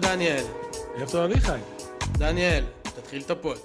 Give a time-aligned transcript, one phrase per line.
[0.00, 0.44] דניאל.
[0.96, 1.58] ערב טוב אביחי.
[2.18, 3.58] דניאל, תתחיל את הפוד.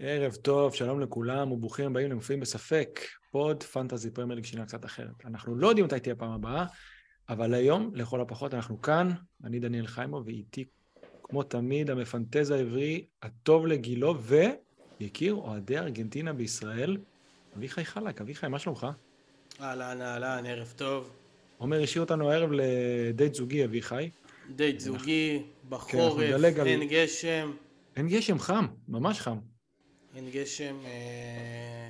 [0.00, 3.00] ערב טוב, שלום לכולם וברוכים הבאים למופיעים בספק.
[3.30, 5.24] פוד פנטזי פרמייר שונה קצת אחרת.
[5.24, 6.64] אנחנו לא יודעים מתי תהיה הפעם הבאה,
[7.28, 9.10] אבל היום, לכל הפחות, אנחנו כאן.
[9.44, 10.64] אני דניאל חיימו, ואיתי,
[11.22, 14.18] כמו תמיד, המפנטז העברי, הטוב לגילו,
[15.00, 16.96] ויקיר אוהדי ארגנטינה בישראל,
[17.56, 18.20] אביחי חלק.
[18.20, 18.86] אביחי, מה שלומך?
[19.60, 21.10] אהלן, אהלן, ערב טוב.
[21.58, 24.10] עומר השאיר אותנו הערב לדייט זוגי, אביחי.
[24.48, 26.22] דייט זוגי, בחורף,
[26.66, 26.86] אין על...
[26.88, 27.52] גשם.
[27.96, 29.38] אין גשם, חם, ממש חם.
[30.16, 31.88] אין גשם, אה...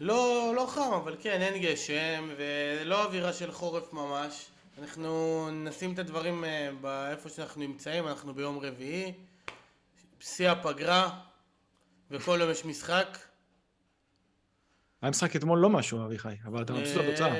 [0.00, 4.46] לא, לא חם, אבל כן, אין גשם, ולא אווירה של חורף ממש.
[4.78, 9.12] אנחנו נשים את הדברים אה, באיפה שאנחנו נמצאים, אנחנו ביום רביעי,
[10.20, 11.20] שיא הפגרה,
[12.10, 13.18] וכל יום יש משחק.
[15.02, 17.34] היה משחק אתמול לא משהו, אביחי, אבל אתה מבסוט מהתוצאה.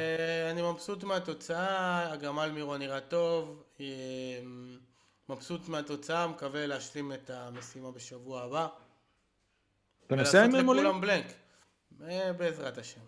[0.54, 3.86] אה, אני מבסוט מהתוצאה, הגמל מירו נראה טוב, אה,
[5.28, 8.68] מבסוט מהתוצאה, מקווה להשלים את המשימה בשבוע הבא.
[10.06, 10.68] אתה נוסע עם עולים?
[10.68, 11.26] ולעשות לכולם בלנק,
[12.02, 13.00] אה, בעזרת השם.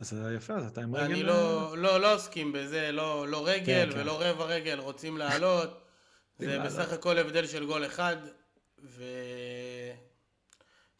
[0.00, 1.04] אז זה יפה, אז אתה עם רגל...
[1.04, 4.24] אני לא, לא, לא עוסקים בזה, לא, לא רגל כן, ולא כן.
[4.24, 5.70] רבע רגל, רוצים לעלות.
[6.38, 8.16] זה בסך הכל הבדל של גול אחד,
[8.84, 9.04] ו...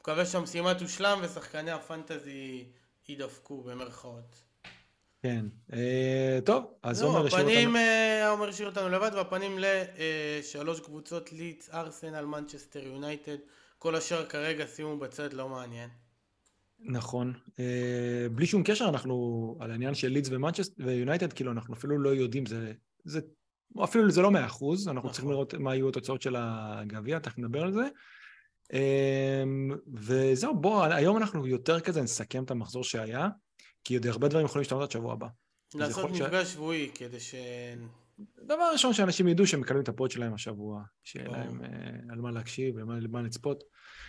[0.00, 2.64] מקווה שהמשימה תושלם ושחקני הפנטזי
[3.08, 4.51] יידפקו במרכאות.
[5.22, 7.52] כן, אה, טוב, אז לא, עומר השאיר אותנו...
[7.52, 13.36] הפנים, אה, עומר השאיר אותנו לבד, והפנים לשלוש קבוצות לידס, ארסנל, מנצ'סטר יונייטד,
[13.78, 15.90] כל השאר כרגע שימו בצד, לא מעניין.
[16.80, 22.14] נכון, אה, בלי שום קשר אנחנו על העניין של ומנצ'סטר ויונייטד, כאילו אנחנו אפילו לא
[22.14, 22.72] יודעים, זה,
[23.04, 23.20] זה
[23.84, 25.10] אפילו זה לא מאה אחוז, אנחנו נכון.
[25.10, 27.88] צריכים לראות מה יהיו התוצאות של הגביע, תכף נדבר על זה.
[29.94, 33.28] וזהו, בוא, היום אנחנו יותר כזה נסכם את המחזור שהיה,
[33.84, 35.26] כי עוד הרבה דברים יכולים להשתנות עד שבוע הבא.
[35.74, 36.52] לעשות מפגש ש...
[36.52, 37.34] שבועי כדי ש...
[38.38, 42.30] דבר ראשון, שאנשים ידעו שהם מקבלים את הפוד שלהם השבוע, שיהיה להם uh, על מה
[42.30, 43.64] להקשיב ומה לצפות.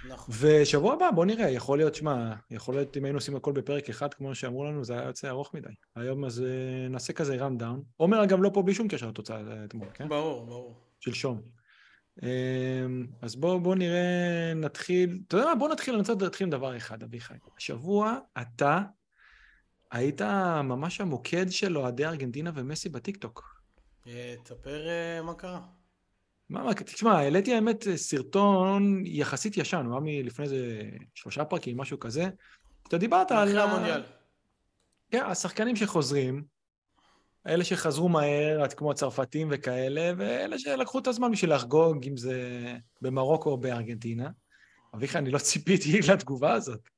[0.10, 0.36] נכון.
[0.40, 4.14] ושבוע הבא, בוא נראה, יכול להיות, שמע, יכול להיות אם היינו עושים הכל בפרק אחד,
[4.14, 5.70] כמו שאמרו לנו, זה היה יוצא ארוך מדי.
[5.96, 7.84] היום אז uh, נעשה כזה rundown.
[7.98, 10.10] עומר אגב לא פה בלי שום קשר לתוצאה אתמול, כן?
[10.10, 10.76] ברור, ברור.
[11.00, 11.42] שלשום.
[12.24, 16.52] אמ, אז בואו בוא נראה, נתחיל, אתה יודע מה, בואו נתחיל, אני רוצה להתחיל עם
[16.52, 17.34] דבר אחד, אביחי.
[17.58, 18.82] השבוע אתה
[19.94, 20.22] היית
[20.64, 23.62] ממש המוקד של אוהדי ארגנטינה ומסי בטיקטוק.
[24.08, 25.62] אה, תספר אה, מה קרה.
[26.50, 32.00] מה, מה, תשמע, העליתי האמת סרטון יחסית ישן, הוא היה מלפני איזה שלושה פרקים, משהו
[32.00, 32.30] כזה.
[32.88, 33.48] אתה דיברת על...
[33.48, 34.04] אחרי המונדיאל.
[35.12, 36.44] כן, השחקנים שחוזרים,
[37.48, 42.38] אלה שחזרו מהר, כמו הצרפתים וכאלה, ואלה שלקחו את הזמן בשביל לחגוג, אם זה
[43.02, 44.30] במרוקו או בארגנטינה.
[44.96, 46.90] אביחי, אני לא ציפיתי לתגובה הזאת.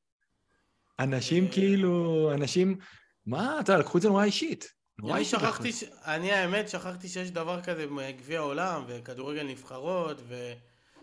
[1.00, 2.78] אנשים כאילו, אנשים,
[3.26, 4.74] מה, אתה יודע, לקחו את זה נורא אישית.
[5.00, 5.40] נורא אישית.
[5.40, 5.84] שכחתי, ש...
[6.06, 10.22] אני האמת, שכחתי שיש דבר כזה בגביע העולם, וכדורגל נבחרות,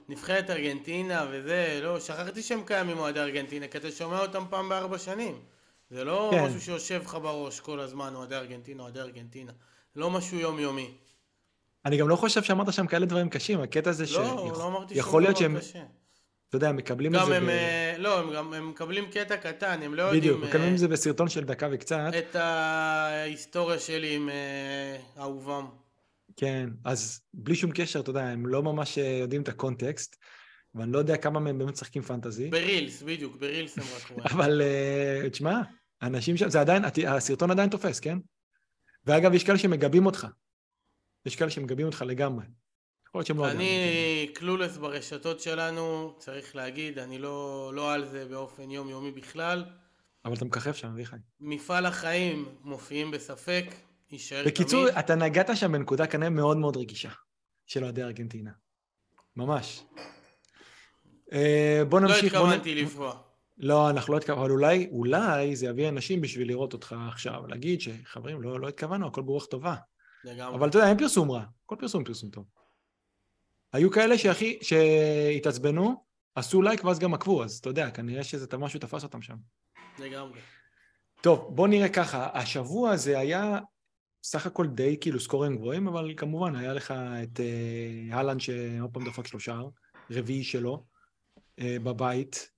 [0.09, 4.99] ונבחרת ארגנטינה וזה, לא, שכחתי שהם קיימים אוהדי ארגנטינה, כי אתה שומע אותם פעם בארבע
[4.99, 5.39] שנים.
[5.91, 6.45] זה לא כן.
[6.45, 9.53] משהו שיושב לך בראש כל הזמן, אוהדי ארגנטינה, אוהדי ארגנטינה.
[9.97, 10.91] לא משהו יומיומי.
[11.85, 14.15] אני גם לא חושב שאמרת שם כאלה דברים קשים, הקטע הזה לא, ש...
[14.15, 15.59] לא, לא להיות שהם...
[15.59, 15.83] קשה.
[16.53, 17.37] אתה יודע, מקבלים את זה...
[17.37, 17.49] הם, ב...
[17.49, 20.21] אה, לא, הם גם הם מקבלים קטע קטן, הם לא יודעים...
[20.21, 22.11] בדיוק, מקבלים את זה בסרטון של דקה וקצת.
[22.19, 25.67] את ההיסטוריה שלי עם אה, אהובם.
[26.37, 30.17] כן, אז בלי שום קשר, אתה יודע, הם לא ממש אה, יודעים את הקונטקסט,
[30.75, 32.51] ואני לא יודע כמה מהם באמת משחקים פנטזי.
[32.51, 34.27] ברילס, בדיוק, ברילס הם רק רואים.
[34.33, 34.63] אבל
[35.31, 35.61] תשמע,
[36.03, 38.19] אנשים שם, זה עדיין, הסרטון עדיין תופס, כן?
[39.07, 40.27] ואגב, יש כאלה שמגבים אותך.
[41.27, 42.45] יש כאלה שמגבים אותך לגמרי.
[43.13, 43.51] יכול להיות שהם לא...
[43.51, 49.65] אני קלולס ברשתות שלנו, צריך להגיד, אני לא, לא על זה באופן יומיומי בכלל.
[50.25, 51.17] אבל אתה מככב שם, אביחי.
[51.41, 53.65] מפעל החיים מופיעים בספק,
[54.11, 54.55] יישאר תמיד.
[54.55, 57.11] בקיצור, אתה נגעת שם בנקודה כנראה מאוד מאוד רגישה
[57.67, 58.51] של אוהדי ארגנטינה.
[59.37, 59.83] ממש.
[61.33, 62.23] אה, בוא נמשיך.
[62.23, 63.19] לא התכוונתי לפגוע.
[63.59, 67.81] לא, אנחנו לא התכוונו, אבל אולי, אולי זה יביא אנשים בשביל לראות אותך עכשיו, להגיד
[67.81, 69.75] שחברים, לא, לא התכוונו, הכל ברוח טובה.
[70.25, 70.57] לגמרי.
[70.57, 72.62] אבל אתה יודע, אין פרסום רע, כל פרסום פרסום טוב.
[73.73, 76.05] היו כאלה שהכי, שהתעצבנו,
[76.35, 79.37] עשו לייק ואז גם עקבו, אז אתה יודע, כנראה שזה משהו תפס אותם שם.
[79.99, 80.41] לגמרי.
[81.21, 83.59] טוב, בוא נראה ככה, השבוע הזה היה
[84.23, 89.05] סך הכל די כאילו סקורים גבוהים, אבל כמובן היה לך את אה, אהלן שעוד פעם
[89.05, 89.61] דפק שלושה,
[90.11, 90.85] רביעי שלו,
[91.59, 92.51] אה, בבית,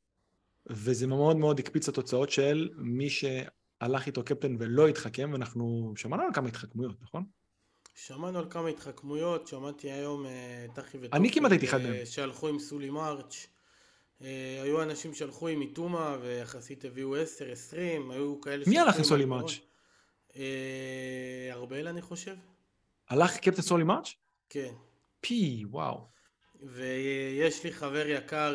[0.67, 6.29] וזה מאוד מאוד הקפיץ התוצאות של מי שהלך איתו קפטן ולא התחכם, ואנחנו שמענו על
[6.35, 7.25] כמה התחכמויות, נכון?
[7.95, 11.17] שמענו על כמה התחכמויות, שמעתי היום אה, טחי וטופי.
[11.17, 11.93] אני כמעט הייתי אחד מהם.
[11.95, 13.47] אה, שהלכו עם סולי מרץ'.
[14.23, 18.65] אה, היו אנשים שהלכו עם איתומה ויחסית הביאו 10, 20, היו כאלה...
[18.67, 19.61] מי הלך עם סולי מרץ'?
[21.53, 22.35] ארבל אני חושב.
[23.09, 24.15] הלך קפטן סולי מרץ'?
[24.49, 24.75] כן.
[25.21, 26.01] פי, וואו.
[26.63, 28.55] ויש לי חבר יקר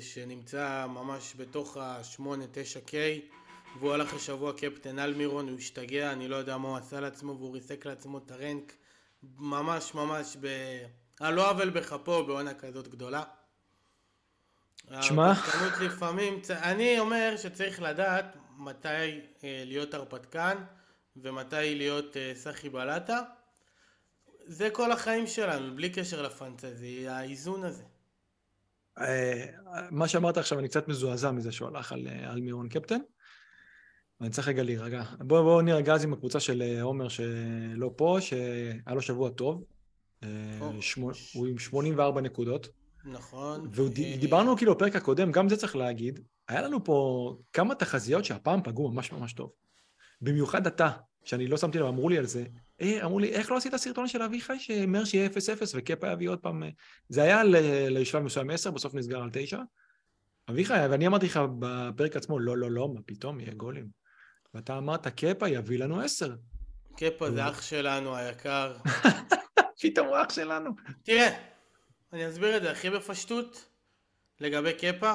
[0.00, 2.94] שנמצא ממש בתוך ה-8-9K
[3.78, 7.54] והוא הלך השבוע קפטן אלמירון, הוא השתגע, אני לא יודע מה הוא עשה לעצמו והוא
[7.54, 8.72] ריסק לעצמו את הרנק
[9.22, 10.46] ממש ממש ב...
[11.20, 13.22] על לא עוול בכפו בעונה כזאת גדולה.
[15.00, 15.26] שמע?
[15.26, 20.56] ההרפתקנות לפעמים, אני אומר שצריך לדעת מתי אה, להיות הרפתקן
[21.16, 23.22] ומתי להיות אה, סחי בלטה.
[24.46, 27.84] זה כל החיים שלנו, בלי קשר לפנטזי, האיזון הזה.
[28.98, 29.46] אה,
[29.90, 32.98] מה שאמרת עכשיו, אני קצת מזועזע מזה שהוא הלך על, על מירון קפטן.
[34.20, 35.02] אני צריך רגע להירגע.
[35.18, 39.64] בואו בוא נירגע אז עם הקבוצה של אה, עומר שלא פה, שהיה לו שבוע טוב.
[40.80, 42.68] שמו, הוא עם 84 נקודות.
[43.04, 43.70] נכון.
[43.72, 48.90] ודיברנו כאילו בפרק הקודם, גם זה צריך להגיד, היה לנו פה כמה תחזיות שהפעם פגעו
[48.90, 49.50] ממש ממש טוב.
[50.20, 50.90] במיוחד אתה,
[51.24, 52.44] שאני לא שמתי לב, אמרו לי על זה.
[52.80, 55.30] אה, אמרו לי, איך לא עשית סרטון של אביחי שאומר שיהיה 0-0
[55.74, 56.62] וקפה יביא עוד פעם...
[57.08, 57.44] זה היה
[57.90, 59.60] לשלב מסוים 10, בסוף נסגר על 9.
[60.50, 63.97] אביחי, ואני אמרתי לך בפרק עצמו, לא, לא, לא, מה פתאום, יהיה גולים.
[64.58, 66.34] ואתה אמרת, קפה יביא לנו 10.
[66.96, 68.76] קפה זה אח שלנו היקר.
[69.82, 70.70] פתאום הוא אח שלנו.
[71.02, 71.36] תראה,
[72.12, 73.64] אני אסביר את זה הכי בפשטות
[74.40, 75.14] לגבי קפה.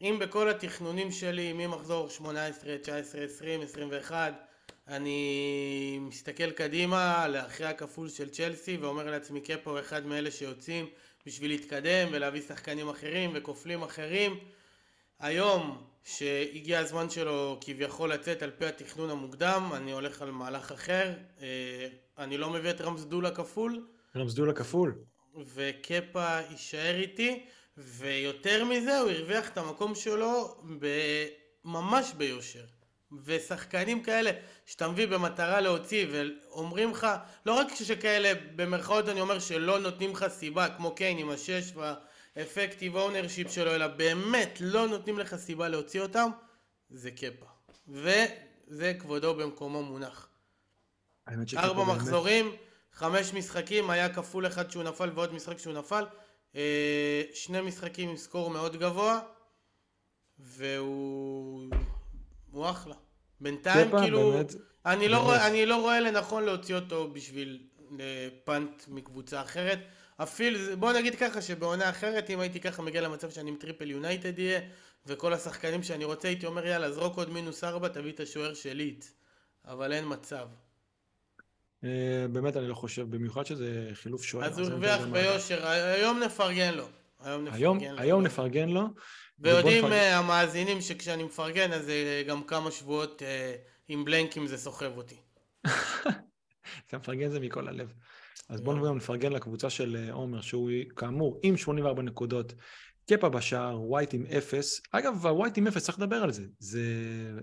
[0.00, 4.34] אם בכל התכנונים שלי ממחזור 18, 19, 20, 21
[4.88, 10.86] אני מסתכל קדימה לאחרי הכפול של צ'לסי ואומר לעצמי קפה הוא אחד מאלה שיוצאים
[11.26, 14.38] בשביל להתקדם ולהביא שחקנים אחרים וכופלים אחרים
[15.20, 21.12] היום שהגיע הזמן שלו כביכול לצאת על פי התכנון המוקדם אני הולך על מהלך אחר.
[21.40, 21.88] אה,
[22.18, 23.86] אני לא מביא את רמזדולה כפול.
[24.16, 24.94] רמזדולה כפול.
[25.54, 30.60] וקפה יישאר איתי ויותר מזה הוא הרוויח את המקום שלו
[31.64, 32.64] ממש ביושר.
[33.24, 34.30] ושחקנים כאלה
[34.66, 37.06] שאתה מביא במטרה להוציא ואומרים לך
[37.46, 41.72] לא רק שכאלה במרכאות אני אומר שלא נותנים לך סיבה כמו קיין עם השש
[42.38, 46.30] וה effective ownership שלו אלא באמת לא נותנים לך סיבה להוציא אותם
[46.90, 47.46] זה קפה
[47.88, 50.28] וזה כבודו במקומו מונח
[51.56, 52.60] ארבע מחזורים באמת...
[52.92, 56.04] חמש משחקים היה כפול אחד שהוא נפל ועוד משחק שהוא נפל
[56.56, 59.20] אה, שני משחקים עם score מאוד גבוה
[60.38, 61.70] והוא
[62.50, 62.94] הוא אחלה.
[63.40, 64.54] בינתיים קפה, כאילו, באמת,
[64.86, 67.66] אני, לא רואה, אני לא רואה לנכון להוציא אותו בשביל
[68.44, 69.78] punt מקבוצה אחרת.
[70.22, 74.38] אפילו, בוא נגיד ככה שבעונה אחרת אם הייתי ככה מגיע למצב שאני עם triple יונייטד
[74.38, 74.60] יהיה
[75.06, 78.96] וכל השחקנים שאני רוצה הייתי אומר יאללה זרוק עוד מינוס ארבע תביא את השוער שלי
[79.64, 80.46] אבל אין מצב.
[81.84, 84.44] אה, באמת אני לא חושב, במיוחד שזה חילוף שוער.
[84.44, 86.88] אז הוא הרוויח ביושר, היום נפרגן לו.
[87.20, 88.00] היום נפרגן לו.
[88.00, 88.82] היום נפרגן לו.
[89.38, 89.84] ויודעים.
[89.84, 93.22] אה, המאזינים שכשאני מפרגן אז אה, גם כמה שבועות
[93.88, 95.16] עם בלנקים זה סוחב אותי.
[96.86, 97.92] אתה מפרגן זה מכל הלב.
[98.48, 102.54] אז בואו נפרגן לקבוצה של עומר, שהוא כאמור עם 84 נקודות,
[103.10, 104.80] קפה בשער, ווייט עם 0.
[104.92, 106.44] אגב, הווייט עם 0, צריך לדבר על זה.
[106.58, 106.82] זה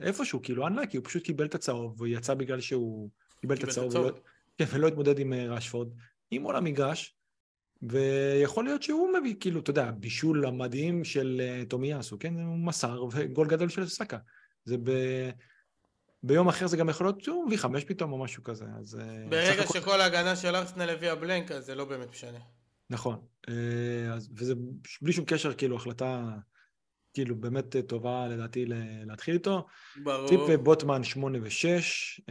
[0.01, 3.09] איפשהו כאילו אנלקי, הוא פשוט קיבל את הצהוב, והוא יצא בגלל שהוא
[3.41, 4.11] קיבל את הצהוב, ולא,
[4.57, 5.87] כן, ולא התמודד עם אה, רשפורד,
[6.31, 7.15] עם עול המגרש,
[7.81, 12.33] ויכול להיות שהוא מביא, כאילו, אתה יודע, בישול המדהים של תומיאסו, כן?
[12.33, 14.17] הוא מסר, וגול גדול של סאקה.
[14.65, 14.91] זה ב...
[16.25, 18.99] ביום אחר זה גם יכול להיות שהוא מביא חמש פתאום או משהו כזה, אז...
[18.99, 19.73] אה, ברגע הכל...
[19.73, 22.39] שכל ההגנה של ארסנל הביאה בלנק, אז זה לא באמת משנה.
[22.89, 23.19] נכון,
[24.13, 24.53] אז, וזה
[25.01, 26.23] בלי שום קשר, כאילו, החלטה
[27.15, 28.65] כאילו באמת טובה לדעתי
[29.05, 29.65] להתחיל איתו.
[30.03, 30.27] ברור.
[30.27, 32.23] טיפ ובוטמן 8 ו-6,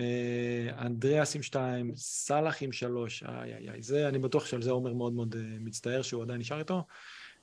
[0.78, 4.92] אנדריאס עם 2, סאלח עם 3, איי איי איי, זה, אני בטוח שעל זה עומר
[4.92, 6.86] מאוד מאוד אה, מצטער שהוא עדיין נשאר איתו.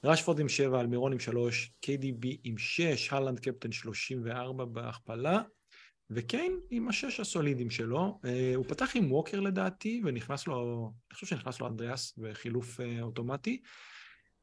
[0.03, 5.41] רשפורד עם 7, אלמירון עם 3, KDB עם 6, הלנד קפטן 34 בהכפלה,
[6.13, 8.19] וקיין עם השש הסולידים שלו.
[8.25, 13.01] אה, הוא פתח עם ווקר לדעתי, ונכנס לו, אני חושב שנכנס לו אנדריאס בחילוף אה,
[13.01, 13.61] אוטומטי.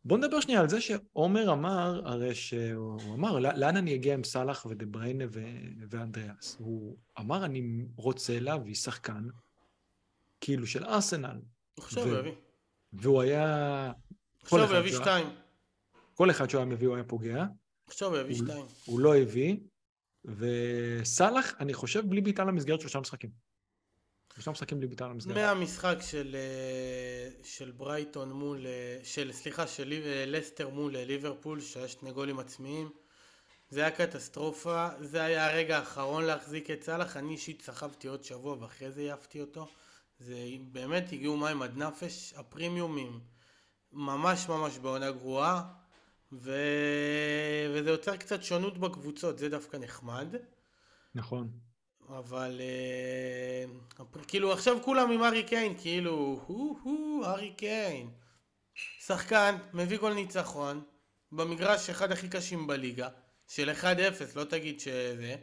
[0.04, 4.66] בוא נדבר שנייה על זה שעומר אמר, הרי שהוא אמר, לאן אני אגיע עם סאלח
[4.66, 5.24] ודה בריינה
[5.90, 6.56] ואנדריאס?
[6.58, 9.28] הוא אמר, אני רוצה להביא שחקן,
[10.40, 11.40] כאילו של ארסנל.
[11.78, 12.32] עכשיו הוא יביא.
[12.92, 13.92] והוא היה...
[14.42, 15.26] עכשיו הוא יביא שתיים.
[16.14, 17.44] כל אחד שהוא היה מביא הוא היה פוגע.
[17.86, 18.64] עכשיו הוא יביא שתיים.
[18.84, 19.56] הוא לא הביא,
[20.36, 23.30] וסאלח, אני חושב, בלי בעיטה למסגרת שלושה משחקים.
[24.34, 25.36] שלושה משחקים בלי בית"ר למסגרת.
[25.36, 31.88] מהמשחק של, אה, של ברייטון מול, אה, של, סליחה, של אה, לסטר מול ליברפול, שהיה
[31.88, 32.90] שני גולים עצמיים,
[33.70, 38.56] זה היה קטסטרופה, זה היה הרגע האחרון להחזיק את סאלח, אני אישית סחבתי עוד שבוע
[38.60, 39.68] ואחרי זה העפתי אותו.
[40.18, 40.36] זה
[40.72, 43.20] באמת הגיעו מים עד נפש, הפרימיומים
[43.92, 45.62] ממש ממש בעונה גרועה,
[46.32, 46.52] ו...
[47.74, 50.34] וזה יוצר קצת שונות בקבוצות, זה דווקא נחמד.
[51.14, 51.50] נכון.
[52.08, 53.64] אבל אה,
[54.28, 58.10] כאילו עכשיו כולם עם ארי קיין, כאילו, הו הו, ארי קיין.
[59.00, 60.82] שחקן, מביא גול ניצחון,
[61.32, 63.08] במגרש אחד הכי קשים בליגה,
[63.48, 63.84] של 1-0,
[64.36, 65.36] לא תגיד שזה,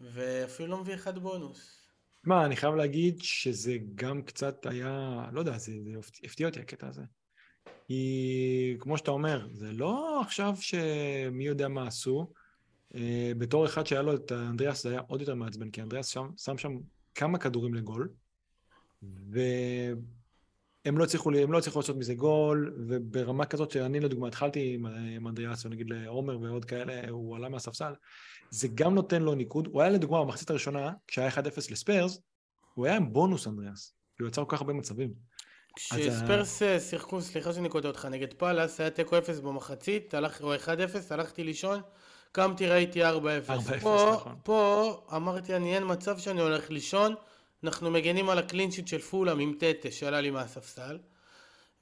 [0.00, 1.78] ואפילו לא מביא אחד בונוס.
[2.24, 5.90] מה, אני חייב להגיד שזה גם קצת היה, לא יודע, זה, זה
[6.24, 7.02] הפתיע אותי הקטע הזה.
[7.88, 12.32] כי כמו שאתה אומר, זה לא עכשיו שמי יודע מה עשו.
[12.94, 16.28] אה, בתור אחד שהיה לו את אנדריאס זה היה עוד יותר מעצבן, כי אנדריאס שם,
[16.36, 16.76] שם שם
[17.14, 18.08] כמה כדורים לגול,
[19.02, 25.64] והם לא הצליחו, לא לעשות מזה גול, וברמה כזאת שאני לדוגמה התחלתי עם, עם אנדריאס,
[25.64, 27.92] או נגיד לעומר ועוד כאלה, הוא עלה מהספסל,
[28.50, 29.66] זה גם נותן לו ניקוד.
[29.66, 31.38] הוא היה לדוגמה במחצית הראשונה, כשהיה 1-0
[31.70, 32.20] לספרס,
[32.74, 35.27] הוא היה עם בונוס אנדריאס, כי הוא יצר כל כך הרבה מצבים.
[35.78, 36.80] כשספרס ה...
[36.80, 40.58] שיחקו, סליחה שאני קוטע אותך, נגד פאלאס, היה תיקו 0 במחצית, הלך, או 1-0,
[41.10, 41.80] הלכתי לישון,
[42.32, 43.06] קמתי ראיתי 4-0.
[43.06, 43.10] 4-0,
[43.80, 44.34] פה, נכון.
[44.42, 47.14] פה אמרתי אני אין מצב שאני הולך לישון,
[47.64, 50.98] אנחנו מגנים על ה clean sheet של פולאם עם טטה שעלה לי מהספסל.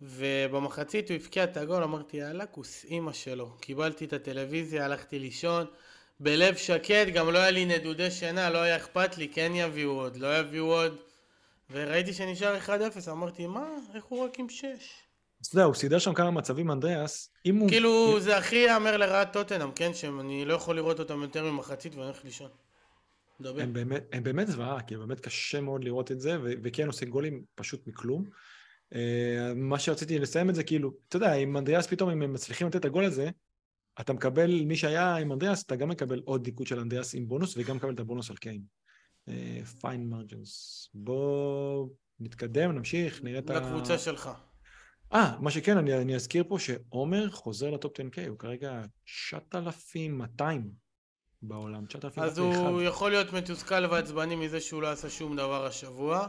[0.03, 3.57] ובמחצית הוא הבקיע את הגול, אמרתי יאללה כוס אימא שלו.
[3.61, 5.67] כיביתי את הטלוויזיה, הלכתי לישון,
[6.21, 10.17] בלב שקט, גם לא היה לי נדודי שינה, לא היה אכפת לי, כן יביאו עוד,
[10.17, 10.97] לא יביאו עוד.
[11.71, 14.65] וראיתי שנשאר 1-0, אמרתי, מה, איך הוא רק עם 6?
[15.41, 17.69] אז אתה יודע, הוא סידר שם כמה מצבים, אנדריאס, אם הוא...
[17.69, 19.95] כאילו, זה הכי יאמר לרעת טוטנאם, כן?
[19.95, 22.51] שאני לא יכול לראות אותם יותר ממחצית ואני הולך לישון.
[23.41, 23.63] דבר.
[23.63, 27.45] הם באמת, הם באמת זוועה, כי באמת קשה מאוד לראות את זה, וכן עושה גולים
[27.55, 28.25] פשוט מכלום.
[28.95, 32.67] אה, מה שרציתי לסיים את זה, כאילו, אתה יודע, אם אנדריאס פתאום, אם הם מצליחים
[32.67, 33.31] לתת את הגול הזה,
[34.01, 37.55] אתה מקבל, מי שהיה עם אנדריאס, אתה גם מקבל עוד דיקוד של אנדריאס עם בונוס,
[37.57, 38.61] וגם מקבל את הבונוס על קיין.
[39.81, 40.89] פיין uh, מרג'נס.
[40.95, 41.89] בוא
[42.21, 43.55] נתקדם, נמשיך, נראה את ה...
[43.55, 44.31] לקבוצה שלך.
[45.13, 50.71] אה, מה שכן, אני, אני אזכיר פה שעומר חוזר לטופ 10K, הוא כרגע 9,200
[51.43, 52.33] בעולם, 9,201.
[52.33, 56.29] אז הוא יכול להיות מתוסכל ועצבני מזה שהוא לא עשה שום דבר השבוע,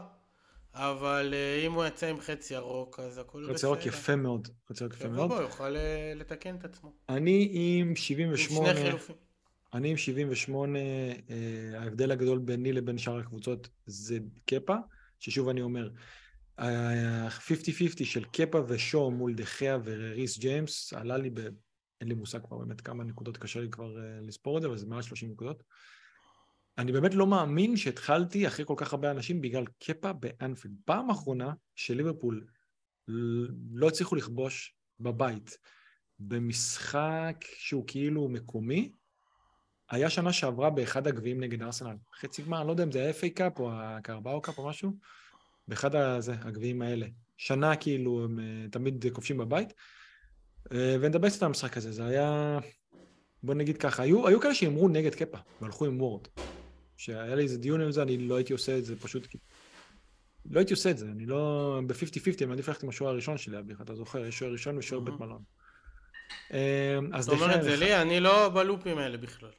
[0.74, 3.54] אבל uh, אם הוא יצא עם חצי ירוק, אז הכל בסדר.
[3.54, 5.32] חצי ירוק יפה מאוד, חצי ירוק יפה מאוד.
[5.32, 6.92] הוא יוכל uh, לתקן את עצמו.
[7.08, 8.70] אני עם 78...
[8.70, 9.27] עם שני חילופים.
[9.74, 14.76] אני עם 78, אה, ההבדל הגדול ביני לבין שאר הקבוצות זה קפה,
[15.18, 15.90] ששוב אני אומר,
[16.58, 21.40] ה-50-50 של קפה ושואו מול דחיה וריס ג'יימס עלה לי ב...
[22.00, 24.76] אין לי מושג כבר באמת כמה נקודות, קשה לי כבר uh, לספור את זה, אבל
[24.76, 25.62] זה מעל 30 נקודות.
[26.78, 30.74] אני באמת לא מאמין שהתחלתי אחרי כל כך הרבה אנשים בגלל קפה באנפילד.
[30.84, 32.46] פעם אחרונה שליברפול
[33.72, 35.58] לא הצליחו לכבוש בבית
[36.18, 38.92] במשחק שהוא כאילו מקומי,
[39.90, 41.96] היה שנה שעברה באחד הגביעים נגד ארסנל.
[42.20, 44.92] חצי גמר, אני לא יודע אם זה ה-FA Cup או ה Carabao Cup או משהו,
[45.68, 47.06] באחד הזה, הגביעים האלה.
[47.36, 49.72] שנה כאילו הם אה, תמיד כובשים בבית.
[50.64, 52.58] אה, ונדבר קצת על המשחק הזה, זה היה...
[53.42, 56.28] בוא נגיד ככה, היו, היו כאלה שהימרו נגד קפה, והלכו עם וורד.
[56.96, 59.38] שהיה לי איזה דיון עם זה, אני לא הייתי עושה את זה פשוט כי...
[60.50, 61.80] לא הייתי עושה את זה, אני לא...
[61.86, 65.00] ב-50-50, אני מעדיף ללכת עם השוער הראשון שלי, אביך, אתה זוכר, יש שוער ראשון ושוער
[65.00, 65.42] בית מלון.
[66.52, 69.50] אה, אתה אומר את זה לי, אני לא בלופים האלה בכלל.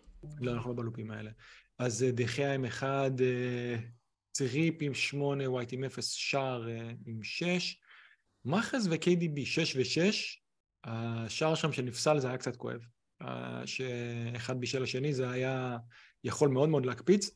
[0.42, 1.32] לא, אנחנו לא בלופים האלה.
[1.80, 3.76] אז אה, דחיה עם אחד, אה,
[4.32, 7.82] צריפ עם שמונה, ווייט עם אפס, שער אה, עם שש.
[8.46, 10.42] מאחז ו-KDB, שש ושש.
[10.84, 12.86] השער שם שנפסל זה היה קצת כואב.
[13.66, 15.78] שאחד בישל השני זה היה
[16.24, 17.32] יכול מאוד מאוד להקפיץ.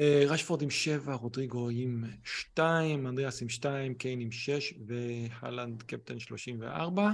[0.00, 6.60] רשפורד עם שבע, רודריגו עם שתיים, אנדריאס עם שתיים, קיין עם שש והלנד קפטן שלושים
[6.60, 7.10] וארבע.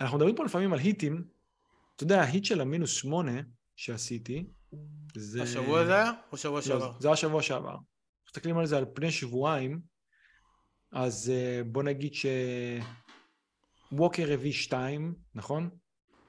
[0.00, 1.24] אנחנו מדברים פה לפעמים על היטים.
[1.96, 3.40] אתה יודע, ההיט של המינוס שמונה,
[3.76, 4.46] שעשיתי.
[5.14, 5.42] זה...
[5.42, 6.12] השבוע זה היה?
[6.32, 6.92] או שבוע לא, שעבר?
[7.00, 7.76] זה היה שבוע שעבר.
[8.28, 9.80] מסתכלים על זה על פני שבועיים,
[10.92, 12.12] אז uh, בוא נגיד
[13.92, 15.70] שווקר הביא שתיים, נכון?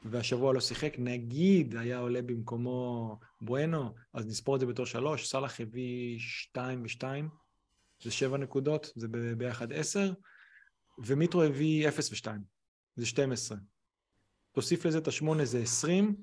[0.06, 5.62] והשבוע לא שיחק, נגיד היה עולה במקומו בואנו, אז נספור את זה בתור שלוש, סאלח
[5.62, 7.30] הביא שתיים ושתיים,
[8.04, 10.14] זה שבע נקודות, זה ביחד עשר,
[11.06, 12.42] ומיטרו הביא אפס ושתיים,
[12.96, 13.58] זה שתים עשרה.
[14.52, 16.16] תוסיף לזה את השמונה, זה עשרים,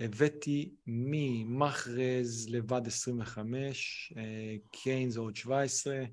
[0.00, 4.22] הבאתי ממחרז לבד 25, אה,
[4.70, 6.04] קיין זה עוד 17,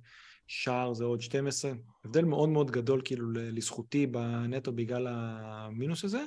[0.47, 1.71] שער זה עוד 12.
[2.05, 6.23] הבדל מאוד מאוד גדול כאילו לזכותי בנטו בגלל המינוס הזה.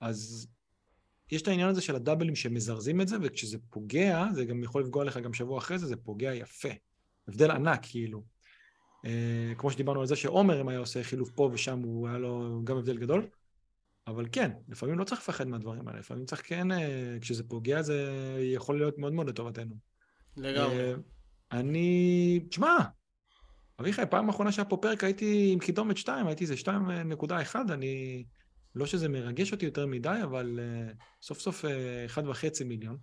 [0.00, 0.48] אז
[1.30, 5.04] יש את העניין הזה של הדאבלים שמזרזים את זה, וכשזה פוגע, זה גם יכול לפגוע
[5.04, 6.68] לך גם שבוע אחרי זה, זה פוגע יפה.
[7.28, 8.22] הבדל ענק כאילו.
[9.06, 12.60] Uh, כמו שדיברנו על זה שעומר אם היה עושה חילוף פה ושם, הוא היה לו
[12.64, 13.26] גם הבדל גדול.
[14.06, 18.10] אבל כן, לפעמים לא צריך לפחד מהדברים האלה, לפעמים צריך כן, אה, כשזה פוגע זה
[18.40, 19.74] יכול להיות מאוד מאוד לטובתנו.
[20.36, 20.80] לגמרי.
[20.80, 20.94] אה,
[21.52, 22.76] אני, תשמע,
[23.80, 28.24] אביחי, פעם אחרונה שהיה פה פרק הייתי עם קידומת 2, הייתי איזה 2.1, אני...
[28.74, 31.64] לא שזה מרגש אותי יותר מדי, אבל uh, סוף סוף
[32.06, 32.96] אחד וחצי מיליון.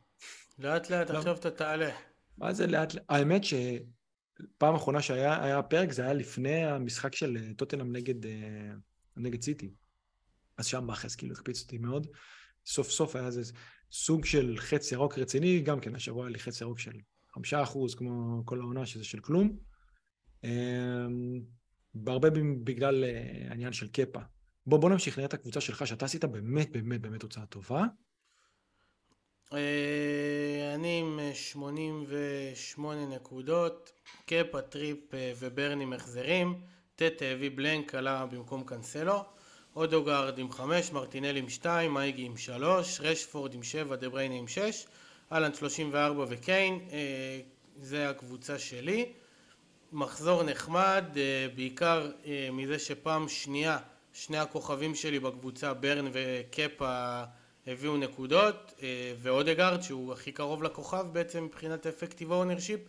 [0.60, 1.89] לאט לאט, עכשיו אתה תעלה.
[2.38, 3.06] מה זה לאט לאט?
[3.10, 8.25] האמת שפעם אחרונה שהיה פרק זה היה לפני המשחק של טוטנאם נגד...
[8.25, 8.29] Uh,
[9.18, 9.72] נגד סיטי.
[10.59, 12.07] אז שם מאחז כאילו הקפיץ אותי מאוד.
[12.65, 13.41] סוף סוף היה איזה
[13.91, 16.91] סוג של חץ ירוק רציני, גם כן השבוע היה לי חץ ירוק של
[17.33, 19.57] חמישה אחוז, כמו כל העונה שזה של כלום.
[20.43, 21.41] אמ,
[21.93, 22.29] בהרבה
[22.63, 24.19] בגלל אה, העניין של קפה.
[24.65, 27.85] בוא, בוא נמשיך, נראה את הקבוצה שלך, שאתה עשית באמת באמת באמת תוצאה טובה.
[29.53, 33.91] אה, אני עם 88 נקודות,
[34.25, 36.61] קפה, טריפ אה, וברני מחזרים,
[36.95, 39.23] טטה הביא blank, עלה במקום קנסלו,
[39.75, 44.47] אודוגרד עם 5, מרטינלי עם 2, מייגי עם 3, רשפורד עם 7, דה בריינה עם
[44.47, 44.85] 6,
[45.31, 46.79] אהלנד 34 וקיין,
[47.81, 49.11] זה הקבוצה שלי.
[49.91, 51.05] מחזור נחמד,
[51.55, 52.11] בעיקר
[52.51, 53.77] מזה שפעם שנייה
[54.13, 57.23] שני הכוכבים שלי בקבוצה, ברן וקפה,
[57.67, 62.79] הביאו נקודות, אה, ואודגרד, שהוא הכי קרוב לכוכב בעצם מבחינת effective ownership,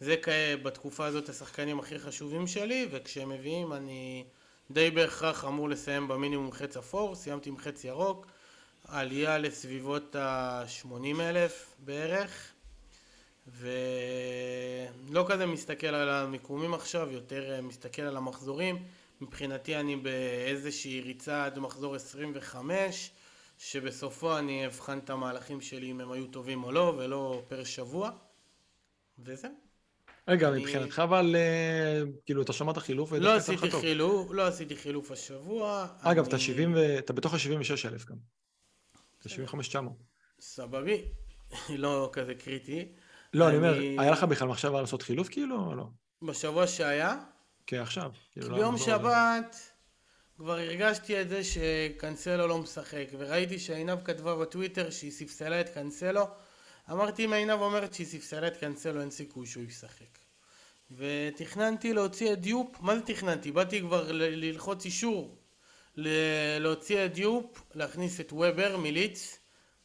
[0.00, 0.16] זה
[0.62, 4.24] בתקופה הזאת השחקנים הכי חשובים שלי, וכשהם מביאים אני
[4.70, 8.26] די בהכרח אמור לסיים במינימום חץ אפור, סיימתי עם חץ ירוק,
[8.88, 12.52] עלייה לסביבות ה-80 אלף בערך,
[13.46, 18.84] ולא כזה מסתכל על המיקומים עכשיו, יותר אה, מסתכל על המחזורים.
[19.20, 23.10] מבחינתי אני באיזושהי ריצה עד מחזור 25
[23.58, 28.10] שבסופו אני אבחן את המהלכים שלי אם הם היו טובים או לא ולא פר שבוע
[29.18, 29.69] וזהו.
[30.30, 30.50] רגע.
[30.50, 33.12] מבחינתך אבל אה, כאילו אתה שמעת חילוף?
[33.12, 35.86] לא עשיתי חילוף, לא עשיתי חילוף השבוע.
[36.00, 36.26] אגב.
[36.26, 36.98] אתה 70 ו...
[36.98, 38.16] אתה בתוך ה-76 אלף גם.
[39.20, 39.96] אתה 75 900.
[40.40, 41.04] סבבי,
[41.68, 42.88] לא כזה קריטי.
[43.34, 45.84] לא, אני אומר, היה לך בכלל מחשבה לעשות חילוף כאילו או לא?
[46.22, 47.16] בשבוע שהיה?
[47.66, 48.10] כן, עכשיו.
[48.32, 49.56] כאילו, לא ביום שבת
[50.36, 56.24] כבר הרגשתי את זה שקנסלו לא משחק, וראיתי שעינב כתבה בטוויטר שהיא ספסלה את קנסלו.
[56.90, 60.19] אמרתי אם עינב אומרת שהיא ספסלה את קנסלו אין סיכוי שהוא ישחק.
[60.96, 63.52] ותכננתי להוציא את דיופ, מה זה תכננתי?
[63.52, 65.36] באתי כבר ללחוץ אישור
[66.60, 69.38] להוציא את דיופ, להכניס את וובר מלידס.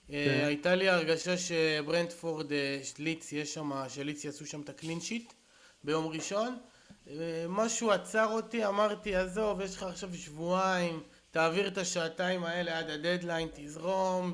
[0.10, 0.46] אה, כן.
[0.46, 5.34] הייתה לי הרגשה שברנדפורד, אה, לידס, יש שם, שלידס יעשו שם את ה clean sheet
[5.84, 6.58] ביום ראשון.
[7.50, 13.48] משהו עצר אותי, אמרתי עזוב, יש לך עכשיו שבועיים, תעביר את השעתיים האלה עד הדדליין,
[13.54, 14.34] תזרום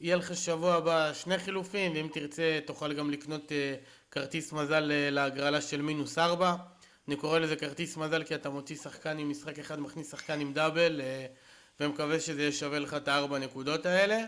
[0.00, 3.74] ויהיה לך שבוע הבא שני חילופים ואם תרצה תוכל גם לקנות אה,
[4.16, 6.54] כרטיס מזל אה, להגרלה של מינוס ארבע.
[7.08, 10.52] אני קורא לזה כרטיס מזל כי אתה מוציא שחקן עם משחק אחד, מכניס שחקן עם
[10.52, 11.26] דאבל אה,
[11.80, 14.18] ומקווה שזה יהיה שווה לך את הארבע נקודות האלה.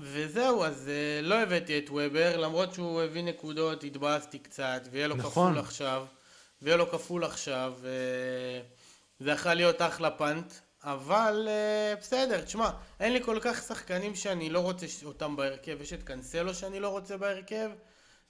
[0.00, 5.16] וזהו, אז uh, לא הבאתי את וובר, למרות שהוא הביא נקודות, התבאסתי קצת, ויהיה לו
[5.16, 5.52] נכון.
[5.52, 6.06] כפול עכשיו,
[6.62, 7.74] ויהיה לו כפול עכשיו,
[9.20, 10.52] זה יכול להיות אחלה פאנט,
[10.84, 11.48] אבל
[12.00, 16.54] בסדר, תשמע, אין לי כל כך שחקנים שאני לא רוצה אותם בהרכב, יש את קנסלו
[16.54, 17.70] שאני לא רוצה בהרכב,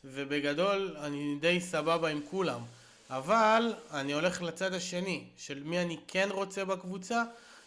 [0.04, 2.60] ובגדול אני די סבבה עם כולם,
[3.10, 7.22] אבל אני הולך לצד השני, של מי אני כן רוצה בקבוצה,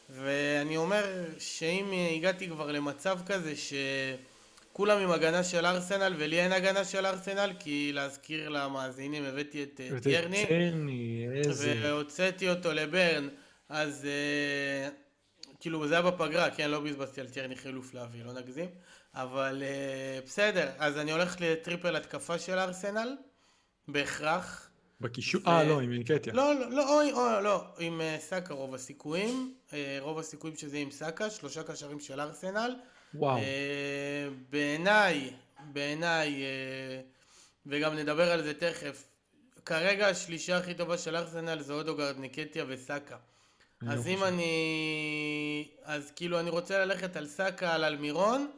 [0.09, 6.85] ואני אומר שאם הגעתי כבר למצב כזה שכולם עם הגנה של ארסנל ולי אין הגנה
[6.85, 10.45] של ארסנל כי להזכיר למאזינים הבאתי את אה, טיירני
[11.81, 13.27] והוצאתי אותו לברן
[13.69, 14.89] אז אה,
[15.59, 18.69] כאילו זה היה בפגרה כן לא בזבזתי על טיירני חילוף להביא לא נגזים
[19.15, 23.15] אבל אה, בסדר אז אני הולך לטריפל התקפה של ארסנל
[23.87, 24.69] בהכרח
[25.01, 26.33] בקישור, אה, לא, עם אינקטיה.
[26.33, 31.29] לא, לא, לא, לא, עם אה, סאקה רוב הסיכויים, אה, רוב הסיכויים שזה עם סאקה,
[31.29, 32.75] שלושה קשרים של ארסנל.
[33.13, 33.39] וואו.
[34.49, 35.33] בעיניי,
[35.73, 36.43] בעיניי,
[37.65, 39.03] וגם נדבר על זה תכף,
[39.65, 43.17] כרגע השלישה הכי טובה של ארסנל זה אודוגרד, ניקטיה וסאקה.
[43.87, 45.67] אז לא אם אני...
[45.83, 48.51] אז כאילו אני רוצה ללכת על סאקה, על אלמירון.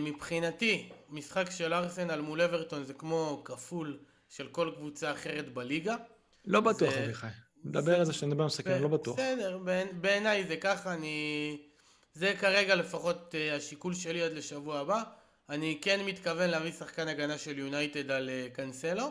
[0.00, 3.98] מבחינתי, משחק של ארסנל מול אברטון זה כמו כפול.
[4.36, 5.96] של כל קבוצה אחרת בליגה.
[6.44, 7.26] לא בטוח, אביחי.
[7.64, 9.16] נדבר על זה כשנדבר על משחקים, לא בטוח.
[9.16, 9.58] בסדר,
[10.00, 11.58] בעיניי זה ככה, אני...
[12.14, 15.02] זה כרגע לפחות אה, השיקול שלי עד לשבוע הבא.
[15.48, 19.10] אני כן מתכוון להביא שחקן הגנה של יונייטד על אה, קנסלו,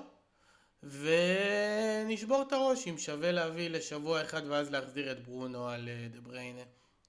[0.83, 6.21] ונשבור את הראש אם שווה להביא לשבוע אחד ואז להחזיר את ברונו על אה, דה
[6.21, 6.63] בריינה.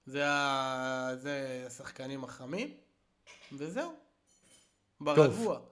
[0.07, 1.11] זה, ה...
[1.17, 2.75] זה השחקנים החמים,
[3.53, 3.93] וזהו.
[5.01, 5.27] ברגוע.
[5.27, 5.71] טוב.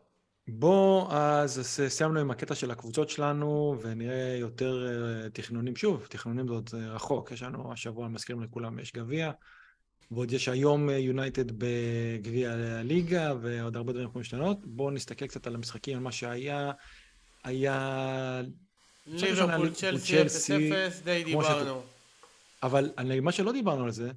[0.49, 5.77] בוא אז סיימנו עם הקטע של הקבוצות שלנו ונראה יותר אה, תכנונים.
[5.77, 9.31] שוב, תכנונים זה עוד רחוק, יש לנו השבוע, מזכירים לכולם, יש גביע,
[10.11, 14.59] ועוד יש היום יונייטד בגביע הליגה ועוד הרבה דברים יכולים להשתנות.
[14.67, 16.73] בואו נסתכל קצת על המשחקים, על מה שהיה.
[17.45, 18.43] היה...
[19.07, 21.83] ליברפול, צ'לסי, 0-0, די דיברנו.
[22.63, 22.91] אבל
[23.23, 24.11] מה שלא דיברנו על זה,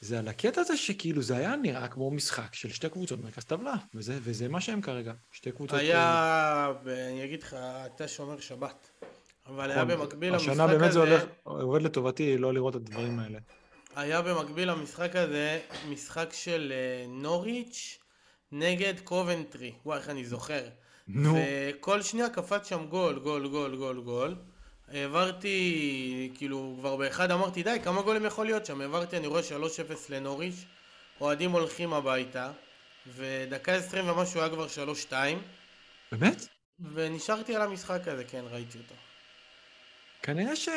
[0.00, 3.74] זה על הקטע הזה שכאילו זה היה נראה כמו משחק של שתי קבוצות מרכז טבלה,
[3.94, 5.80] וזה, וזה מה שהם כרגע, שתי קבוצות...
[5.80, 6.88] היה, ב...
[6.88, 7.56] אני אגיד לך,
[7.86, 8.90] אתה שומר שבת.
[9.46, 10.00] אבל היה נכון.
[10.00, 13.38] במקביל השנה למשחק באמת זה הזה, הולך, עובד לטובתי לא לראות את הדברים האלה.
[13.96, 17.98] היה במקביל למשחק הזה משחק של אה, נוריץ'
[18.52, 19.72] נגד קובנטרי.
[19.84, 20.68] וואי, איך אני זוכר.
[21.08, 24.34] נו, וכל שנייה קפץ שם גול, גול, גול, גול, גול.
[24.92, 28.80] העברתי, כאילו, כבר באחד אמרתי, די, כמה גולים יכול להיות שם?
[28.80, 29.52] העברתי, אני רואה 3-0
[30.08, 30.64] לנוריץ',
[31.20, 32.50] אוהדים הולכים הביתה,
[33.16, 34.66] ודקה 20 ומשהו היה כבר
[35.10, 35.12] 3-2,
[36.12, 36.48] באמת?
[36.92, 38.94] ונשארתי על המשחק הזה, כן, ראיתי אותו.
[40.22, 40.68] כנראה ש...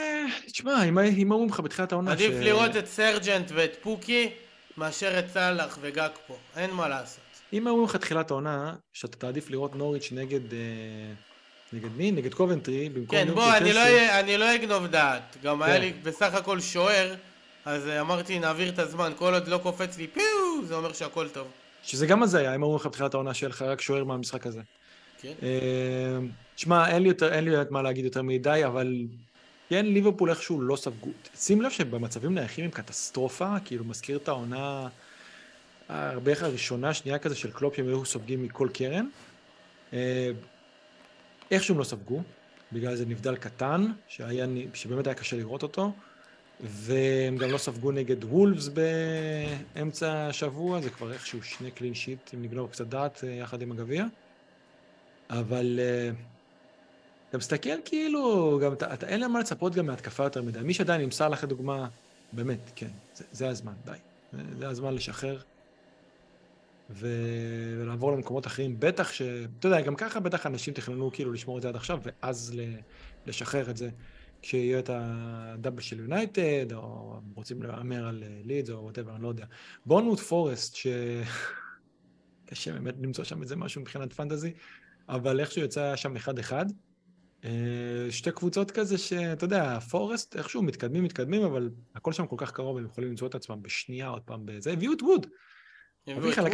[0.46, 4.30] תשמע, אם אומרים לך בתחילת העונה עדיף לראות את סרג'נט ואת פוקי,
[4.78, 7.24] מאשר את סאלח וגג פה, אין מה לעשות.
[7.54, 10.54] אם אומרים לך תחילת העונה, שאתה תעדיף לראות נוריץ' נגד...
[10.54, 10.60] אה,
[11.74, 12.12] נגד מי?
[12.12, 13.82] נגד קובנטרי, במקום כן, בוא, אני לא
[14.20, 15.38] אני לא אגנוב דעת.
[15.44, 15.82] גם היה כן.
[15.82, 17.16] לי בסך הכל שוער,
[17.66, 21.30] אז אה, אמרתי, נעביר את הזמן, כל עוד לא קופץ לי פיו, זה אומר שהכל
[21.30, 21.48] טוב.
[21.84, 24.62] שזה גם הזיה, אם אומרים לך בתחילת העונה שיהיה לך רק שוער מהמשחק הזה.
[25.22, 25.34] כן.
[25.44, 26.18] אה,
[26.56, 28.96] תשמע, אין לי יותר, אין לי מה להגיד יותר מדי, אבל
[29.70, 31.10] כן, ליברפול איכשהו לא ספגו.
[31.36, 34.88] שים לב שבמצבים נייחים הם קטסטרופה, כאילו מזכיר את העונה
[35.90, 39.08] אה, בערך הראשונה, שנייה כזה של קלופ שהם היו סופגים מכל קרן.
[41.52, 42.22] איכשהו הם לא ספגו,
[42.72, 45.92] בגלל זה נבדל קטן, שהיה, שבאמת היה קשה לראות אותו,
[46.60, 48.70] והם גם לא ספגו נגד וולפס
[49.76, 53.72] באמצע השבוע, זה כבר איכשהו שני clean sheet, אם נגנוב קצת דעת, אה, יחד עם
[53.72, 54.06] הגביע.
[55.30, 56.12] אבל אה,
[57.30, 60.60] אתה מסתכל כאילו, גם אתה, אתה, אין להם מה לצפות גם מהתקפה יותר מדי.
[60.60, 61.88] מי שעדיין עם סאלח לדוגמה,
[62.32, 63.98] באמת, כן, זה, זה הזמן, די.
[64.60, 65.40] זה הזמן לשחרר
[66.94, 67.08] ו...
[67.80, 68.76] ולעבור למקומות אחרים.
[68.80, 69.22] בטח ש...
[69.22, 72.62] אתה יודע, גם ככה בטח אנשים תכננו כאילו לשמור את זה עד עכשיו, ואז ל...
[73.26, 73.90] לשחרר את זה
[74.42, 79.28] כשיהיה את ה double של יונייטד, או רוצים להמר על לידס או whatever, אני לא
[79.28, 79.46] יודע.
[79.86, 80.88] בורנמוט פורסט, ש...
[82.50, 84.54] קשה באמת למצוא שם איזה משהו מבחינת פנטזי,
[85.10, 86.66] אבל איכשהו יצא שם אחד-אחד.
[87.44, 92.52] אה, שתי קבוצות כזה שאתה יודע, פורסט איכשהו מתקדמים, מתקדמים, אבל הכל שם כל כך
[92.52, 94.74] קרוב, הם יכולים למצוא את עצמם בשנייה עוד פעם בזה.
[94.74, 95.28] הביאו את ווד.
[96.10, 96.54] אביחי, את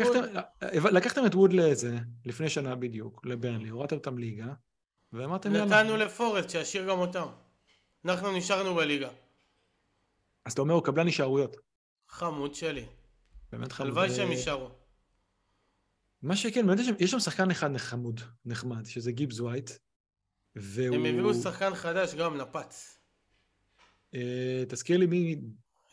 [0.82, 0.94] ווד.
[0.94, 4.54] לקחתם, את ווד לזה, לפני שנה בדיוק, לברנלי, הורדתם אותם ליגה,
[5.14, 5.84] ואמרתם יאללה.
[5.84, 7.28] נתנו לפורסט, שישאיר גם אותם.
[8.06, 9.10] אנחנו נשארנו בליגה.
[10.46, 11.56] אז אתה אומר, הוא קבלן הישארויות.
[12.10, 12.86] חמוד שלי.
[13.52, 13.88] באמת חמוד.
[13.88, 14.70] הלוואי אה, שהם יישארו.
[16.22, 19.72] מה שכן, באמת יש שם- שחקן אחד חמוד, נחמד, שזה גיבס ווייט.
[20.56, 20.96] והוא...
[20.96, 23.00] הם הביאו שחקן חדש גם, נפץ.
[24.16, 25.36] אה, תזכיר לי מי...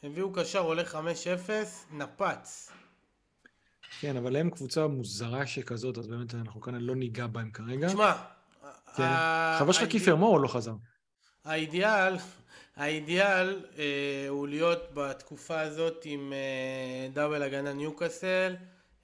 [0.03, 0.97] הביאו קשר עולה 5-0,
[1.93, 2.71] נפץ.
[4.01, 7.89] כן, אבל הם קבוצה מוזרה שכזאת, אז באמת אנחנו כאן לא ניגע בהם כרגע.
[7.89, 8.13] תשמע,
[8.97, 9.03] כן.
[9.83, 10.73] האיד- כיפר מור לא חזר.
[11.45, 12.15] האידיאל,
[12.77, 13.85] האידיאל אה,
[14.29, 18.57] הוא להיות בתקופה הזאת עם אה, double הגנה ניוקאסל,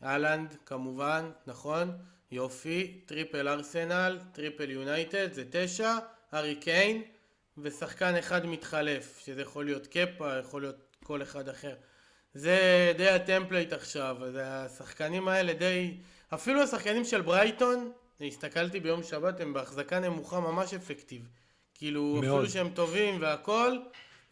[0.02, 1.92] אהלנד כמובן, נכון?
[2.32, 5.94] יופי, triple ארסנל, triple יונייטד, זה תשע,
[6.34, 7.02] ארי קיין,
[7.58, 11.74] ושחקן אחד מתחלף, שזה יכול להיות קפה, יכול להיות כל אחד אחר.
[12.34, 15.94] זה די ה template עכשיו, אז השחקנים האלה די...
[16.34, 21.28] אפילו השחקנים של ברייטון, הסתכלתי ביום שבת, הם בהחזקה נמוכה ממש אפקטיב.
[21.74, 22.24] כאילו, מאוד.
[22.24, 23.78] אפילו שהם טובים והכל,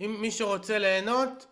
[0.01, 1.47] אם מי שרוצה ליהנות,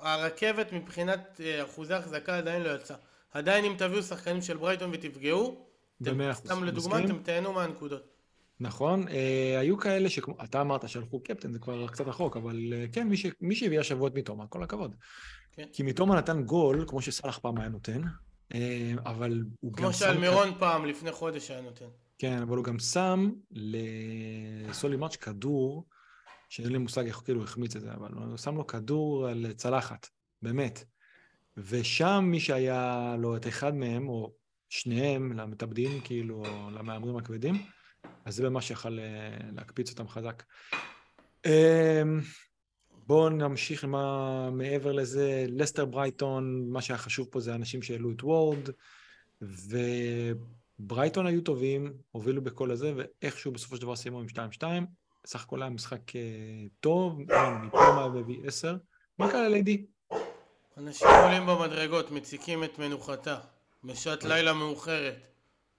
[0.00, 2.96] הרכבת מבחינת אה, אחוזי החזקה עדיין לא יצאה.
[3.32, 5.66] עדיין אם תביאו שחקנים של ברייטון ותפגעו,
[6.02, 6.32] אתם-.
[6.32, 7.16] סתם לדוגמה, מסכים?
[7.16, 8.12] אתם תהנו מהנקודות.
[8.60, 12.84] נכון, אה, היו כאלה שכמו, אתה אמרת שהלכו קפטן, זה כבר קצת רחוק, אבל אה,
[12.92, 14.94] כן, מי, ש, מי שהביא השבוע את מיטומה, כל הכבוד.
[15.52, 15.66] כן.
[15.72, 18.02] כי מיטומה נתן גול, כמו שסאלח פעם היה נותן,
[18.54, 19.98] אה, אבל הוא גם כמו שם...
[19.98, 21.86] שאלמירון פעם, לפני חודש היה נותן.
[22.18, 25.88] כן, אבל הוא גם שם לסולימאץ' כדור,
[26.48, 30.08] שאין לי מושג איך כאילו החמיץ את זה, אבל הוא שם לו כדור על צלחת,
[30.42, 30.84] באמת.
[31.56, 34.32] ושם מי שהיה לו את אחד מהם, או
[34.68, 37.54] שניהם, למתאבדים, כאילו, למהמרים הכבדים,
[38.24, 40.42] אז זה ממש יכל אה, להקפיץ אותם חזק.
[43.06, 45.46] בואו נמשיך מה מעבר לזה.
[45.48, 48.68] לסטר ברייטון, מה שהיה חשוב פה זה אנשים שהעלו את וורד,
[50.80, 54.26] וברייטון היו טובים, הובילו בכל הזה, ואיכשהו בסופו של דבר סיימו עם
[54.60, 54.64] 2-2.
[55.24, 56.20] בסך הכל היה משחק אה,
[56.80, 57.20] טוב,
[57.62, 58.76] מפרמה והביא 10.
[59.18, 59.86] מה קרה לליידי?
[60.76, 63.38] אנשים עולים במדרגות, מציקים את מנוחתה.
[63.84, 65.14] בשעת לילה מאוחרת.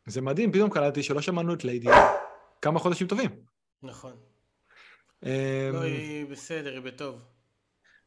[0.05, 1.87] זה מדהים, פתאום קלטתי שלא שמענו את ליידי
[2.61, 3.29] כמה חודשים טובים.
[3.83, 4.13] נכון.
[5.23, 5.29] אמ,
[5.73, 7.19] לא, היא בסדר, היא בטוב.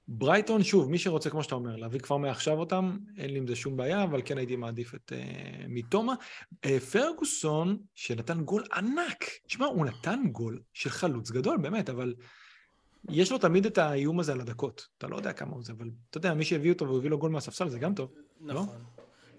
[0.08, 3.56] ברייטון, שוב, מי שרוצה, כמו שאתה אומר, להביא כבר מעכשיו אותם, אין לי עם זה
[3.56, 6.14] שום בעיה, אבל כן הייתי מעדיף את uh, מיטומה.
[6.54, 12.14] Uh, פרגוסון, שנתן גול ענק, תשמע, הוא נתן גול של חלוץ גדול, באמת, אבל
[13.10, 14.88] יש לו תמיד את האיום הזה על הדקות.
[14.98, 17.30] אתה לא יודע כמה הוא זה, אבל אתה יודע, מי שהביא אותו והביא לו גול
[17.30, 18.12] מהספסל, זה גם טוב.
[18.40, 18.66] נכון.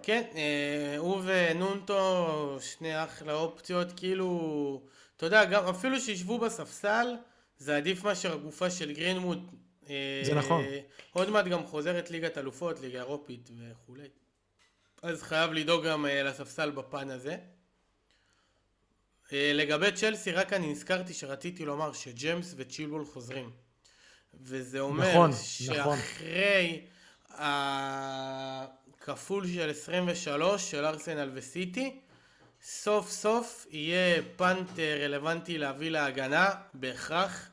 [0.04, 4.82] כן, אה, הוא ונונטו, שני אחלה אופציות, כאילו,
[5.18, 7.08] אתה יודע, גם אפילו שישבו בספסל,
[7.60, 9.56] זה עדיף מאשר הגופה של גרינמוד.
[10.24, 10.66] זה נכון.
[11.12, 14.08] עוד מעט גם חוזרת ליגת אלופות, ליגה אירופית וכולי.
[15.04, 17.38] אז חייב לדאוג גם לספסל בפן הזה.
[19.32, 23.52] לגבי צ'לסי, רק אני נזכרתי שרציתי לומר שג'יימס וצ'ילבול חוזרים.
[24.34, 26.86] וזה אומר נכון, שאחרי
[29.00, 32.00] הכפול של 23 של ארסנל וסיטי,
[32.70, 37.50] סוף סוף יהיה פאנט רלוונטי להביא להגנה, בהכרח,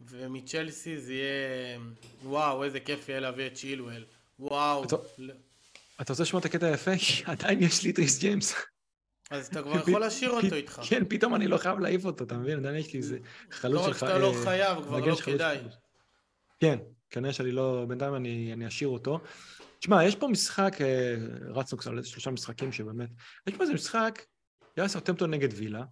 [0.00, 1.78] ומצ'לסי זה יהיה,
[2.24, 4.04] וואו, איזה כיף יהיה להביא את צ'ילואל,
[4.38, 4.84] וואו.
[6.00, 6.90] אתה רוצה לשמוע את הקטע היפה?
[7.32, 8.54] עדיין יש לי את ריס ג'יימס.
[9.30, 10.80] אז אתה כבר יכול להשאיר אותו איתך.
[10.88, 12.58] כן, פתאום אני לא חייב להעיף אותו, אתה מבין?
[12.58, 13.18] עדיין יש לי איזה
[13.50, 14.02] חלוץ שלך.
[14.02, 15.58] לא רק שאתה לא חייב, כבר לא כדאי.
[16.60, 16.78] כן,
[17.10, 19.20] כנראה שאני לא, בינתיים אני אשאיר אותו.
[19.78, 21.14] תשמע, יש פה משחק, אה,
[21.48, 23.08] רצנו קצת על איזה שלושה משחקים שבאמת,
[23.46, 24.22] יש פה איזה משחק,
[24.76, 25.84] היה סרטמפטון נגד וילה,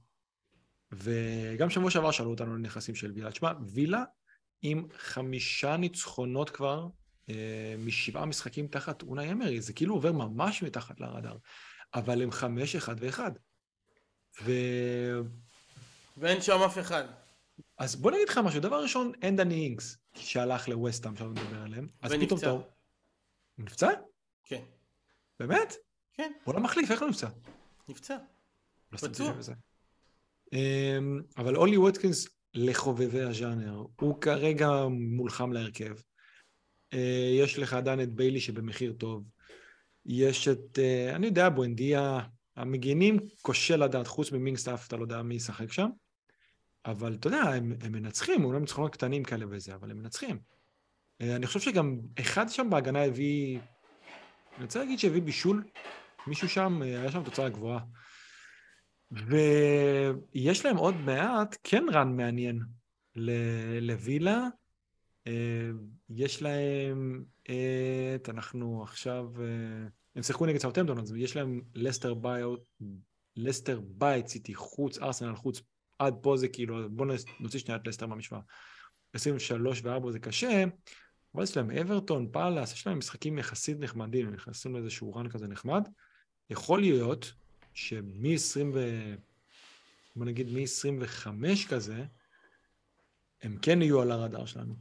[0.92, 3.30] וגם שבוע שעבר שאלו אותנו על נכסים של וילה.
[3.30, 4.04] תשמע, וילה
[4.62, 6.86] עם חמישה ניצחונות כבר,
[7.30, 11.36] אה, משבעה משחקים תחת אונאי אמרי, זה כאילו עובר ממש מתחת לרדאר,
[11.94, 13.32] אבל הם חמש, אחד ואחד.
[14.42, 14.52] ו...
[16.16, 17.04] ואין שם אף אחד.
[17.78, 21.88] אז בוא נגיד לך משהו, דבר ראשון, אין דני אינגס, שהלך לווסטהאם, עכשיו נדבר עליהם.
[22.10, 22.56] ונפצע.
[23.56, 23.90] הוא נפצע?
[24.44, 24.62] כן.
[25.40, 25.74] באמת?
[26.12, 26.32] כן.
[26.44, 27.28] הוא לא מחליף, איך הוא נפצע?
[27.88, 28.16] נפצע.
[28.92, 29.32] לא פצוע.
[30.52, 35.94] אמ, אבל אולי ווטקינס לחובבי הז'אנר, הוא כרגע מולחם להרכב.
[36.92, 39.24] אה, יש לך עדיין את ביילי שבמחיר טוב.
[40.06, 42.20] יש את, אה, אני יודע, בואנדיה,
[42.56, 45.88] המגינים קשה לדעת, חוץ ממינגסטאפ, אתה לא יודע מי ישחק שם.
[46.86, 50.38] אבל אתה יודע, הם, הם מנצחים, אולי ניצחונות קטנים כאלה וזה, אבל הם מנצחים.
[51.20, 53.58] אה, אני חושב שגם אחד שם בהגנה הביא,
[54.56, 55.64] אני רוצה להגיד שהביא בישול,
[56.26, 57.80] מישהו שם, היה שם תוצאה גבוהה.
[59.10, 62.60] ויש להם עוד מעט כן רן מעניין
[63.80, 64.48] לווילה.
[65.26, 65.70] אה,
[66.10, 72.54] יש להם את, אנחנו עכשיו, אה, הם שיחקו נגד סאוטמפטון, אז יש להם לסטר ביו,
[73.36, 75.62] לסטר בית סיטי חוץ, ארסנל חוץ,
[75.98, 77.08] עד פה זה כאילו, בואו
[77.40, 78.40] נוציא שנייה את לסטר מהמשוואה.
[79.14, 80.64] 23 ו-4 זה קשה,
[81.34, 85.48] אבל יש להם אברטון, פאלאס, יש להם משחקים יחסית נחמדים, הם נכנסים לאיזשהו רן כזה
[85.48, 85.88] נחמד.
[86.50, 87.32] יכול להיות
[87.74, 88.80] שמ-20 ו...
[90.16, 91.28] בוא נגיד מ-25
[91.68, 92.04] כזה,
[93.42, 94.74] הם כן יהיו על הרדאר שלנו.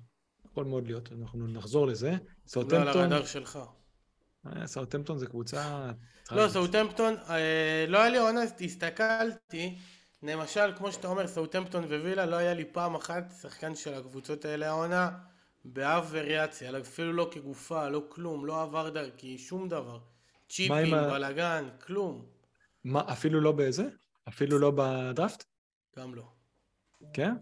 [0.51, 2.15] יכול מאוד להיות, אנחנו נחזור לזה.
[2.47, 2.85] סאוטמפטון...
[2.85, 3.59] לא על הרדאר שלך.
[4.45, 5.91] אה, סאוטמפטון זה קבוצה...
[6.31, 9.77] לא, סאוטמפטון, אה, לא היה לי עונה, הסתכלתי,
[10.23, 14.69] למשל, כמו שאתה אומר, סאוטמפטון ווילה, לא היה לי פעם אחת שחקן של הקבוצות האלה
[14.69, 15.09] העונה,
[15.65, 19.99] באף וריאציה, אפילו לא כגופה, לא כלום, לא עבר דרכי, שום דבר.
[20.49, 22.25] צ'יפים, בלאגן, כלום.
[22.83, 23.83] מה, אפילו לא באיזה?
[24.27, 25.43] אפילו לא בדראפט?
[25.99, 26.23] גם לא.
[27.13, 27.33] כן?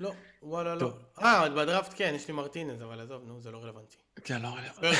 [0.00, 0.12] לא,
[0.42, 0.92] וואלה לא.
[1.18, 3.96] אה, בדראפט כן, יש לי מרטינז, אבל עזוב, נו, זה לא רלוונטי.
[4.24, 4.96] כן, לא רלוונטי.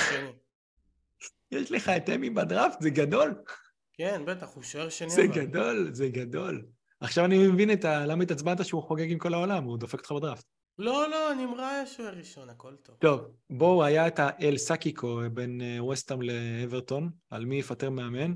[1.50, 3.34] יש לך את אמי בדראפט, זה גדול.
[3.92, 5.10] כן, בטח, הוא שוער שני.
[5.10, 5.44] זה אבל.
[5.44, 6.66] גדול, זה גדול.
[7.00, 8.06] עכשיו אני מבין את ה...
[8.06, 10.53] למה התעצבנת שהוא חוגג עם כל העולם, הוא דופק אותך בדראפט.
[10.78, 12.96] לא, לא, נמרא היה שוער ראשון, הכל טוב.
[12.96, 18.34] טוב, בואו, היה את האל סאקיקו בין אה, ווסטהאם לאברטון, על מי יפטר מאמן.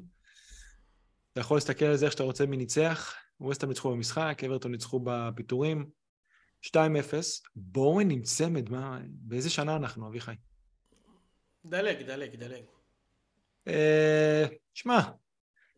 [1.32, 3.14] אתה יכול להסתכל על זה איך שאתה רוצה מי ניצח.
[3.40, 5.90] ווסטהאם ניצחו במשחק, אברטון ניצחו בפיטורים.
[6.66, 6.68] 2-0,
[7.56, 10.32] בואו נמצא מדמה, באיזה שנה אנחנו, אביחי?
[11.66, 12.64] דלג, דלג, דלג.
[13.68, 14.98] אה, שמע,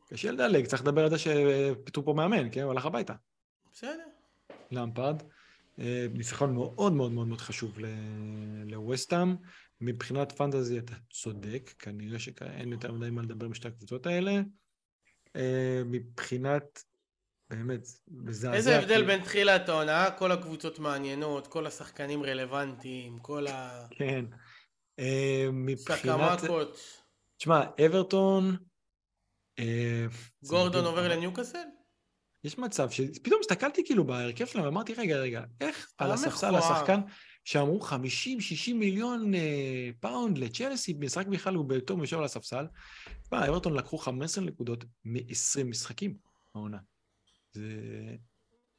[0.09, 2.63] קשה לדלג, צריך לדבר על זה שפיטרו פה מאמן, כן?
[2.63, 3.15] הוא הלך הביתה.
[3.73, 4.05] בסדר.
[4.71, 5.23] למפרד.
[5.81, 7.79] אה, ניצחון מאוד מאוד מאוד מאוד חשוב
[8.67, 9.37] לווסטאם.
[9.81, 14.41] מבחינת פנטזי אתה צודק, כנראה שאין יותר מדי מה לדבר בשתי הקבוצות האלה.
[15.37, 16.85] אה, מבחינת,
[17.51, 18.55] באמת, מזעזע.
[18.55, 23.87] איזה הבדל בין תחילת העונה, כל הקבוצות מעניינות, כל השחקנים רלוונטיים, כל ה...
[23.91, 24.25] כן.
[24.99, 26.39] אה, מבחינת...
[26.39, 26.79] סקמקות.
[27.37, 28.57] תשמע, אברטון...
[30.43, 31.80] גורדון עובר לניוקאסל?
[32.45, 37.01] יש מצב שפתאום הסתכלתי כאילו בהרכב שלהם ואמרתי, רגע, רגע, איך על הספסל השחקן
[37.45, 37.95] שאמרו 50-60
[38.75, 42.67] מיליון אה, פאונד לצ'לסי, משחק בכלל הוא בתור מישור על הספסל.
[43.23, 46.17] תשמע, אברטון לקחו 15 נקודות מ-20 משחקים
[46.55, 46.79] העונה.
[47.53, 47.63] זה,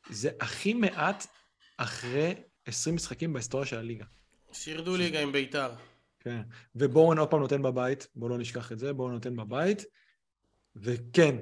[0.10, 1.28] זה הכי מעט
[1.78, 2.34] אחרי
[2.65, 4.06] 20 משחקים בהיסטוריה של הליגה.
[4.54, 5.71] שירדו ליגה עם בית"ר.
[6.19, 6.41] כן,
[6.76, 9.84] ובואו עוד פעם נותן בבית, בואו לא נשכח את זה, בואו נותן בבית.
[10.76, 11.38] וכן,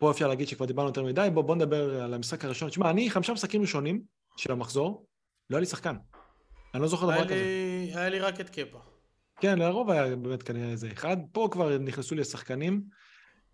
[0.00, 2.68] פה אפשר להגיד שכבר דיברנו יותר מדי, בואו בוא נדבר על המשחק הראשון.
[2.68, 4.02] תשמע, אני חמישה משחקים ראשונים
[4.36, 5.06] של המחזור,
[5.50, 5.96] לא היה לי שחקן.
[6.74, 7.34] אני לא זוכר דבר כזה.
[7.94, 8.78] היה לי רק את קפה.
[9.40, 11.16] כן, לרוב היה באמת כנראה איזה אחד.
[11.32, 12.82] פה כבר נכנסו לי השחקנים,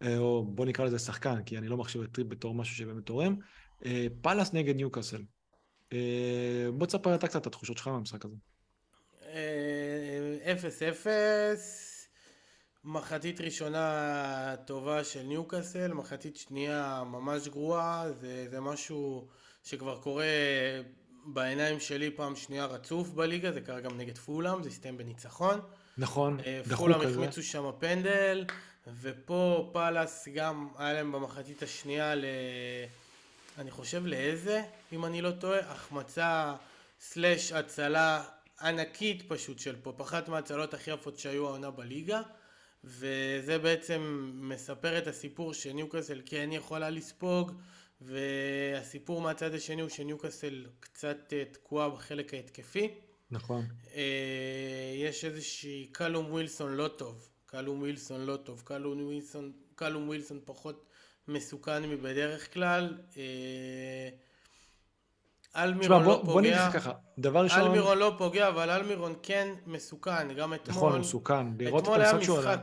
[0.03, 3.07] אה, או בוא נקרא לזה שחקן, כי אני לא מחשיב את טריפ בתור משהו שבאמת
[3.07, 3.37] תורם.
[3.85, 5.23] אה, פאלאס נגד ניוקאסל.
[5.93, 8.37] אה, בוא תספר אתה קצת את התחושות שלך מהמשחק הזה.
[9.23, 11.86] אה, אפס אפס,
[12.87, 19.27] מחצית ראשונה טובה של ניוקאסל, מחצית שנייה ממש גרועה, זה, זה משהו
[19.65, 20.25] שכבר קורה
[21.25, 25.61] בעיניים שלי פעם שנייה רצוף בליגה, זה קרה גם נגד פולאם, זה הסתיים בניצחון.
[25.99, 27.11] נכון, אה, דחוק פולאם.
[27.11, 28.45] החמיצו שם פנדל,
[29.01, 32.25] ופה פאלאס גם היה להם במחצית השנייה ל...
[33.59, 36.55] אני חושב לאיזה, אם אני לא טועה, החמצה
[37.01, 38.25] slash הצלה
[38.61, 42.23] ענקית פשוט של פופ, אחת מההצלות הכי יפות שהיו העונה בליגה,
[42.87, 47.53] וזה בעצם מספר את הסיפור שניוקאסל כן יכולה לספוג,
[48.01, 52.89] והסיפור מהצד השני הוא שניוקאסל קצת אה, תקועה בחלק ההתקפי.
[53.31, 53.65] נכון.
[53.95, 60.41] אה, יש איזושהי קאלום ווילסון לא טוב, קאלום ווילסון לא טוב, קאלום ווילסון, קאלום ווילסון
[60.45, 60.87] פחות
[61.29, 62.99] מסוכן מבדרך כלל.
[65.57, 69.15] אלמירון בוא, לא בוא נגיד פוגע, לך ככה, דבר ראשון, אלמירון לא פוגע, אבל אלמירון
[69.23, 72.57] כן מסוכן, גם נכון, אתמול, הוא מסוכן, לראות את אתמול היה המשחק שהוא עלה.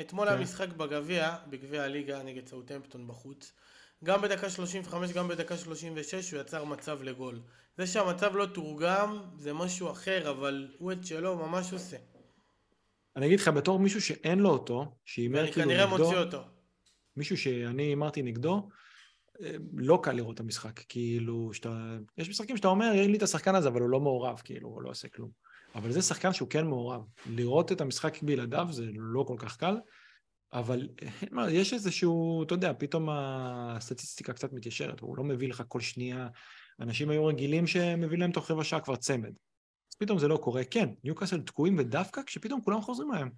[0.00, 0.42] אתמול היה כן.
[0.42, 3.52] משחק בגביע, בגביע הליגה נגד סאוטהמפטון בחוץ.
[4.04, 7.40] גם בדקה 35, גם בדקה 36 הוא יצר מצב לגול.
[7.78, 11.96] זה שהמצב לא תורגם זה משהו אחר, אבל הוא את שלו ממש עושה.
[13.16, 16.42] אני אגיד לך, בתור מישהו שאין לו אותו, שהימר כאילו כנראה נגדו, מוציא אותו.
[17.16, 18.68] מישהו שאני הימרתי נגדו,
[19.72, 23.54] לא קל לראות את המשחק, כאילו, שאתה, יש משחקים שאתה אומר, אין לי את השחקן
[23.54, 25.30] הזה, אבל הוא לא מעורב, כאילו, הוא לא עושה כלום.
[25.74, 27.02] אבל זה שחקן שהוא כן מעורב.
[27.26, 29.76] לראות את המשחק בלעדיו זה לא כל כך קל,
[30.52, 30.88] אבל
[31.50, 36.28] יש איזשהו, אתה יודע, פתאום הסטטיסטיקה קצת מתיישרת, הוא לא מביא לך כל שנייה.
[36.80, 39.32] אנשים היו רגילים שמביא להם תוך רבע שעה כבר צמד.
[39.90, 40.64] אז פתאום זה לא קורה.
[40.64, 43.30] כן, ניוקאסל תקועים, ודווקא כשפתאום כולם חוזרים להם.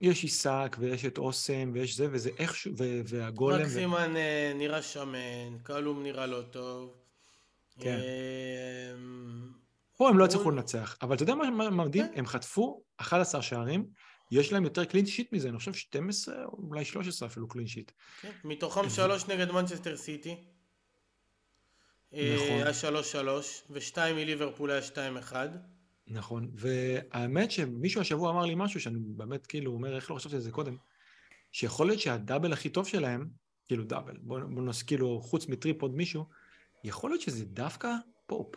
[0.00, 3.58] יש עיסק, ויש את אוסם, ויש זה, וזה איכשהו, ו- והגולם...
[3.58, 6.94] ו- מקסימן אה, נראה שמן, קלום נראה לא טוב.
[7.80, 7.98] כן.
[7.98, 8.94] אה,
[9.96, 12.06] פה הם לא הצליחו לנצח, אבל אתה יודע מה מדהים?
[12.06, 12.12] כן.
[12.18, 13.86] הם חטפו 11 שערים,
[14.30, 17.92] יש להם יותר קלין שיט מזה, אני חושב 12 או אולי 13 אפילו קלין שיט.
[18.20, 20.36] כן, מתוכם שלוש נגד מנצ'סטר סיטי.
[22.14, 22.48] אה, נכון.
[22.50, 25.50] היה שלוש שלוש, ושתיים מליברפול היה.
[26.06, 30.42] נכון, והאמת שמישהו השבוע אמר לי משהו שאני באמת כאילו אומר, איך לא חשבתי על
[30.42, 30.76] זה קודם,
[31.52, 33.28] שיכול להיות שה double הכי טוב שלהם,
[33.66, 36.24] כאילו double, בוא, בוא נוס כאילו חוץ מטריפ עוד מישהו,
[36.84, 37.94] יכול להיות שזה דווקא
[38.26, 38.56] פופ.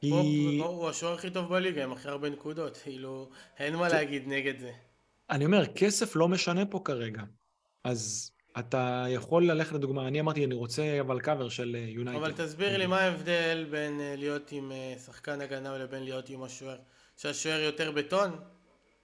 [0.00, 0.26] פופ
[0.60, 4.72] הוא השוער הכי טוב בליגה, עם הכי הרבה נקודות, כאילו, אין מה להגיד נגד זה.
[5.30, 7.22] אני אומר, כסף לא משנה פה כרגע.
[7.84, 12.18] אז אתה יכול ללכת לדוגמה, אני אמרתי, אני רוצה אבל קאבר של אה, יונייטד.
[12.18, 16.42] אבל תסביר לי מה ההבדל בין אה, להיות עם אה, שחקן הגנה לבין להיות עם
[16.42, 16.76] השוער.
[17.16, 18.36] שהשוער יותר בטון?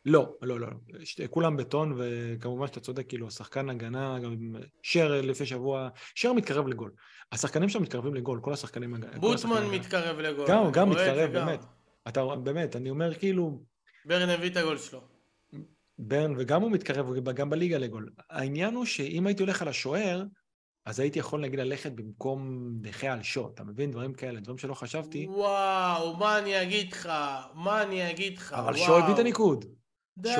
[0.06, 0.66] לא, לא, לא.
[1.04, 4.36] ש- כולם בטון, וכמובן שאתה צודק, כאילו, השחקן הגנה, גם
[4.82, 6.90] שר לפני שבוע, שר מתקרב לגול.
[7.32, 8.94] השחקנים שם מתקרבים לגול, כל השחקנים...
[9.20, 9.66] בוטמן.
[9.66, 10.46] מתקרב לגול.
[10.48, 11.32] גם, גם מתקרב.
[11.32, 11.64] באמת.
[12.08, 13.62] אתה, באמת, אני אומר כאילו,
[14.04, 15.11] ברן הביא את הגול שלו.
[16.02, 18.08] ברן, וגם הוא מתקרב, גם בליגה לגול.
[18.30, 20.22] העניין הוא שאם הייתי הולך על השוער,
[20.86, 23.90] אז הייתי יכול נגיד ללכת במקום דה חאה על שואו, אתה מבין?
[23.90, 27.12] דברים כאלה, דברים שלא חשבתי, וואו, מה אני אגיד לך?
[27.54, 28.52] מה אני אגיד לך?
[28.52, 28.86] אבל וואו.
[28.86, 29.64] שואו הביא את הניקוד.
[30.18, 30.34] די.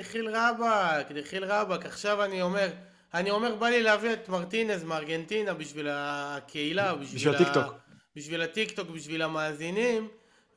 [0.00, 1.86] דחיל רבאק, דחיל רבאק.
[1.86, 2.68] עכשיו אני אומר,
[3.14, 7.74] אני אומר, בא לי להביא את מרטינז מארגנטינה בשביל הקהילה, בשביל ה- הטיקטוק.
[8.16, 10.08] בשביל הטיקטוק, בשביל המאזינים,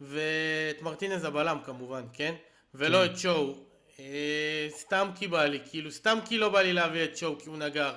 [0.02, 2.36] ואת מרטינז הבלם כמובן, כן?
[2.74, 3.12] ולא כן.
[3.14, 3.71] את שואו.
[4.00, 7.50] אה, סתם כי בא לי, כאילו, סתם כי לא בא לי להביא את שואו כי
[7.50, 7.94] הוא נגר.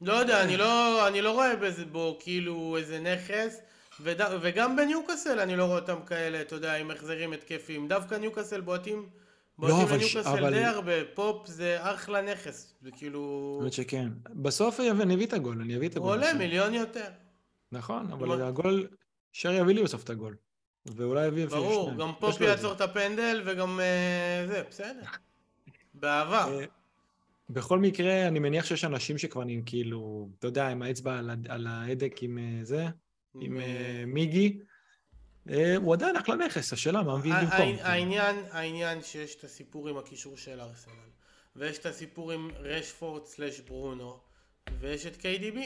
[0.00, 3.60] לא יודע, אני לא, אני לא רואה בזה בו כאילו איזה נכס,
[4.00, 7.88] וד, וגם בניוקאסל אני לא רואה אותם כאלה, אתה יודע, עם החזרים התקפיים.
[7.88, 9.08] דווקא ניוקאסל בועטים,
[9.58, 13.58] בועטים אבל ש- לניוקאסל אבל- די הרבה, פופ זה אחלה נכס, זה כאילו...
[13.60, 14.08] האמת שכן.
[14.30, 16.14] בסוף אני אביא את הגול, אני אביא את הוא הגול.
[16.16, 16.38] עולה בסוף.
[16.38, 17.08] מיליון יותר.
[17.72, 18.86] נכון, אבל הגול,
[19.32, 20.36] שר יביא לי בסוף את הגול.
[20.86, 21.90] ואולי אפילו ברור.
[21.98, 22.44] גם יש פופ לו את זה.
[22.44, 25.00] יעצור את הפנדל וגם אה, זה, בסדר.
[25.94, 26.48] באהבה.
[26.60, 26.64] אה,
[27.50, 32.22] בכל מקרה, אני מניח שיש אנשים שכבר נהיים כאילו, אתה יודע, עם האצבע על ההדק
[32.22, 32.86] עם אה, זה,
[33.40, 33.58] עם
[34.06, 34.58] מיגי.
[35.76, 37.58] הוא עדיין אחלה נכס, השאלה מה מביאים ה- במקום.
[37.82, 40.92] העניין- העניין, שיש את הסיפור עם הקישור של ארסנל,
[41.56, 44.18] ויש את הסיפור עם רשפורד סלאש ברונו,
[44.80, 45.58] ויש את KDB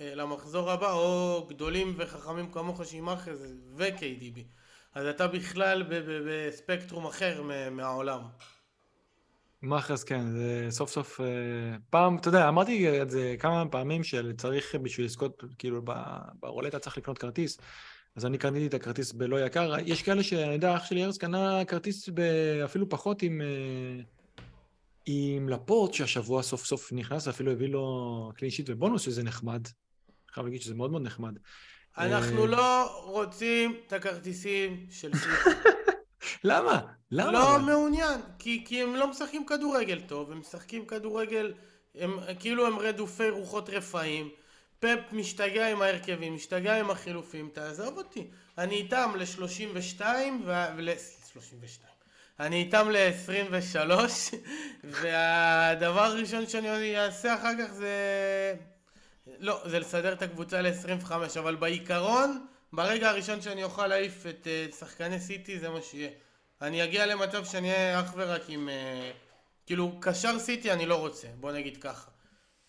[0.00, 4.38] למחזור הבא, או גדולים וחכמים כמוך שעם אחז ו-KDB.
[4.96, 5.82] אז אתה בכלל
[6.26, 8.20] בספקטרום אחר מהעולם.
[9.62, 11.26] מאחז, כן, זה סוף סוף, אה,
[11.90, 15.82] פעם, אתה יודע, אמרתי את זה כמה פעמים שצריך בשביל לזכות, כאילו,
[16.40, 17.58] ברולטה צריך לקנות כרטיס,
[18.16, 19.74] אז אני קניתי את הכרטיס בלא יקר.
[19.86, 22.08] יש כאלה שאני יודע, אח שלי ארז קנה כרטיס
[22.64, 24.02] אפילו פחות עם, אה,
[25.06, 29.62] עם לפורט, שהשבוע סוף סוף נכנס, ואפילו הביא לו קלין שיט ובונוס, שזה נחמד.
[30.32, 31.38] חייב להגיד שזה מאוד מאוד נחמד.
[31.98, 35.58] אנחנו אה, לא רוצים את הכרטיסים של סיטי.
[36.44, 36.80] למה?
[37.10, 37.32] למה?
[37.32, 37.58] לא?
[37.58, 41.52] מעוניין, כי, כי הם לא משחקים כדורגל טוב, הם משחקים כדורגל,
[41.94, 44.28] הם כאילו הם רדופי רוחות רפאים.
[44.78, 48.26] פפ משתגע עם ההרכבים, משתגע עם החילופים, תעזוב אותי.
[48.58, 50.02] אני איתם ל-32
[50.44, 50.52] ו...
[50.76, 50.88] ול...
[51.32, 51.96] 32.
[52.40, 53.90] אני איתם ל-23,
[54.84, 58.54] והדבר הראשון שאני אעשה אחר כך זה...
[59.38, 64.74] לא, זה לסדר את הקבוצה ל-25, אבל בעיקרון, ברגע הראשון שאני אוכל להעיף את uh,
[64.74, 66.10] שחקני סיטי זה מה שיהיה.
[66.62, 68.68] אני אגיע למצב שאני אהיה אך ורק עם...
[68.68, 68.72] Uh,
[69.66, 72.10] כאילו, קשר סיטי אני לא רוצה, בוא נגיד ככה.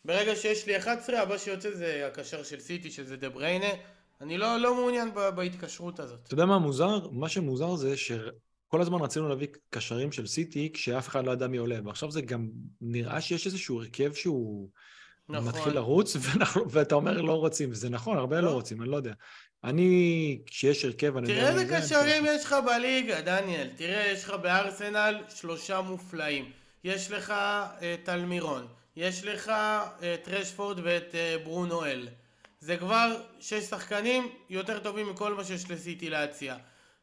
[0.06, 3.70] ברגע שיש לי 11, הבא שיוצא זה הקשר של סיטי, שזה דה בריינה.
[4.22, 6.20] אני לא, לא מעוניין ב- בהתקשרות הזאת.
[6.26, 7.10] אתה יודע מה מוזר?
[7.12, 11.58] מה שמוזר זה שכל הזמן רצינו להביא קשרים של סיטי כשאף אחד לא ידע מי
[11.58, 12.50] עולה, ועכשיו זה גם
[12.82, 14.70] נראה שיש איזשהו הרכב שהוא
[15.30, 15.48] נכון.
[15.48, 18.52] מתחיל לרוץ, ואנחנו, ואתה אומר לא רוצים, וזה נכון, הרבה לא לא.
[18.52, 19.14] רוצים, אני לא יודע.
[19.64, 23.70] אני, כשיש הרכב, אני תראה איזה קשרים יש לך בליגה, דניאל.
[23.76, 26.52] תראה, יש לך בארסנל שלושה מופלאים.
[26.84, 27.34] יש לך
[27.80, 28.68] את אלמירון.
[28.96, 29.52] יש לך
[30.00, 32.08] את רשפורד ואת אה, ברונואל.
[32.60, 36.56] זה כבר שש שחקנים יותר טובים מכל מה שיש לסיטי להציע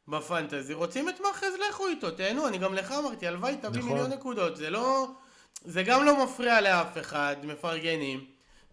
[0.09, 0.75] בפנטזי.
[0.75, 2.49] רוצים את מאחז, לכו איתו, תהנו.
[2.49, 3.93] אני גם לך אמרתי, הלוואי תביא נכון.
[3.93, 4.57] מיליון נקודות.
[4.57, 5.09] זה לא...
[5.65, 8.25] זה גם לא מפריע לאף אחד, מפרגנים.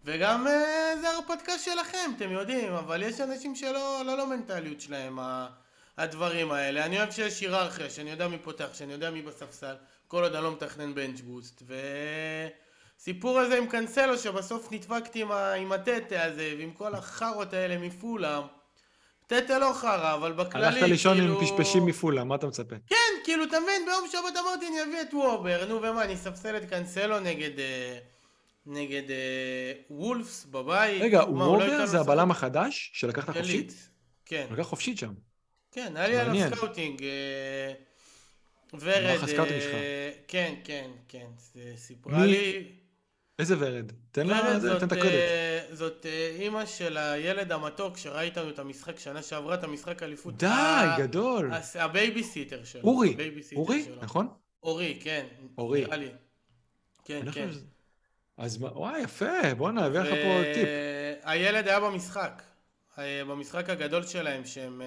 [0.04, 0.52] וגם אה,
[1.00, 5.46] זה הרפתקה שלכם, אתם יודעים, אבל יש אנשים שלא, לא למנטליות שלהם ה-
[5.98, 6.84] הדברים האלה.
[6.84, 9.74] אני אוהב שיש היררכיה, שאני יודע מי פותח, שאני יודע מי בספסל,
[10.08, 11.62] כל עוד אני לא מתכנן בנץ' בוסט.
[12.98, 15.52] וסיפור הזה עם קנסלו, שבסוף נדפקתי עם, ה...
[15.52, 18.42] עם הטטה הזה, ועם כל החארות האלה מפולאם.
[19.26, 21.40] טטה לא חרא, אבל בכללי, הלכת לישון כאילו...
[21.40, 22.76] עם פשפשים מפולה, מה אתה מצפה?
[22.86, 26.56] כן, כאילו, אתה מבין, ביום שבת אמרתי אני אביא את וובר, נו ומה, אני אספסל
[26.56, 27.58] את קנסלו נגד...
[27.60, 27.98] אה,
[28.66, 31.02] נגד אה, וולפס בבית.
[31.02, 32.00] רגע, לא וובר זה?
[32.00, 33.88] הבלם החדש שלקחת חופשית?
[34.26, 35.12] כן, לקח חופשית שם.
[35.72, 36.56] כן, היה לי עליו.
[36.56, 37.02] scouting.
[37.02, 37.72] אה,
[38.74, 40.10] ורד, אה.
[40.28, 42.81] כן, כן, כן, זה סיפרה מי- לי.
[43.38, 43.92] איזה ורד?
[44.12, 45.04] תן לה, את הקרדיט.
[45.04, 50.02] אה, זאת אה, אימא של הילד המתוק שראה איתנו את המשחק שנה שעברה, את המשחק
[50.02, 50.36] אליפות.
[50.36, 51.50] די, ה- גדול.
[51.74, 52.82] הבייביסיטר שלו.
[52.82, 53.16] אורי,
[53.56, 54.02] אורי, שלו.
[54.02, 54.28] נכון?
[54.62, 55.26] אורי, כן.
[55.58, 55.80] אורי.
[55.84, 56.08] נראה לי.
[57.04, 57.48] כן, אני כן.
[57.48, 57.60] חושב
[58.36, 60.68] אז וואי, יפה, בואנה, הביא לך פה טיפ.
[61.22, 62.42] הילד היה במשחק.
[62.98, 64.82] אה, במשחק הגדול שלהם, שהם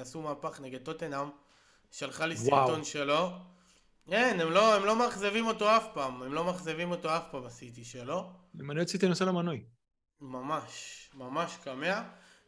[0.00, 1.28] עשו מהפך נגד טוטנאם.
[1.90, 2.66] שלחה לי וואו.
[2.66, 3.28] סרטון שלו.
[4.12, 6.22] אין, הם לא, הם לא מאכזבים אותו אף פעם.
[6.22, 8.30] הם לא מאכזבים אותו אף פעם בסיטי שלו.
[8.70, 9.64] אני רציתי לנסוע למנוי.
[10.20, 12.02] ממש, ממש קמע.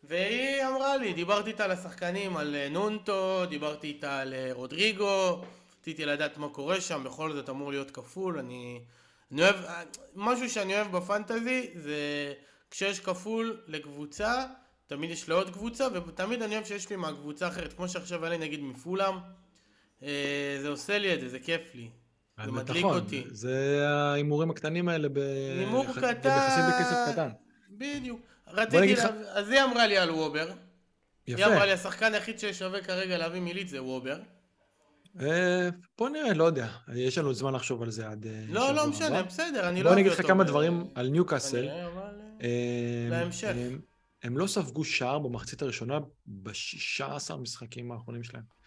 [0.05, 5.45] והיא אמרה לי, דיברתי איתה על השחקנים, על אה, נונטו, דיברתי איתה על אה, רודריגו,
[5.81, 8.81] רציתי לדעת מה קורה שם, בכל זאת אמור להיות כפול, אני...
[9.33, 9.83] אני אוהב, אה,
[10.15, 12.33] משהו שאני אוהב בפנטזי זה
[12.71, 14.45] כשיש כפול לקבוצה,
[14.87, 18.39] תמיד יש לעוד קבוצה, ותמיד אני אוהב שיש לי מהקבוצה האחרת, כמו שעכשיו היה לי
[18.39, 19.21] נגיד מפולאם, אה,
[20.63, 21.89] זה עושה לי את זה, זה כיף לי.
[22.45, 23.25] זה מדליק נכון, אותי.
[23.31, 25.19] זה ההימורים הקטנים האלה ב...
[25.59, 26.29] הימור קטן.
[26.29, 27.29] יחסית בכסף קטן.
[27.71, 28.21] בדיוק.
[28.49, 29.09] רציתי, לה...
[29.33, 30.49] אז היא אמרה לי על וובר.
[31.27, 31.47] היא יפה.
[31.47, 34.19] אמרה לי, השחקן היחיד ששווה כרגע להביא מילית זה וובר.
[35.21, 35.69] אה,
[35.99, 36.69] בוא נראה, לא יודע.
[36.95, 38.87] יש לנו זמן לחשוב על זה עד אה, לא, לא.
[38.87, 41.69] משנה, בסדר, אני לא בוא אני אגיד לך כמה דברים על ניוקאסל.
[42.43, 43.29] אה.
[43.51, 43.81] הם-
[44.23, 47.03] הם לא ספגו שער במחצית הראשונה ב-16
[47.35, 48.58] המשחקים האחרונים שלהם.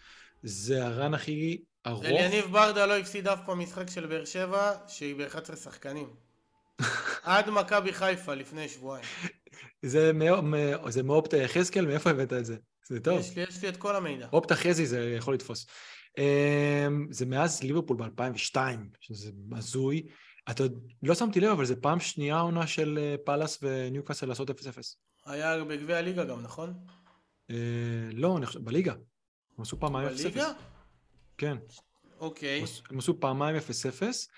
[0.42, 2.04] זה הרן הכי ארוך.
[2.04, 6.08] אליניב ברדה לא הפסיד אף פעם משחק של באר שבע, שהיא ב-11 שחקנים.
[7.22, 9.04] עד מכבי חיפה לפני שבועיים.
[9.82, 12.56] זה מאו- מא- זה מאופטה יחזקאל, מאיפה הבאת את זה?
[12.88, 13.20] זה טוב.
[13.20, 14.28] יש לי, יש לי את כל המידע.
[14.32, 15.66] אופטה חזי זה יכול לתפוס.
[16.18, 18.56] אמ, זה מאז ליברפול ב-2002,
[19.00, 20.06] שזה הזוי.
[20.50, 20.64] אתה
[21.02, 24.54] לא שמתי לב, אבל זה פעם שנייה עונה של אה, פאלאס וניוקאסל לעשות 0-0.
[25.26, 26.74] היה בגביע הליגה גם, נכון?
[27.50, 27.56] אה,
[28.12, 28.94] לא, בליגה.
[29.62, 30.22] הם עשו פעמיים 0-0.
[30.22, 30.52] בליגה?
[31.38, 31.56] כן.
[32.18, 32.64] אוקיי.
[32.90, 34.28] הם עשו- פעמיים 0-0,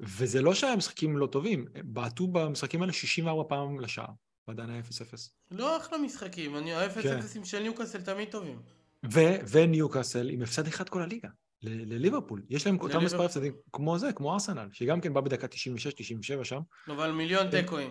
[0.00, 4.06] וזה לא שהיה משחקים לא טובים, בעטו במשחקים האלה 64 פעם לשער,
[4.48, 5.30] ועדיין היה 0-0.
[5.50, 7.18] לא אחלה משחקים, אני האפס כן.
[7.18, 8.62] אפסים של ניוקאסל תמיד טובים.
[9.12, 11.28] ו- וניוקאסל עם הפסד אחד כל הליגה,
[11.62, 12.42] ל- לליברפול.
[12.50, 13.24] יש להם אותם מספר.
[13.24, 16.60] הפסדים כמו זה, כמו ארסנל, שגם כן בא בדקה 96-97 שם.
[16.88, 17.50] אבל מיליון.
[17.50, 17.90] תיקואים.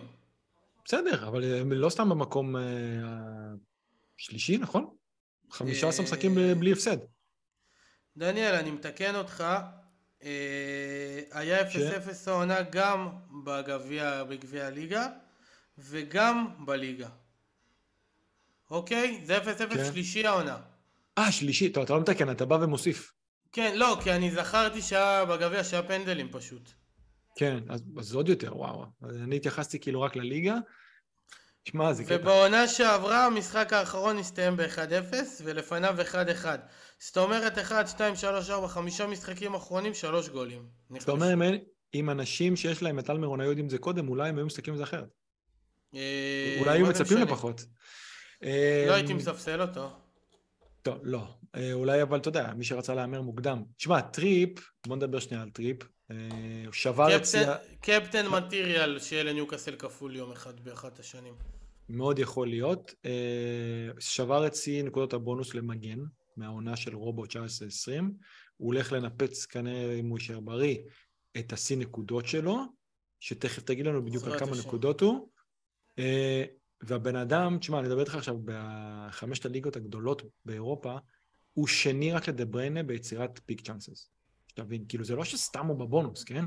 [0.84, 2.62] בסדר, אבל הם לא סתם במקום אה,
[4.20, 4.86] השלישי, נכון?
[5.50, 6.96] 15 משחקים אה, בלי הפסד.
[8.16, 9.44] דניאל, אני מתקן אותך.
[10.24, 11.72] אה, היה 0-0
[12.26, 13.08] העונה גם
[13.44, 15.06] בגביע, בגביע הליגה
[15.78, 17.08] וגם בליגה.
[18.70, 19.20] אוקיי?
[19.24, 19.42] זה 0-0
[19.74, 19.84] כן.
[19.92, 20.58] שלישי העונה.
[21.18, 23.12] אה, שלישי, טוב, אתה לא מתקן, אתה בא ומוסיף.
[23.52, 26.70] כן, לא, כי אני זכרתי שהיה בגביע שהיה פנדלים פשוט.
[27.36, 28.84] כן, אז, אז עוד יותר, וואו.
[29.22, 30.56] אני התייחסתי כאילו רק לליגה.
[31.64, 32.14] שמע, זה קטע.
[32.14, 36.46] ובעונה שעברה המשחק האחרון הסתיים ב-1-0 ולפניו 1-1.
[36.98, 40.66] זאת אומרת 1, 2, 3, 4, 5 משחקים אחרונים, 3 גולים.
[40.98, 41.60] זאת אומרת,
[41.94, 44.74] אם אנשים שיש להם את אלמירון היו יודעים את זה קודם, אולי הם היו מסתכלים
[44.74, 45.08] על זה אחרת.
[45.94, 47.18] אה, אולי היו מצפים?
[47.18, 47.64] לפחות.
[48.42, 49.90] לא הייתי אמ, מספסל אותו.
[50.82, 51.22] טוב, לא.
[51.54, 53.62] אה, אולי, אבל אתה יודע, מי שרצה להמר מוקדם.
[53.76, 54.50] תשמע, טריפ,
[54.86, 55.76] בוא נדבר שנייה על טריפ.
[56.10, 56.16] אה,
[56.72, 57.22] שבר את.
[57.80, 61.34] captain material שיהיה לניוקאסל כפול יום אחד באחת השנים.
[61.88, 62.94] מאוד יכול להיות.
[63.04, 65.98] אה, שבר את שיא נקודות הבונוס למגן,
[66.36, 67.28] מהעונה של רובו 19-20.
[68.56, 70.78] הוא הולך לנפץ כנראה, אם הוא יישאר בריא,
[71.38, 72.58] את השיא נקודות שלו,
[73.20, 74.60] שתכף תגיד לנו בדיוק על כמה השם.
[74.68, 75.28] נקודות הוא.
[75.98, 76.44] אה,
[76.80, 80.96] והבן אדם, תשמע, אני מדבר איתך עכשיו בחמשת הליגות הגדולות באירופה,
[81.52, 84.10] הוא שני רק לדבריינה ביצירת פיק צ'אנסס.
[84.50, 86.44] שתבין, כאילו זה לא שסתם הוא בבונוס, כן?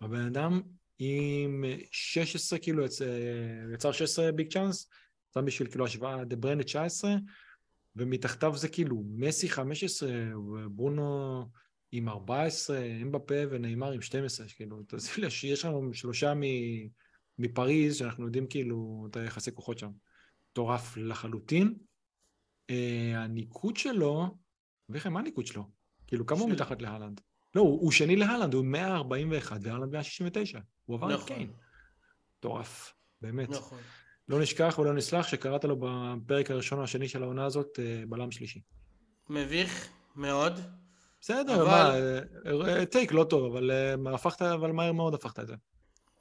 [0.00, 0.60] הבן אדם
[0.98, 3.02] עם 16, כאילו, יצ-
[3.74, 4.90] יצר 16 ביג צ'אנס,
[5.30, 7.10] סתם בשביל כאילו השוואה, דבריינה 19,
[7.96, 11.44] ומתחתיו זה כאילו מסי 15, וברונו
[11.92, 16.88] עם 14, אמבפה ונאמר עם 12, כאילו, תעשי לי שיש לנו שלושה מ-
[17.38, 19.90] מפריז, שאנחנו יודעים כאילו את היחסי כוחות שם.
[20.52, 21.74] מטורף לחלוטין.
[22.70, 24.26] אה, הניקוד שלו,
[24.90, 25.75] אביחי, מה הניקוד שלו?
[26.06, 27.20] כאילו, כמה הוא מתחת להלנד?
[27.54, 30.58] לא, הוא, שני להלנד, הוא 141 והלנד 169.
[30.84, 31.26] הוא עבר את נכון.
[31.28, 31.50] קיין.
[32.38, 33.48] מטורף, באמת.
[33.48, 33.78] נכון.
[34.28, 38.30] לא נשכח ולא נסלח שקראת לו בפרק הראשון או השני של העונה הזאת אה, בלם
[38.30, 38.60] שלישי.
[39.30, 40.60] מביך מאוד.
[41.20, 41.94] בסדר, אבל- מה,
[42.70, 43.70] אה, אה, טייק לא טוב, אבל
[44.14, 45.54] הפכת, אבל מהר מאוד הפכת את זה.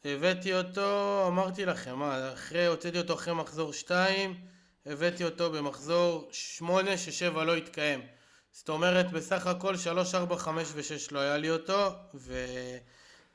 [0.05, 4.33] הבאתי אותו, אמרתי לכם, מה, אחרי, הוצאתי אותו אחרי מחזור 2,
[4.85, 8.01] הבאתי אותו במחזור 8 ש-7 לא התקיים.
[8.57, 11.89] זאת אומרת, בסך הכל 3, 4, 5 ו-6 לא היה לי אותו,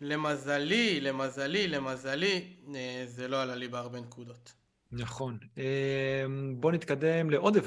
[0.00, 4.52] ולמזלי, למזלי, למזלי, אה, זה לא עלה לי בהרבה נקודות.
[4.92, 5.38] נכון.
[5.58, 6.24] אה,
[6.56, 7.60] בוא נתקדם לעוד 0-0.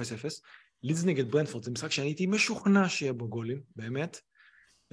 [0.83, 4.21] לידס נגד ברנדפורד, זה משחק שאני הייתי משוכנע שיהיה בו גולים, באמת.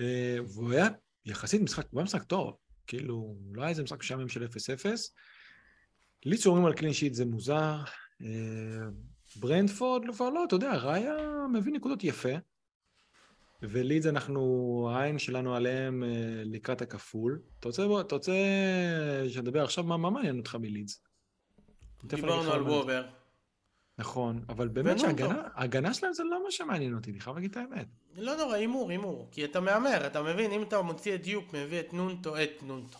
[0.00, 0.88] אה, והוא היה
[1.24, 2.56] יחסית משחק, הוא היה משחק טוב.
[2.86, 4.48] כאילו, לא היה איזה משחק משעמם של 0-0.
[6.24, 7.76] לידס אומרים על קלין שיט זה מוזר.
[9.36, 11.16] ברנדפורד, לא, כבר לא, אתה יודע, ראיה
[11.52, 12.32] מביא נקודות יפה.
[13.62, 16.08] ולידס אנחנו, העין שלנו עליהם אה,
[16.44, 17.40] לקראת הכפול.
[17.60, 18.32] אתה רוצה, אתה רוצה
[19.28, 21.02] שנדבר עכשיו, מה, מה מעניין אותך מלידס?
[22.04, 22.62] דיברנו על.
[22.62, 23.06] וובר.
[23.98, 25.18] נכון, אבל באמת ונונטו.
[25.18, 27.86] שההגנה ההגנה שלהם זה לא מה שמעניין אותי, אני חייב להגיד את האמת.
[28.16, 29.28] לא נורא, הימור, הימור.
[29.30, 32.98] כי אתה מהמר, אתה מבין, אם אתה מוציא את דיוק, מביא את נונטו, את נונטו.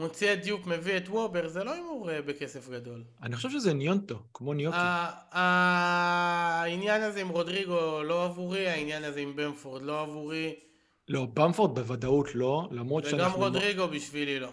[0.00, 3.04] מוציא את דיוק, מביא את וובר, זה לא הימור אה, בכסף גדול.
[3.22, 4.76] אני חושב שזה ניונטו, כמו ניוקי.
[5.32, 10.54] העניין הזה עם רודריגו לא עבורי, העניין הזה עם במפורד לא עבורי,
[11.08, 13.38] לא, במפורד בוודאות לא, למרות וגם שאנחנו...
[13.38, 14.48] רודריגו בשבילי לא.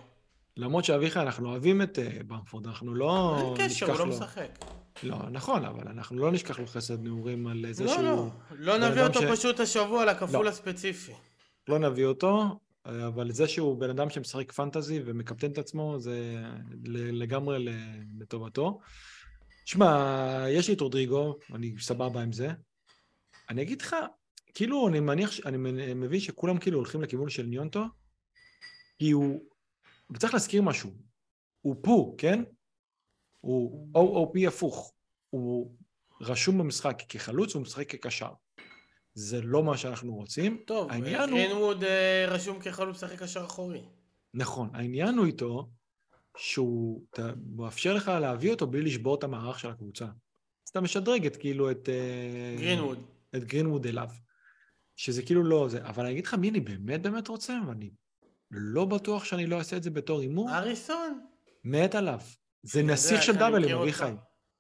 [0.58, 4.16] למרות שאביחי, אנחנו אוהבים את אה, במפורד, אנחנו לא אין קשר, הוא נשכח לא לו...
[4.16, 4.66] משחק.
[5.04, 8.04] לא, נכון, אבל אנחנו לא נשכח לו חסד נעורים על זה לא, שהוא...
[8.04, 8.28] לא.
[8.52, 10.50] לא בן נביא אותו ש- פשוט השבוע לכפול לא.
[10.50, 11.12] הספציפי.
[11.68, 16.44] לא נביא אותו, אבל זה שהוא בן אדם שמשחק פנטזי ומקפטן את עצמו, זה
[16.94, 17.66] לגמרי
[18.20, 18.80] לטובתו.
[19.66, 22.50] שמע, יש לי את רודריגו, אני סבבה עם זה.
[23.50, 23.96] אני אגיד לך,
[24.54, 25.58] כאילו, אני מניח, אני
[25.96, 27.84] מבין שכולם כאילו הולכים לכיוון של ניונטו,
[29.00, 29.42] כי הוא,
[30.10, 30.92] וצריך להזכיר משהו,
[31.62, 32.44] הוא פו, כן?
[33.42, 34.94] הוא OOP הפוך.
[35.30, 35.76] הוא
[36.22, 38.32] רשום במשחק כחלוץ, הוא משחק כקשר.
[39.18, 40.64] זה לא מה שאנחנו רוצים.
[40.66, 41.38] טוב, העניין הוא...
[41.40, 43.82] גרינווד אה, רשום כחלוץ משחק קשר אחורי.
[44.34, 45.70] נכון, העניין הוא איתו
[46.38, 50.06] שהוא אתה, מאפשר לך להביא אותו בלי לשבור את המערך של הקבוצה.
[50.06, 51.90] אז אתה משדרג את כאילו את...
[51.90, 53.00] אה, גרינווד.
[53.36, 54.10] את גרינווד אליו.
[54.96, 57.90] שזה כאילו לא זה, אבל אני אגיד לך מי אני באמת באמת רוצה, ואני
[58.52, 61.20] לא בטוח שאני לא אעשה את זה בתור הימור, אריסון.
[61.64, 62.20] מת עליו.
[62.64, 64.12] זה נסיך של דאבלים, אביחי.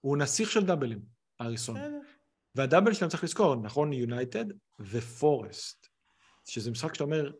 [0.01, 0.99] הוא נסיך של דאבלים,
[1.41, 1.75] אריסון.
[1.75, 1.99] בסדר.
[2.57, 4.45] והדאבל שלהם צריך לזכור, נכון, יונייטד
[4.79, 5.87] ופורסט,
[6.45, 7.31] שזה משחק שאתה אומר,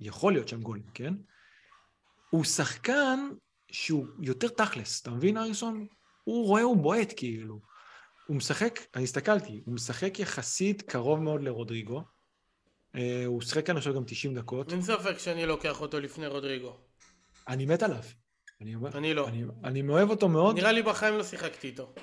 [0.00, 1.14] יכול להיות שם גולים, כן?
[2.30, 3.28] הוא שחקן
[3.70, 5.86] שהוא יותר תכלס, אתה מבין, אריסון?
[6.24, 7.60] הוא רואה, הוא בועט, כאילו.
[8.26, 12.02] הוא משחק, אני הסתכלתי, הוא משחק יחסית קרוב מאוד לרודריגו.
[12.94, 14.72] אה, הוא שיחק כאן עכשיו גם 90 דקות.
[14.72, 16.76] אין ספק שאני לוקח אותו לפני רודריגו.
[17.48, 18.02] אני מת עליו.
[18.60, 19.28] אני, אני לא.
[19.28, 21.94] אני, אני מאוהב אותו מאוד, נראה לי בחיים לא שיחקתי איתו.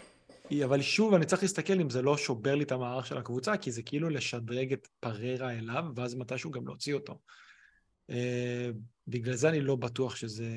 [0.66, 3.72] אבל שוב, אני צריך להסתכל אם זה לא שובר לי את המערך של הקבוצה, כי
[3.72, 7.20] זה כאילו לשדרג את פררה אליו, ואז מתישהו גם להוציא אותו.
[8.10, 8.70] אה,
[9.08, 10.50] בגלל זה אני לא בטוח שזה,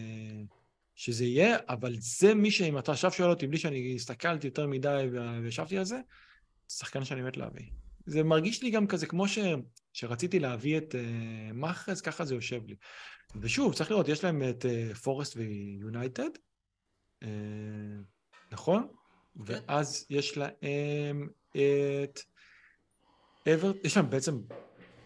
[0.94, 5.06] שזה יהיה, אבל זה מי שאם אתה עכשיו שואל אותי בלי שאני הסתכלתי יותר מדי
[5.42, 6.00] וישבתי על זה,
[6.68, 7.66] שחקן שאני מת להביא.
[8.06, 9.38] זה מרגיש לי גם כזה כמו ש,
[9.92, 12.74] שרציתי להביא את uh, מאחרז, ככה זה יושב לי.
[13.40, 16.30] ושוב, צריך לראות, יש להם את uh, פורסט ויונייטד.
[17.24, 17.26] Uh,
[18.52, 18.88] נכון?
[19.36, 22.20] ואז יש להם את
[23.48, 24.38] אברט, יש להם בעצם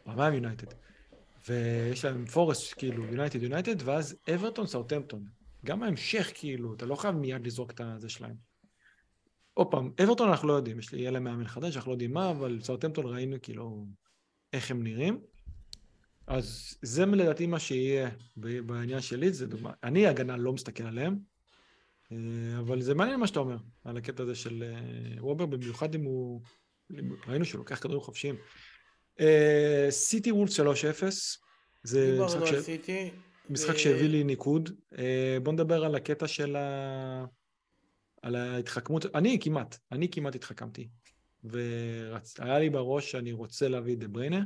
[0.05, 0.75] פעמיים יונייטד.
[1.49, 5.25] ויש להם פורסט, כאילו, יונייטד יונייטד, ואז אברטון סאוטמפטון.
[5.65, 8.37] גם ההמשך, כאילו, אתה לא חייב מיד לזרוק את הזה שלהם.
[9.55, 12.13] עוד פעם, אברטון אנחנו לא יודעים, יש לי, יהיה להם מאמן חדש, אנחנו לא יודעים
[12.13, 13.87] מה, אבל סאוטמפטון ראינו כאילו
[14.53, 15.21] איך הם נראים.
[16.27, 21.19] אז זה לדעתי מה שיהיה בעניין שלי, זה דוגמה, אני הגנה לא מסתכל עליהם,
[22.59, 26.41] אבל זה מעניין מה שאתה אומר, על הקטע הזה של אה, וובר, במיוחד אם הוא,
[27.27, 28.35] ראינו שהוא לוקח כדורים חופשיים.
[29.91, 30.53] סיטי וולף 3-0,
[31.83, 32.71] זה משחק, ש...
[33.51, 33.79] משחק ו...
[33.79, 34.71] שהביא לי ניקוד.
[34.99, 37.25] אה, בוא נדבר על הקטע של ה...
[38.23, 40.89] על ההתחכמות, אני כמעט, אני כמעט התחכמתי.
[41.45, 44.45] והיה לי בראש שאני רוצה להביא את דה בריינה.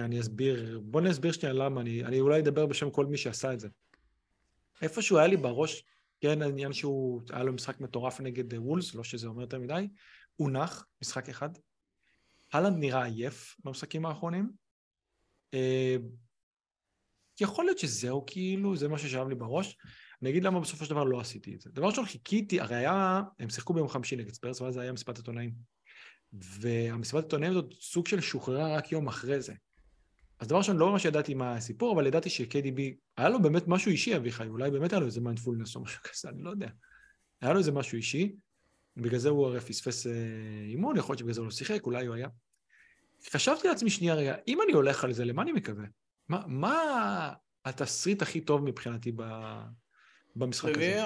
[0.00, 3.60] אני אסביר, בוא נסביר שנייה למה, אני, אני אולי אדבר בשם כל מי שעשה את
[3.60, 3.68] זה.
[4.82, 5.84] איפשהו היה לי בראש,
[6.20, 9.88] כן, העניין שהוא, היה לו משחק מטורף נגד וולס, לא שזה אומר יותר מדי,
[10.36, 11.50] הוא נח, משחק אחד.
[12.52, 14.50] הלנד נראה עייף במשחקים האחרונים.
[15.54, 15.96] אה,
[17.40, 19.76] יכול להיות שזהו כאילו, זה מה ששאב לי בראש.
[20.22, 21.70] אני אגיד למה בסופו של דבר לא עשיתי את זה.
[21.70, 25.52] דבר ראשון, חיכיתי, הרי היה, הם שיחקו ביום חמישי נגד ספרס, ואז היה מסיבת עיתונאים.
[26.32, 29.54] והמסיבת עיתונאים הזאת סוג של שוחררה רק יום אחרי זה.
[30.40, 32.80] אז דבר ראשון, לא ממש ידעתי מה הסיפור, אבל ידעתי ש-KDB,
[33.16, 36.28] היה לו באמת משהו אישי, אביחי, אולי באמת היה לו איזה מיינדפולנס או משהו כזה,
[36.28, 36.68] אני לא יודע.
[37.40, 38.36] היה לו איזה משהו אישי,
[38.96, 40.12] בגלל זה הוא הרי פספס אה,
[40.68, 42.28] אימון, יכול להיות שבגלל זה הוא לא שיחק, אולי הוא היה.
[43.32, 45.84] חשבתי לעצמי שנייה רגע, אם אני הולך על זה, למה אני מקווה?
[46.28, 47.32] מה, מה
[47.64, 49.22] התסריט הכי טוב מבחינתי ב,
[50.36, 51.02] במשחק הזה?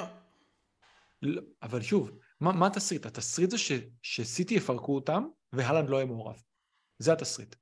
[1.22, 2.11] לא, אבל שוב,
[2.41, 3.07] מה, מה התסריט?
[3.07, 3.72] התסריט זה ש,
[4.03, 6.43] שסיטי יפרקו אותם והלנד לא יהיה מעורב.
[6.99, 7.55] זה התסריט.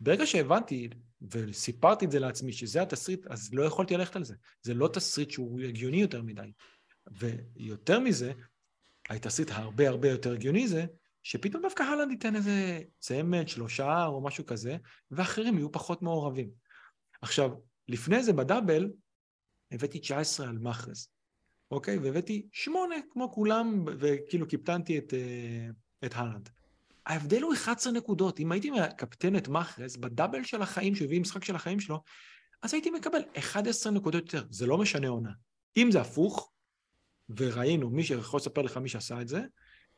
[0.00, 0.88] ברגע שהבנתי
[1.30, 4.34] וסיפרתי את זה לעצמי, שזה התסריט, אז לא יכולתי ללכת על זה.
[4.62, 6.52] זה לא תסריט שהוא הגיוני יותר מדי.
[7.10, 8.32] ויותר מזה,
[9.10, 10.84] התסריט הרבה הרבה יותר הגיוני זה,
[11.22, 14.76] שפתאום דווקא הלנד ייתן איזה צמד, שלושה או משהו כזה,
[15.10, 16.50] ואחרים יהיו פחות מעורבים.
[17.22, 17.50] עכשיו,
[17.88, 18.90] לפני זה ב double,
[19.70, 21.08] הבאתי 19 על מחרז,
[21.70, 21.98] אוקיי?
[21.98, 25.68] והבאתי 8 כמו כולם, וכאילו קיפטנתי את, אה,
[26.04, 26.48] את הולאנד.
[27.10, 28.40] ההבדל הוא 11 נקודות.
[28.40, 32.02] אם הייתי מקפטן את מחרז ב double של החיים, שהוא הביא משחק של החיים שלו,
[32.62, 34.46] אז הייתי מקבל 11 נקודות יותר.
[34.50, 35.30] זה לא משנה עונה.
[35.76, 36.52] אם זה הפוך,
[37.36, 39.40] וראינו, מי שיכול לספר לך מי שעשה את זה,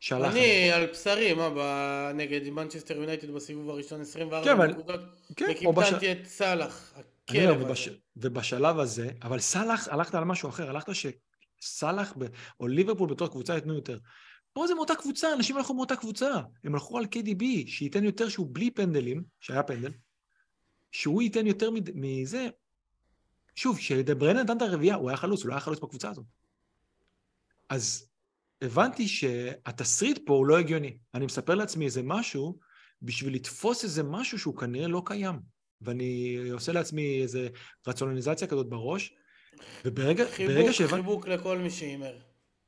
[0.00, 0.32] שלח...
[0.32, 5.00] אני על בשרי, מה, נגד מנצ'סטר יונייטד בסיבוב הראשון 24 כן, נקודות,
[5.36, 6.20] כן, וקיפטנתי בש...
[6.20, 6.94] את סאלח,
[7.26, 7.88] הכלב ובש...
[8.16, 12.24] ובשלב הזה, אבל סאלח, הלכת על משהו אחר, הלכת שסאלח ב...
[12.60, 13.98] או ליברפול בתור קבוצה ייתנו יותר.
[14.53, 16.30] פה זה מאותה קבוצה, אנשים הלכו מאותה קבוצה.
[16.64, 19.92] הם הלכו על KDB, שייתן יותר שהוא בלי פנדלים, שהיה פנדל,
[20.90, 22.48] שהוא ייתן יותר מזה.
[23.55, 26.24] שוב, כשדברן נתן את הרביעייה, הוא היה חלוץ, הוא לא היה חלוץ בקבוצה הזאת.
[27.68, 28.09] אז
[28.62, 30.98] הבנתי שהתסריט פה הוא לא הגיוני.
[31.14, 32.59] אני מספר לעצמי איזה משהו
[33.03, 35.40] בשביל לתפוס איזה משהו שהוא כנראה לא קיים.
[35.80, 37.48] ואני עושה לעצמי איזה
[37.86, 39.14] רציונליזציה כזאת בראש,
[39.84, 40.24] וברגע...
[40.30, 40.96] חיבוק, ברגע שהבנ...
[40.96, 42.18] חיבוק לכל מי שהימר.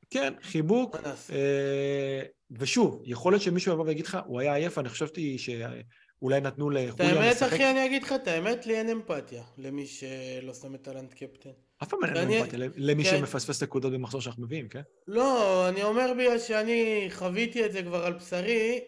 [0.09, 0.95] כן, חיבוק.
[1.31, 6.69] אה, ושוב, יכול להיות שמישהו יבוא ויגיד לך, הוא היה עייף, אני חשבתי שאולי נתנו
[6.69, 7.47] לחוליה לשחק.
[7.47, 10.81] את האמת, אחי, אני אגיד לך את האמת, לי אין אמפתיה למי שלא שם את
[10.81, 11.49] טלנט קפטן.
[11.83, 13.09] אף פעם אין אמפתיה למי כן.
[13.09, 14.81] שמפספס נקודות במחזור שאנחנו מביאים, כן?
[15.07, 18.79] לא, אני אומר בגלל שאני חוויתי את זה כבר על בשרי,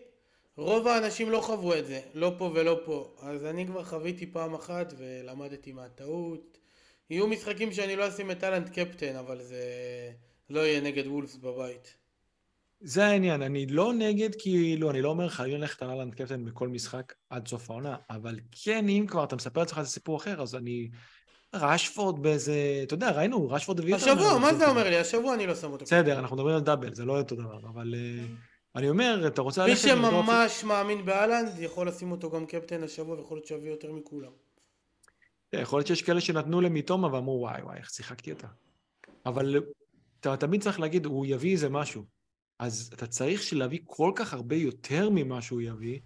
[0.57, 3.15] רוב האנשים לא חוו את זה, לא פה ולא פה.
[3.22, 6.57] אז אני כבר חוויתי פעם אחת ולמדתי מהטעות.
[7.09, 9.61] יהיו משחקים שאני לא אשים את טלנט קפטן, אבל זה
[10.49, 11.95] לא יהיה נגד וולפס בבית.
[12.81, 16.67] זה העניין, אני לא נגד, כאילו, אני לא אומר חייבים ללכת על אהלנד קפטן בכל
[16.67, 20.55] משחק עד סוף העונה, אבל כן, אם כבר אתה מספר לעצמך איזה סיפור אחר, אז
[20.55, 20.89] אני...
[21.53, 23.95] רשפורד באיזה, אתה יודע, ראינו, רשפורד הביא.
[23.95, 24.97] השבוע, מה זה אומר לי?
[24.97, 25.85] השבוע אני לא שם אותו.
[25.85, 28.25] בסדר, אנחנו מדברים על דאבל, זה לא אותו דבר, אבל אה,
[28.75, 29.85] אני אומר, אתה רוצה ללכת...
[29.85, 34.31] מי שממש מאמין באלנד, יכול לשים אותו גם קפטן השבוע, ויכול להיות שיביא יותר מכולם.
[35.53, 38.47] יכול להיות שיש כאלה שנתנו למיטומה ואמרו, וואי, וואי, איך שיחקתי אותה.
[39.25, 39.55] אבל
[40.20, 42.03] אתה תמיד צריך להגיד, הוא יביא איזה משהו.
[42.59, 45.99] אז אתה צריך להביא כל כך הרבה יותר ממה שהוא יביא,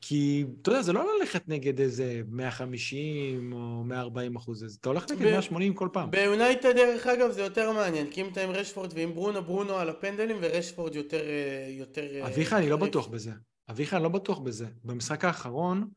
[0.00, 5.22] כי, אתה יודע, זה לא ללכת נגד איזה 150 או 140 אחוז, אתה הולך נגד
[5.22, 6.10] ב- 180 כל פעם.
[6.10, 9.90] ביונייטד, דרך אגב, זה יותר מעניין, כי אם אתה עם רשפורד ועם ברונו, ברונו על
[9.90, 11.20] הפנדלים, ורשפורד יותר...
[11.20, 13.32] אה, יותר אה, אביחי, אני לא בטוח בזה.
[13.70, 14.66] אביחי, אני לא בטוח בזה.
[14.84, 15.88] במשחק האחרון,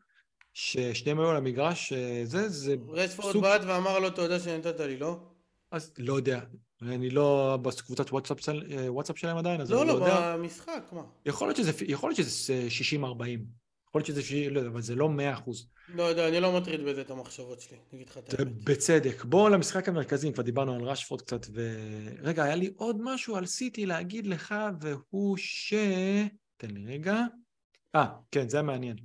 [0.54, 2.76] ששניהם היו על המגרש, אה, זה, זה...
[2.90, 3.42] רשפורד סוג...
[3.44, 5.20] בעט ואמר לו, תודה שנתת לי, לא?
[5.72, 6.40] אז לא יודע,
[6.82, 10.20] אני לא בקבוצת וואטסאפ, של, וואטסאפ שלהם עדיין, אז לא, אני לא, לא יודע.
[10.20, 11.02] לא, לא, במשחק, מה?
[11.26, 12.68] יכול להיות שזה, יכול להיות שזה
[13.00, 13.04] 60-40.
[13.90, 15.68] יכול להיות שזה, לא יודע, אבל זה לא מאה אחוז.
[15.90, 18.64] לא יודע, אני לא מטריד בזה את המחשבות שלי, אני אגיד לך את האמת.
[18.64, 19.24] בצדק.
[19.24, 21.78] בואו למשחק המרכזי, כבר דיברנו על רשפורד קצת, ו...
[22.22, 25.74] רגע, היה לי עוד משהו על סיטי להגיד לך, והוא ש...
[26.58, 27.20] תן לי רגע.
[27.96, 28.98] אה, כן, זה מעניין.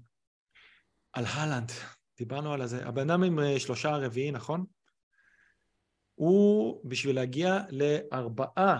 [1.12, 1.72] על הלנד,
[2.18, 2.86] דיברנו על זה.
[2.86, 4.64] הבן אדם עם אה, שלושה רביעי, נכון?
[6.20, 8.78] הוא, בשביל להגיע לארבעה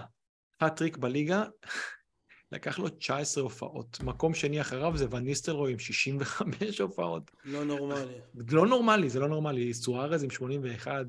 [0.61, 1.45] האטריק בליגה,
[2.53, 4.01] לקח לו 19 הופעות.
[4.03, 7.31] מקום שני אחריו זה ון ניסטלרוי עם 65 הופעות.
[7.45, 8.15] לא נורמלי.
[8.51, 9.75] לא נורמלי, זה לא נורמלי.
[9.75, 11.07] סוארז עם 81.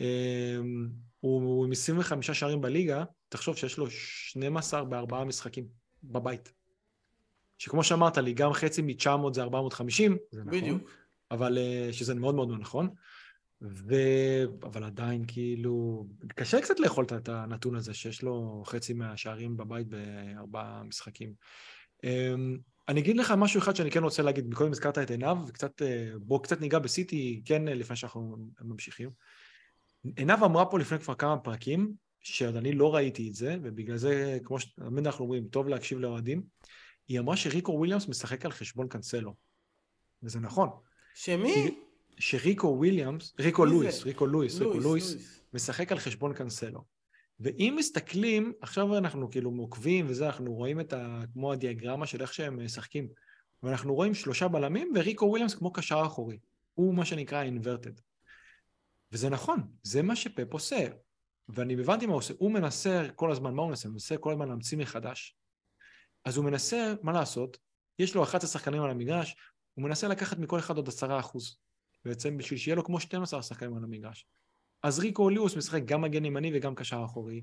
[0.00, 0.88] אמ,
[1.20, 5.68] הוא הוא עם 25 שערים בליגה, תחשוב שיש לו 12 בארבעה משחקים
[6.04, 6.52] בבית.
[7.58, 10.90] שכמו שאמרת לי, גם חצי מ-900 זה 450, זה נכון, בדיוק.
[11.30, 12.88] אבל אה, שזה מאוד מאוד לא נכון.
[13.62, 13.94] ו...
[14.62, 20.82] אבל עדיין כאילו, קשה קצת לאכול את- הנתון הזה שיש לו חצי מהשערים בבית בארבעה
[20.82, 21.32] משחקים.
[22.04, 25.82] אמ, אני אגיד לך משהו אחד שאני כן רוצה להגיד, קודם הזכרת את עינב, וקצת,
[25.82, 29.10] אה, בוא קצת ניגע בסיטי, כן, אה, לפני שאנחנו ממשיכים.
[30.16, 34.38] עינב אמרה פה לפני כבר כמה פרקים, שעוד אני לא ראיתי את זה, ובגלל זה,
[34.44, 36.42] כמו שתמיד אנחנו אומרים, טוב להקשיב לאוהדים,
[37.08, 39.34] היא אמרה שריקו וויליאמס משחק על חשבון קאנסלו.
[40.22, 40.68] וזה נכון.
[41.14, 41.78] שמי?
[42.18, 43.64] שריקו וויליאמס, ריקו?
[43.64, 45.40] לואיס, ריקו לואיס, ריקו לואיס.
[45.54, 46.84] משחק על חשבון קאנסלו.
[47.40, 51.20] ואם מסתכלים, עכשיו אנחנו כאילו עוקבים וזה, אנחנו רואים את ה...
[51.32, 53.08] כמו הדיאגרמה של איך שהם משחקים.
[53.62, 56.38] ואנחנו רואים שלושה בלמים וריקו וויליאמס כמו קשר אחורי.
[56.74, 58.00] הוא מה שנקרא inverted.
[59.12, 60.86] וזה נכון, זה מה שפפ עושה.
[61.48, 62.34] ואני הבנתי מה הוא עושה.
[62.38, 63.88] הוא מנסה כל הזמן, מה הוא מנסה?
[63.88, 65.36] הוא מנסה כל הזמן להמציא מחדש.
[66.24, 67.58] אז הוא מנסה, מה לעשות?
[67.98, 69.36] יש לו 11 שחקנים על המגרש,
[69.74, 71.58] הוא מנסה לקחת מכל אחד עוד 10 אחוז.
[72.08, 74.26] בעצם בשביל שיהיה לו כמו 12 שחקנים על המגרש.
[74.82, 77.42] אז ריקו ליאוס משחק גם מגן ימני וגם קשר אחורי,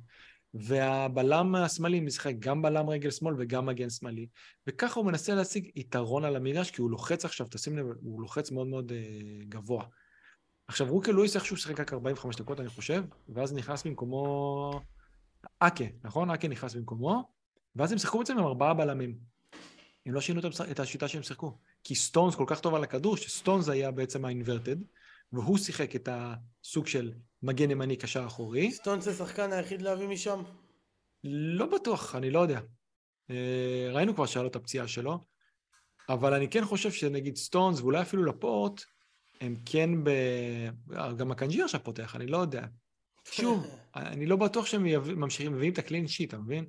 [0.54, 4.28] והבלם השמאלי משחק גם בלם רגל שמאל וגם מגן שמאלי,
[4.68, 8.52] וככה הוא מנסה להשיג יתרון על המגרש, כי הוא לוחץ עכשיו, תשים לב, הוא לוחץ
[8.52, 9.86] מאוד מאוד אה, גבוה.
[10.68, 14.82] עכשיו, רוקי לואיס איכשהו שיחק רק 45 דקות, אני חושב, ואז נכנס במקומו
[15.60, 16.30] אקה, נכון?
[16.30, 17.32] אקה נכנס במקומו,
[17.76, 19.18] ואז הם שיחקו בעצם עם ארבעה בלמים.
[20.06, 20.42] הם לא שינו
[20.72, 21.58] את השיטה שהם שיחקו.
[21.86, 24.76] כי סטונס כל כך טוב על הכדור, שסטונס היה בעצם האינברטד,
[25.34, 27.14] והוא שיחק את הסוג של
[27.44, 28.72] מגן ימני קשר אחורי.
[28.72, 30.44] סטונס זה השחקן היחיד להביא משם?
[31.24, 32.60] לא בטוח, אני לא יודע.
[33.30, 35.20] אה, ראינו כבר שהיה לו את הפציעה שלו,
[36.10, 38.82] אבל אני כן חושב שנגיד סטונס, ואולי אפילו לפורט,
[39.42, 40.10] הם כן ב...
[41.18, 42.66] גם אקנג'י עכשיו פותח, אני לא יודע.
[43.32, 44.86] שוב, אני לא בטוח שהם.
[45.20, 46.66] ממשיכים, מביאים את ה clean sheet, אתה מבין?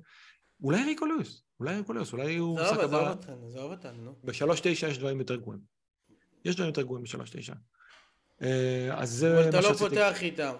[0.63, 3.09] אולי ריקו לואיס, אולי ריקו לואיס, אולי הוא עזוב, משחק עזוב הבא...
[3.09, 4.15] אותנו, עזוב אותנו, נו.
[4.23, 5.61] בשלוש תשע יש דברים יותר גרועים.
[6.45, 7.53] יש דברים יותר גרועים בשלוש תשע.
[8.41, 9.73] אה, אז זה אבל אתה מה לא.
[9.73, 10.55] פותח איתם.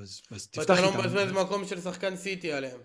[0.00, 0.98] אז, תפתח ואתה לא איתם.
[0.98, 2.80] מבזבז מקום של שחקן סיטי עליהם.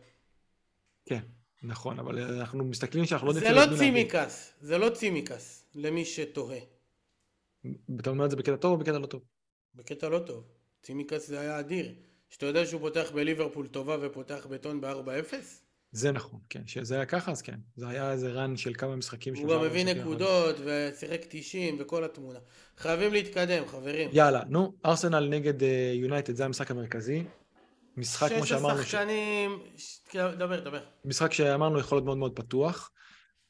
[1.05, 1.21] כן,
[1.63, 3.77] נכון, אבל אנחנו מסתכלים שאנחנו לא זה לא.
[3.77, 6.59] צימקס, זה לא צימקס, למי שתוהה.
[7.99, 9.21] אתה אומר את זה בקטע טוב או בקטע לא טוב?
[9.75, 10.43] בקטע לא טוב.
[10.81, 11.93] צימקס זה היה אדיר.
[12.33, 15.33] שאתה יודע שהוא פותח בליברפול טובה ופותח בטון ב-4-0?
[15.91, 16.61] זה נכון, כן.
[16.65, 17.59] שזה היה ככה, אז כן.
[17.75, 19.35] זה היה איזה רן של כמה משחקים.
[19.35, 22.39] הוא גם מביא נקודות ושיחק 90 וכל התמונה.
[22.77, 24.09] חייבים להתקדם, חברים.
[24.13, 25.53] יאללה, נו, ארסנל נגד
[25.93, 27.23] יונייטד, זה המשחק המרכזי.
[27.97, 28.81] משחק, כמו שש שאמרנו, ש...
[28.81, 29.59] השחקנים...
[29.77, 30.83] ש- דבר, דבר.
[31.05, 32.91] משחק שאמרנו יכול להיות מאוד מאוד פתוח.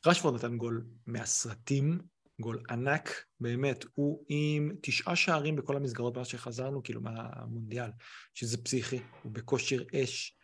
[0.05, 1.99] רשפורד נתן גול מהסרטים,
[2.43, 7.89] גול ענק, באמת, הוא עם תשעה שערים בכל המסגרות מאז שחזרנו, כאילו מהמונדיאל,
[8.33, 10.37] שזה פסיכי, הוא בכושר אש,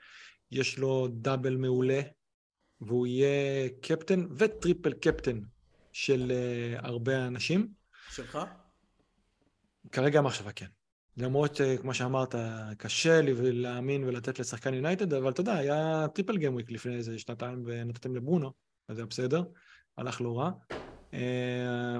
[0.51, 2.01] יש לו double מעולה,
[2.81, 5.39] והוא יהיה קפטן ו triple captain
[5.93, 7.67] של אה, הרבה אנשים.
[8.09, 8.39] שלך?
[9.91, 10.65] כרגע המחשבה כן.
[11.17, 12.35] למרות שכמו שאמרת,
[12.77, 17.19] קשה לי להאמין ולתת לשחקן יונייטד, אבל אתה יודע, היה triple game week לפני איזה
[17.19, 18.51] שנתיים ונתתם לברונו,
[18.87, 19.43] אז זה היה בסדר,
[19.97, 20.51] הלך לא רע.
[21.13, 21.19] אה,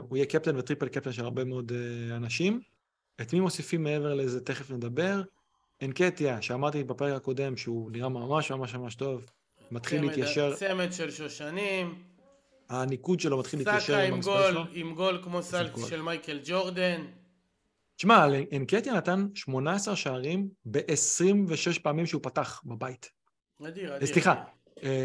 [0.09, 2.61] הוא יהיה קפטן ו triple captain של הרבה מאוד אה, אנשים.
[3.21, 5.21] את מי מוסיפים מעבר לזה תכף נדבר.
[5.81, 9.25] אנקטיה, שאמרתי בפרק הקודם שהוא נראה ממש ממש ממש טוב,
[9.71, 12.03] מתחיל צמד- להתיישר, צמד של שושנים.
[12.69, 14.63] הניקוד שלו מתחיל להתיישר סאקה עם המספר שלו.
[14.73, 15.69] עם גול כמו סל.
[15.89, 17.05] של מייקל ג'ורדן.
[17.95, 23.11] תשמע, אנקטיה נתן 18 שערים ב-26 פעמים שהוא פתח בבית.
[23.67, 24.07] אדיר, אדיר.
[24.07, 24.43] סליחה, אה,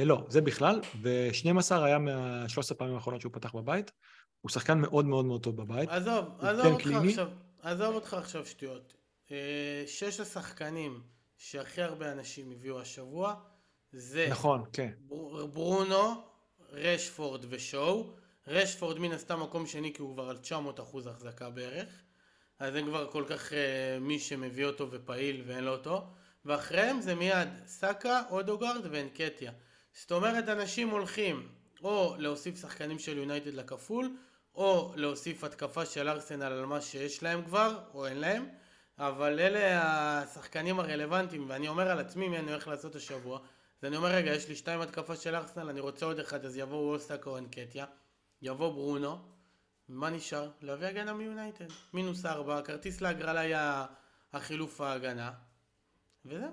[0.05, 3.93] לא, זה בכלל, ו-12 היה מה-13 פעמים האחרונות שהוא פתח בבית.
[4.41, 5.89] הוא שחקן מאוד מאוד מאוד טוב בבית.
[5.89, 7.09] עזוב, עזוב כן אותך קליני?
[7.11, 7.29] עכשיו,
[7.63, 8.95] עזוב אותך עכשיו שטויות.
[9.31, 9.37] אה,
[9.87, 11.01] שש השחקנים
[11.39, 13.35] שהכי הרבה אנשים הביאו השבוע,
[13.93, 14.91] זה נכון, כן.
[15.01, 16.23] בר- ברונו,
[16.73, 18.13] רשפורד ושואו.
[18.47, 21.89] רשפורד מן הסתם מקום שני כי הוא כבר על 900 אחוז החזקה בערך.
[22.59, 26.07] אז אין כבר כל כך אה, מי שמביא אותו ופעיל ואין לו אותו.
[26.45, 29.53] ואחריהם זה מיד סאקה, אודוגרד ואנקטיה.
[29.93, 31.49] זאת אומרת אנשים הולכים
[31.83, 34.17] או להוסיף שחקנים של יונייטד לכפול,
[34.55, 38.49] או להוסיף התקפה של ארסנל על מה שיש להם כבר, או אין להם,
[38.99, 39.83] אבל אלה
[40.23, 43.39] השחקנים הרלוונטיים, ואני אומר על עצמי מי אני הולך לעשות השבוע,
[43.83, 46.57] אז אני אומר רגע, יש לי שתיים התקפה של ארסנל, אני רוצה עוד אחד, אז
[46.57, 47.87] יבוא ווסטק או אנקטיה,
[48.43, 49.19] יבוא ברונו,
[49.89, 50.51] מה נשאר?
[50.61, 53.87] להביא הגנה מיונייטד, מינוס ארבע, כרטיס להגרלה היה
[54.33, 55.33] החילוף ההגנה,
[56.27, 56.49] וזהו.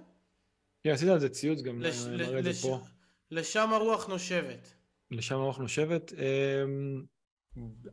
[0.84, 2.80] כן, עשית על זה ציוץ גם, לש, אני מראה את לש, זה פה.
[3.32, 4.74] לשם הרוח נושבת.
[5.12, 6.14] לשם הרוח נושבת.
[6.14, 7.04] אמ,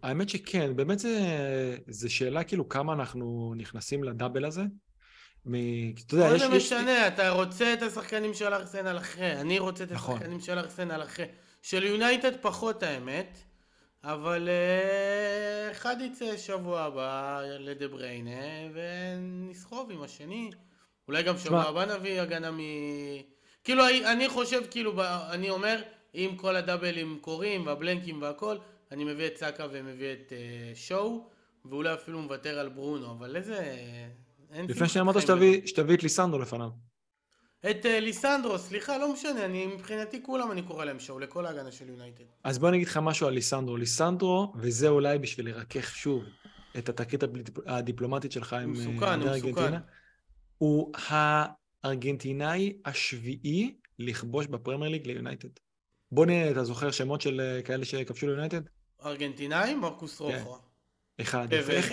[0.02, 1.18] האמת שכן, באמת זה,
[1.88, 4.62] זה שאלה כאילו כמה אנחנו נכנסים לדאבל הזה.
[5.46, 5.54] מ...
[6.06, 6.42] אתה יודע, יש...
[6.42, 10.14] זה יש- משנה, אתה רוצה את השחקנים של ארסנל אחרי, אני רוצה את נכון.
[10.16, 11.24] השחקנים של ארסנל אחרי.
[11.62, 13.38] של יונייטד פחות האמת,
[14.04, 18.40] אבל אה, אחד יצא שבוע הבא לדה בריינה
[18.74, 20.50] ונסחוב עם השני.
[21.08, 22.58] אולי גם שבוע הבא נביא הגנה מ...
[23.64, 24.92] כאילו אני חושב, כאילו,
[25.30, 25.82] אני אומר,
[26.14, 28.56] אם כל הדאבלים קורים והבלנקים והכל,
[28.92, 31.24] אני מביא את סאקה ומביא את אה, שואו,
[31.64, 33.76] ואולי אפילו מוותר על ברונו, אבל איזה...
[34.68, 36.70] לפני שאמרת שתביא, שתביא את ליסנדרו לפניו.
[37.70, 41.72] את אה, ליסנדרו, סליחה, לא משנה, אני מבחינתי כולם אני קורא להם שואו, לכל ההגנה
[41.72, 42.24] של יונייטד.
[42.44, 43.76] אז בוא אני אגיד לך משהו על ליסנדרו.
[43.76, 46.24] ליסנדרו, וזה אולי בשביל לרכך שוב
[46.78, 49.74] את התקרית הדיפ- הדיפלומטית שלך עם אה, מסוכן, מסוכן.
[50.58, 50.92] הוא
[51.84, 55.48] הארגנטינאי השביעי לכבוש בפרמייר ליג ליונייטד.
[56.12, 58.60] בוא נראה, אתה זוכר שמות של אה, כאלה שכבשו ליונייטד?
[59.04, 60.56] ארגנטינאי, מרקוס רוחו.
[61.20, 61.48] אחד.
[61.52, 61.72] יפה.
[61.72, 61.92] איך,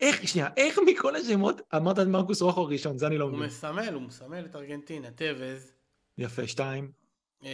[0.00, 2.98] איך, שנייה, איך מכל השמות אמרת את מרקוס רוחו ראשון?
[2.98, 3.46] זה אני לא הוא מבין.
[3.46, 5.10] מסמל, הוא מסמל את ארגנטינה.
[5.10, 5.72] טבז,
[6.18, 6.92] יפה, שתיים.
[7.44, 7.50] אה,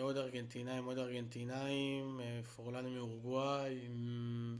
[0.00, 4.56] עוד ארגנטינאים, עוד ארגנטינאים, אה, פורלן מאורוגוואי, מ,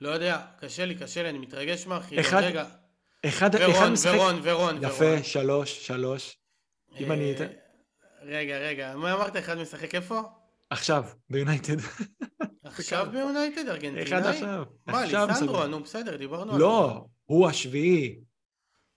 [0.00, 2.24] לא יודע, קשה לי, קשה לי, אני מתרגש מהחידון.
[2.24, 2.64] אחד- רגע,
[3.28, 4.12] אחד, אחד ורון, משחק...
[4.14, 5.22] ורון, ורון, יפה, ורון.
[5.22, 6.36] שלוש, שלוש.
[7.00, 7.46] אם אני אה.
[8.22, 9.36] רגע, רגע, מה אמרת?
[9.36, 10.20] אחד משחק איפה?
[10.70, 11.76] עכשיו, ביונייטד.
[12.64, 14.02] עכשיו ביונייטד, ארגנטינאי?
[14.02, 14.64] אחד עכשיו.
[14.86, 15.66] מה, ליסנדרו?
[15.66, 16.64] נו בסדר, דיברנו על זה.
[16.64, 18.20] לא, הוא השביעי.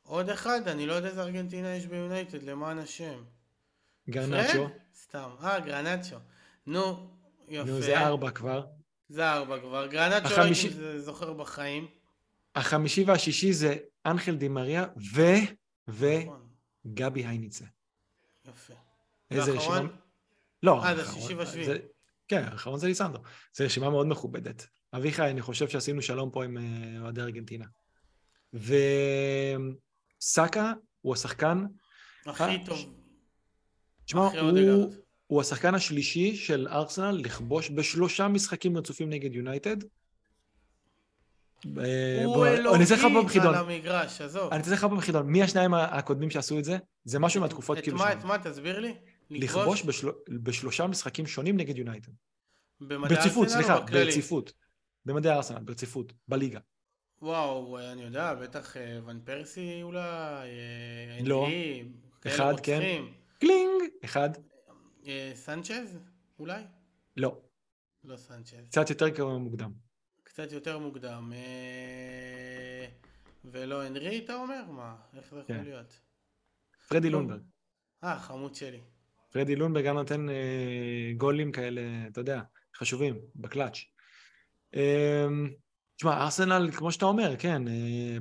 [0.03, 3.23] עוד אחד, אני לא יודע איזה ארגנטינה יש ביונייטד, למען השם.
[4.09, 4.67] גרנצ'ו.
[4.95, 5.29] סתם.
[5.43, 6.15] אה, גרנצ'ו.
[6.67, 7.09] נו,
[7.47, 7.65] יפה.
[7.71, 8.65] נו, זה ארבע כבר.
[9.09, 9.87] זה ארבע כבר.
[9.87, 11.87] גרנצ'ו החמישי- הייתי ז- זוכר בחיים.
[12.55, 13.75] החמישי והשישי זה
[14.07, 15.21] אנחל דימריה ו...
[15.87, 16.47] נכון,
[16.85, 17.65] וגבי הייניצה.
[18.47, 18.73] יפה.
[19.31, 19.51] איזה?
[19.51, 19.79] רשימה...
[20.63, 21.65] לא, אה, זה והשביעי.
[21.65, 21.77] זה-
[22.27, 23.23] כן, האחרון זה ליסנדרו.
[23.57, 24.67] זו רשימה מאוד מכובדת.
[24.93, 26.63] אביחי, אני חושב שעשינו שלום פה עם אה,
[27.01, 27.65] אוהדי ארגנטינה.
[30.19, 31.65] וסאקה הוא השחקן,
[32.25, 32.93] הכי אה, טוב.
[34.05, 34.93] תשמע, הוא.
[35.27, 39.77] הוא השחקן השלישי של ארסנל לכבוש בשלושה משחקים רצופים נגד יונייטד.
[41.65, 43.55] אה, הוא בוא, אני אעשה לך פה אלוהי בחידון.
[43.55, 44.53] על המגרש, עזוב.
[44.53, 45.27] אני אתן לך פה בחידון.
[45.27, 46.77] מי השניים הקודמים שעשו את זה?
[47.03, 48.19] זה משהו מהתקופות את כאילו מה, שם.
[48.19, 48.95] את מה, תסביר לי?
[49.29, 50.07] לכבוש בשל...
[50.29, 52.11] בשלושה משחקים שונים נגד יונייטד.
[52.81, 53.79] ברציפות, סליחה?
[53.79, 54.53] ברציפות.
[55.05, 56.59] במדעי ארסנל, ברציפות, בליגה.
[57.21, 61.47] וואו, אני יודע, בטח אה, ון פרסי אולי, אה, לא.
[62.27, 63.03] אחד, כן.
[63.39, 63.83] קלינג!
[64.05, 64.29] אחד.
[65.35, 65.97] סנצ'ז?
[66.39, 66.61] אולי?
[67.17, 67.37] לא.
[68.03, 68.69] לא סנצ'ז.
[68.69, 69.86] קצת יותר מוקדם.
[70.37, 71.33] קצת יותר מוקדם.
[71.35, 72.87] אה,
[73.45, 74.71] ולא הנרי, אתה אומר?
[74.71, 74.95] מה?
[75.15, 75.63] איך זה יכול כן.
[75.63, 75.99] להיות?
[76.89, 77.09] פרדי.
[77.09, 77.41] לונברג.
[78.03, 78.81] אה, חמוד שלי.
[79.31, 82.41] פרדי לונברג גם נותן אה, גולים כאלה, אתה יודע,
[82.75, 83.77] חשובים, בקלאץ'.
[84.75, 85.25] אה,
[85.95, 88.17] תשמע, ארסנל, כמו שאתה אומר, כן, אה,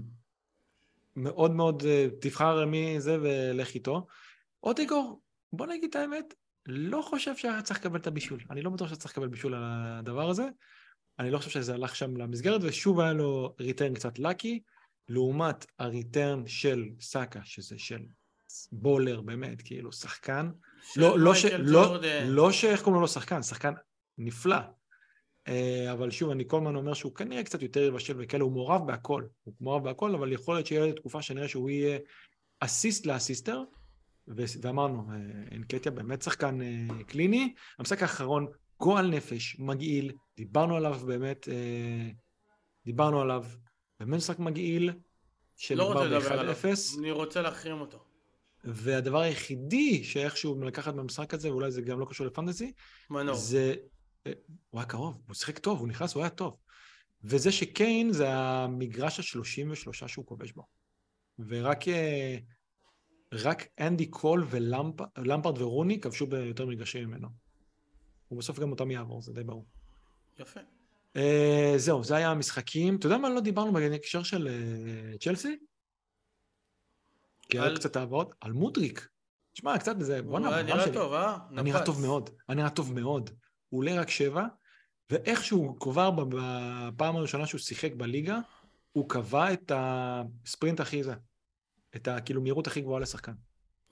[1.16, 4.06] מאוד מאוד, אה, תבחר מי זה ולך איתו.
[4.62, 6.34] אוטיגור, בוא נגיד את האמת,
[6.66, 8.40] לא חושב שהיה צריך לקבל את הבישול.
[8.50, 10.48] אני לא בטוח שצריך לקבל בישול על הדבר הזה.
[11.18, 14.60] אני לא חושב שזה הלך שם למסגרת, ושוב היה לו ריטרן קצת לקי,
[15.08, 18.00] לעומת הריטרן של סאקה, שזה של
[18.72, 20.50] בולר, באמת, כאילו, שחקן.
[20.96, 21.96] לא, לא, ש, לא.
[22.26, 23.72] לא שאיך קוראים לו שחקן, שחקן
[24.18, 24.56] נפלא.
[25.48, 28.86] אה, אבל שוב, אני כל הזמן אומר שהוא כנראה קצת יותר יבשל וכאלה, הוא מעורב
[28.86, 29.24] בהכל.
[29.44, 31.98] הוא מעורב בהכל, אבל יכול להיות שיהיה תקופה שנראה שהוא יהיה
[32.60, 33.62] אסיסט לאסיסטר,
[34.28, 37.54] ואמרנו, אה, אנקטיה באמת שחקן אה, קליני.
[37.78, 38.46] המשחק האחרון,
[38.80, 42.10] גועל נפש, מגעיל, דיברנו עליו באמת, אה,
[42.84, 43.44] דיברנו עליו,
[44.00, 44.90] באמת משחק מגעיל,
[45.70, 46.54] לא לדבר עליו.
[46.54, 46.98] ב-1-0.
[46.98, 48.04] אני רוצה להחרים אותו.
[48.64, 52.72] והדבר היחידי שאיכשהו לקחת במשחק הזה, ואולי זה גם לא קשור לפנטזי,
[53.10, 53.34] מנור.
[53.34, 53.74] זה...
[54.26, 54.32] אה,
[54.70, 56.56] הוא היה קרוב, הוא שיחק טוב, הוא נכנס, הוא היה טוב.
[57.24, 60.66] וזה שקיין זה המגרש ה-33 שהוא כובש בו.
[61.38, 62.36] ורק אה,
[63.32, 67.45] רק אנדי קול ולמפרד ורוני כבשו ביותר מגרשים ממנו.
[68.28, 69.66] הוא בסוף גם אותם יעבור, זה די ברור.
[70.38, 70.60] יפה.
[71.16, 72.96] אה, זהו, זה היה המשחקים.
[72.96, 75.58] אתה יודע מה לא דיברנו בהקשר של אה, צ'לסי?
[77.48, 78.34] כי היה קצת העברות.
[78.40, 79.08] על מודריק.
[79.52, 80.94] תשמע, קצת בזה, בואנה, נראה שלי.
[80.94, 81.36] טוב, אה?
[81.50, 81.86] אני נראה נפץ.
[81.86, 83.30] טוב מאוד, נראה טוב מאוד.
[83.68, 84.44] הוא עולה רק שבע,
[85.10, 88.38] ואיכשהו כבר בפעם הראשונה שהוא שיחק בליגה,
[88.92, 91.14] הוא קבע את הספרינט הכי זה,
[91.96, 93.32] את הכאילו מהירות הכי גבוהה לשחקן.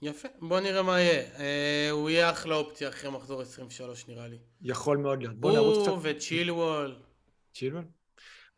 [0.05, 1.23] יפה, בוא נראה מה יהיה.
[1.39, 4.39] אה, הוא יהיה אחלה אופציה אחרי מחזור 23 נראה לי.
[4.63, 5.41] יכול מאוד להיות.
[5.41, 5.89] בוא נרוץ קצת...
[5.91, 6.97] הוא וצ'ילוול.
[7.55, 7.85] צ'ילוול?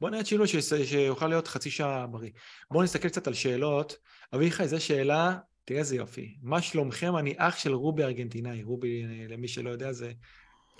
[0.01, 0.47] בוא נראה צ'ילוול
[0.85, 2.31] שיוכל להיות חצי שעה בריא.
[2.71, 3.97] בואו נסתכל קצת על שאלות.
[4.35, 6.37] אביחי, זו שאלה, תראה איזה יופי.
[6.43, 7.17] מה שלומכם?
[7.17, 8.63] אני אח של רובי ארגנטינאי.
[8.63, 10.13] רובי, למי שלא יודע, זה...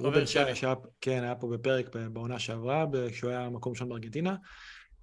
[0.01, 4.37] רובי שהיה, כן, היה פה בפרק בעונה שעברה, כשהוא היה מקום שם בארגנטינה.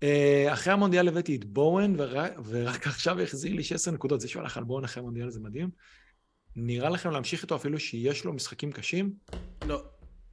[0.04, 4.22] אה, אחרי המונדיאל הבאתי את בואן, ורק, ורק עכשיו החזיר לי 16 נקודות.
[4.22, 5.70] זה שהוא הלך על בואן אחרי המונדיאל זה מדהים.
[6.56, 9.14] נראה לכם להמשיך איתו אפילו שיש לו משחקים קשים?
[9.68, 9.84] לא.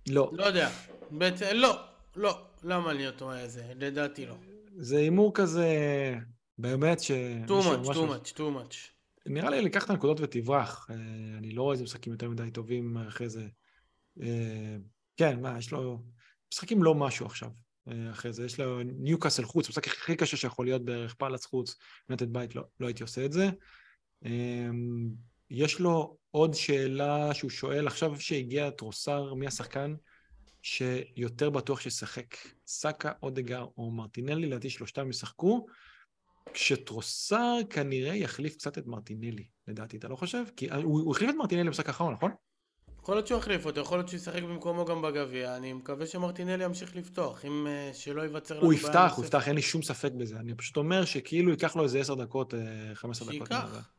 [0.09, 0.31] לא.
[0.33, 0.71] לא יודע.
[1.11, 1.81] בעצם, לא.
[2.17, 2.43] לא.
[2.63, 3.73] למה להיות אומר את זה?
[3.77, 4.35] לדעתי לא.
[4.77, 5.69] זה הימור כזה,
[6.59, 7.11] באמת ש...
[7.47, 8.77] too much, too much, too much.
[9.27, 10.87] נראה לי לקח את הנקודות ותברח.
[10.91, 10.95] אה,
[11.39, 13.47] אני לא רואה איזה משחקים יותר מדי טובים אחרי זה.
[14.23, 14.77] אה,
[15.17, 16.03] כן, מה, יש לו...
[16.53, 17.51] משחקים לא משהו עכשיו.
[17.89, 18.45] אה, אחרי זה.
[18.45, 21.77] יש לו ניוקאסל חוץ, המשחק הכי קשה שיכול להיות בערך פאלאס חוץ,
[22.09, 23.51] נטד בית, לא, לא הייתי עושה את זה.
[24.25, 25.09] אמ,
[25.51, 29.95] יש לו עוד שאלה שהוא שואל, עכשיו שהגיע טרוסר, מי השחקן
[30.63, 32.37] שיותר בטוח שישחק?
[32.67, 35.67] סאקה, אודגר או מרטינלי, לדעתי שלושתם ישחקו,
[36.53, 40.45] כשטרוסר כנראה יחליף קצת את מרטינלי, לדעתי, אתה לא חושב?
[40.57, 42.31] כי הוא, הוא החליף את מרטינלי במשחק האחרון, נכון?
[43.03, 46.65] יכול להיות שהוא יחליף אותו, יכול להיות שהוא ישחק במקומו גם בגביע, אני מקווה שמרטינלי
[46.65, 48.81] ימשיך לפתוח, אם uh, שלא ייווצר לנו בעיה.
[48.81, 51.83] הוא יפתח, הוא יפתח, אין לי שום ספק בזה, אני פשוט אומר שכאילו ייקח לו
[51.83, 52.61] איזה עשר דקות, אה,
[52.95, 53.49] חמש עשר דקות.
[53.49, 53.91] שייקח.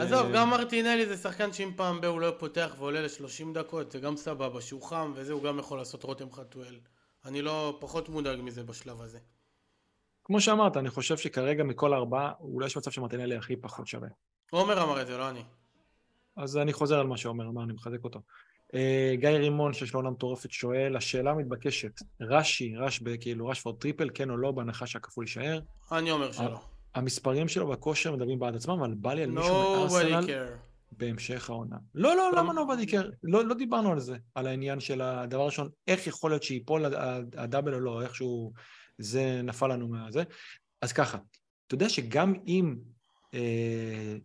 [0.00, 3.98] עזוב, גם מרטינלי זה שחקן שאם פעם ב הוא לא פותח ועולה ל-30 דקות, זה
[3.98, 6.78] גם סבבה, שהוא חם וזה, הוא גם יכול לעשות רותם חתואל.
[7.24, 9.18] אני לא פחות מודאג מזה בשלב הזה.
[10.24, 14.08] כמו שאמרת, אני חושב שכרגע מכל ארבעה, אולי יש מצב שמרטינלי הכי פחות שווה.
[14.50, 15.42] עומר אמר את זה, לא אני.
[16.36, 18.20] אז אני חוזר על מה שעומר אמר, אני מחזק אותו.
[18.68, 18.76] Uh,
[19.14, 24.30] גיא רימון, שיש לו עונה מטורפת, שואל, השאלה המתבקשת, רש"י, רש, כאילו רשפורד triple, כן
[24.30, 25.60] או לא, בהנחה שהכפול יישאר?
[25.92, 26.60] אני אומר שלא.
[26.94, 30.26] המספרים שלו בכושר מדברים בעד עצמם, אבל בא לי על מישהו מארסנל
[30.92, 31.76] בהמשך העונה.
[31.94, 33.10] לא, לא, למה nobody care?
[33.22, 36.84] לא, לא דיברנו על זה, על העניין של הדבר הראשון, איך יכול להיות שיפול
[37.36, 38.52] הדאבל או לא, איכשהו
[38.98, 40.22] זה נפל לנו מהזה.
[40.82, 41.18] אז ככה,
[41.66, 42.76] אתה יודע שגם אם
[43.34, 44.16] אה,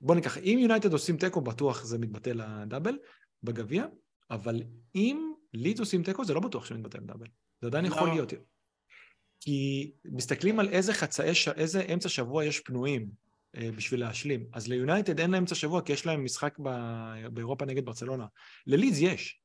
[0.00, 2.98] בוא ניקח, אם יונייטד עושים תיקו, בטוח זה מתבטא לדאבל
[3.42, 3.84] בגביע,
[4.30, 4.62] אבל
[4.94, 7.26] אם לידס עושים תיקו, זה לא בטוח שמתבטא לדאבל.
[7.60, 8.14] זה עדיין יכול לא.
[8.14, 8.32] להיות.
[9.40, 13.10] כי מסתכלים על איזה חצאי, איזה אמצע שבוע יש פנויים
[13.56, 14.46] אה, בשביל להשלים.
[14.52, 16.68] אז ליונייטד אין להם אמצע שבוע, כי יש להם משחק ב...
[17.32, 18.26] באירופה נגד ברצלונה.
[18.66, 19.40] ללידס יש.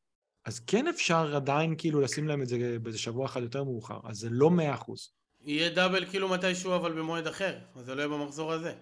[0.46, 4.18] אז כן אפשר עדיין כאילו לשים להם את זה באיזה שבוע אחד יותר מאוחר, אז
[4.18, 5.10] זה לא מאה אחוז.
[5.42, 8.74] יהיה דאבל כאילו מתישהו אבל במועד אחר, אז זה לא יהיה במחזור הזה.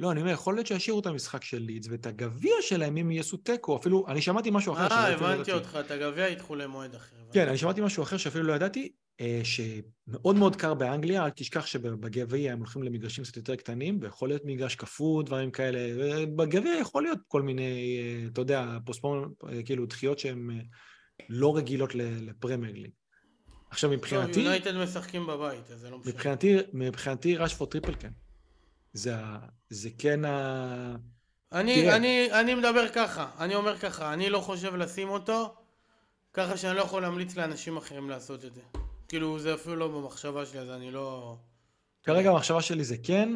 [0.00, 3.36] לא, אני אומר, יכול להיות שישאירו את המשחק של לידס, ואת הגביע שלהם, אם יעשו
[3.36, 7.16] תיקו, אפילו, אני שמעתי משהו אחר אה, הבנתי אותך, את הגביע ידחו למועד אחר.
[7.32, 11.66] כן, אני שמעתי משהו אחר שאפילו לא ידעתי, אה, שמאוד מאוד קר באנגליה, אל תשכח
[11.66, 15.78] שבגביע הם הולכים למגרשים קצת יותר קטנים, ויכול להיות מגרש קפוא, דברים כאלה,
[16.36, 19.32] בגביע יכול להיות כל מיני, אה, אתה יודע, postpone,
[19.64, 20.60] כאילו דחיות שהן
[21.28, 22.90] לא רגילות לפרמייר ליג.
[23.70, 24.40] עכשיו מבחינתי...
[24.40, 26.12] יונייטד משחקים בבית, אז זה לא משנה.
[26.12, 28.10] מבחינתי, מבחינתי רשפורד triple כן.
[28.96, 29.14] זה,
[29.70, 30.96] זה כן ה...
[31.52, 35.54] אני, אני, אני מדבר ככה, אני אומר ככה, אני לא חושב לשים אותו,
[36.32, 38.60] ככה שאני לא יכול להמליץ לאנשים אחרים לעשות את זה.
[39.08, 41.36] כאילו, זה אפילו לא במחשבה שלי, אז אני לא...
[42.02, 43.28] כרגע המחשבה שלי זה כן,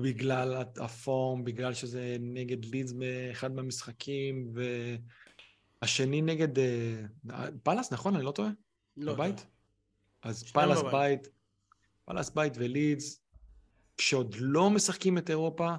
[0.00, 4.52] בגלל ה form, בגלל שזה נגד לידס באחד מהמשחקים,
[5.82, 7.32] והשני נגד uh,
[7.62, 8.16] פאלאס, נכון?
[8.16, 8.50] אני לא טועה?
[8.96, 9.36] לא בבית?
[9.36, 9.48] טועה.
[10.22, 10.82] אז פאלאס.
[10.92, 11.28] בית,
[12.04, 13.21] פאלאס בית ולידס,
[14.02, 15.74] כשעוד לא משחקים את אירופה,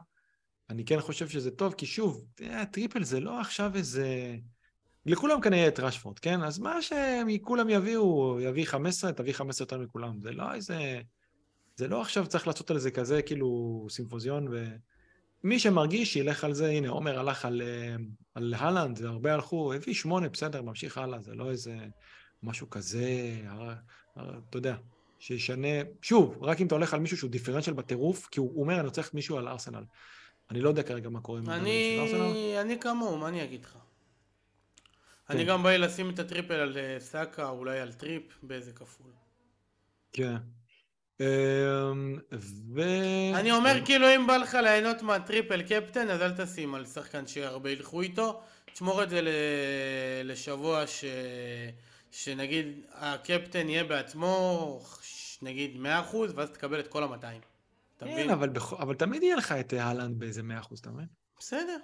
[0.69, 2.25] אני כן חושב שזה טוב, כי שוב,
[2.71, 4.35] triple זה לא עכשיו איזה...
[5.05, 6.43] לכולם כנראה את רשפורד, כן?
[6.43, 10.21] אז מה שכולם יביאו, יביא 15, תביא 15 יותר מכולם.
[10.21, 11.01] זה לא איזה...
[11.75, 14.65] זה לא עכשיו צריך לעשות על זה כזה כאילו סימפוזיון ו...
[15.43, 17.95] מי שמרגיש שילך על זה, הנה, עומר הלך על, אה,
[18.35, 21.77] על הלנד, והרבה הלכו, הביא שמונה, בסדר, ממשיך הלאה, זה לא איזה
[22.43, 23.35] משהו כזה,
[24.49, 24.75] אתה יודע,
[25.23, 25.67] שישנה,
[26.01, 29.01] שוב, רק אם אתה הולך על מישהו שהוא דיפרנציאל בטירוף, כי הוא אומר, אני רוצה
[29.01, 29.83] ללכת מישהו על ארסנל.
[30.51, 31.99] אני לא יודע כרגע מה קורה עם אני...
[32.01, 32.57] ארסנל.
[32.61, 33.71] אני כמוהו, מה אני אגיד לך?
[33.71, 33.77] כן.
[35.33, 39.11] אני גם בא לשים את ה triple על אה, סאקה, אולי על טריפ, באיזה כפול.
[40.13, 40.35] כן.
[41.19, 41.25] אמ,
[42.73, 42.81] ו...
[43.35, 47.69] אני אומר כאילו אם בא לך ליהנות מהטריפל קפטן אז אל תשים על שחקן שהרבה
[47.69, 48.41] ילכו איתו
[48.73, 49.19] תשמור את זה
[50.23, 51.05] לשבוע ש...
[52.13, 54.79] שנגיד הקפטן יהיה בעצמו
[55.41, 55.77] נגיד
[56.11, 57.25] 100% ואז תקבל את כל ה-200.
[57.99, 58.49] כן, אבל,
[58.79, 60.43] אבל תמיד יהיה לך את אהלנד באיזה 100%,
[60.81, 61.05] אתה מבין?
[61.39, 61.77] בסדר.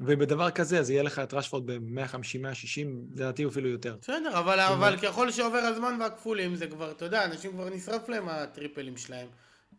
[0.00, 3.96] ובדבר כזה, אז יהיה לך את רשפורד ב-150-160, לדעתי אפילו יותר.
[4.00, 8.28] בסדר, אבל, אבל ככל שעובר הזמן והכפולים, זה כבר, אתה יודע, אנשים כבר נשרף להם
[8.28, 9.28] הטריפלים שלהם.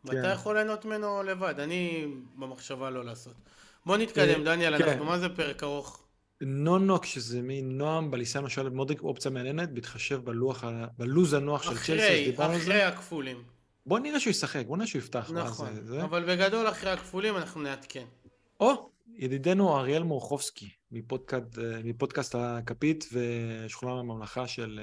[0.07, 0.15] כן.
[0.15, 3.33] ואתה יכול ליהנות ממנו לבד, אני במחשבה לא לעשות.
[3.85, 4.89] בוא נתקדם, אה, דניאל, כן.
[4.89, 6.04] אנחנו מה זה פרק ארוך?
[6.41, 10.63] נונוק, שזה מין נועם בליסנו שואלת מודריק אופציה מעניינת, בהתחשב בלוח,
[10.97, 12.87] בלוז הנוח של צ'לסי, אחרי, דיברנו על אחרי זה.
[12.87, 13.43] הכפולים.
[13.85, 15.31] בוא נראה שהוא ישחק, בוא נראה שהוא יפתח.
[15.33, 16.03] נכון, זה- זה.
[16.03, 18.05] אבל בגדול אחרי הכפולים אנחנו נעדכן.
[18.59, 24.79] או, ידידנו אריאל מורחובסקי, מפודקאסט, אה, מפודקאסט הכפית ושכונה הממלכה של...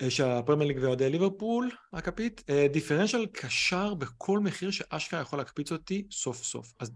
[0.00, 5.72] אה, של הפרמייר ליג ואוהדי ליברפול, הכפית, אה, דיפרנציאל קשר בכל מחיר שאשכרה יכול להקפיץ
[5.72, 6.72] אותי סוף סוף.
[6.80, 6.90] אז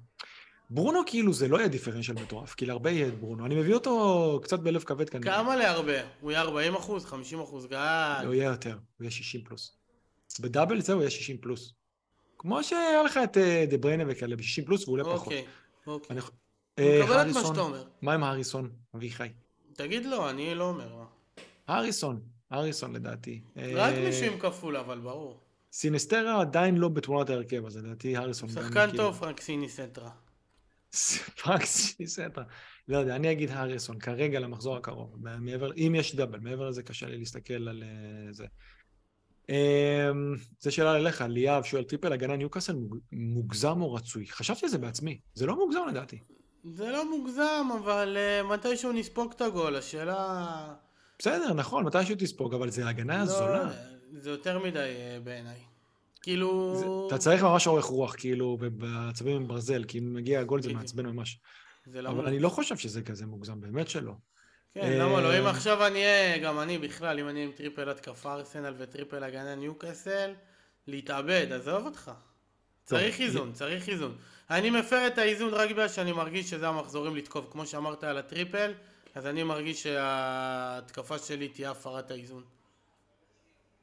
[0.70, 3.46] ברונו כאילו זה לא יהיה דיפרנציאל מטורף, כי להרבה יהיה את ברונו.
[3.46, 5.34] אני מביא אותו קצת בלב כבד כנראה.
[5.36, 6.00] כמה להרבה?
[6.20, 8.22] הוא יהיה 40 אחוז, 50 אחוז גג.
[8.24, 9.76] הוא יהיה יותר, הוא יהיה 60 פלוס.
[10.40, 11.74] ב double זה הוא יהיה 60 פלוס.
[12.38, 15.26] כמו שהיה לך את אה, דה בריינה וכאלה, ב-60 פלוס והוא עולה פחות.
[15.26, 15.44] אוקיי,
[15.86, 16.16] אוקיי.
[16.16, 16.20] אני
[16.78, 17.84] אה, מקבל את מה שאתה אומר.
[18.02, 19.28] מה עם הריסון, אביחי?
[19.72, 20.96] תגיד לו, אני לא אומר.
[20.96, 21.04] מה.
[21.68, 23.40] הריסון, הריסון לדעתי.
[23.56, 25.40] רק אה, מישהו עם כפול, אבל ברור.
[25.72, 28.48] סינסטרה עדיין לא בתמונת ההרכב, אז לדעתי הריסון.
[28.48, 29.68] גם שחקן כאילו- טוב, פרנק סיני
[31.42, 32.44] פרנק סינסטרה.
[32.88, 35.16] לא יודע, אני אגיד הריסון, כרגע למחזור הקרוב.
[35.40, 38.46] מעבר, אם יש double, מעבר לזה קשה לי להסתכל על אה, זה.
[39.48, 44.26] אמ, זו שאלה אליך, ליאב שואל, triple הגנה ניוקאסל מוג- מוגזם או רצוי?
[44.26, 46.18] חשבתי על זה בעצמי, זה לא מוגזם לדעתי.
[46.64, 50.74] זה לא מוגזם, אבל uh, מתישהו נספוג את הגול, השאלה...
[51.18, 53.70] בסדר, נכון, מתישהו תספוג, אבל זה הגנה לא, זולה.
[54.12, 55.69] זה יותר מדי uh, בעיניי.
[56.22, 56.76] כאילו...
[56.76, 60.72] זה- אתה צריך ממש אורך רוח, כאילו, עצבים מברזל, כי אם מגיע הגול זה.
[60.72, 61.38] מעצבן ממש.
[61.86, 64.12] זה אבל אני לא חושב שזה כזה מוגזם, באמת שלא.
[64.74, 65.38] כן, למה לא?
[65.38, 68.85] אם אה, עכשיו אני אהיה, גם אני בכלל, אם אני עם triple התקפה ארסנל ו
[68.85, 70.32] triple הגנה ניוקאסל,
[70.86, 72.10] להתאבד, עזוב אותך.
[72.84, 74.16] צריך איזון, צריך איזון.
[74.50, 77.44] אני מפר את האיזון רק בגלל שאני מרגיש שזה המחזורים לתקוף.
[77.50, 78.72] כמו שאמרת על ה triple,
[79.14, 82.42] אז אני מרגיש שההתקפה שלי תהיה הפרת האיזון.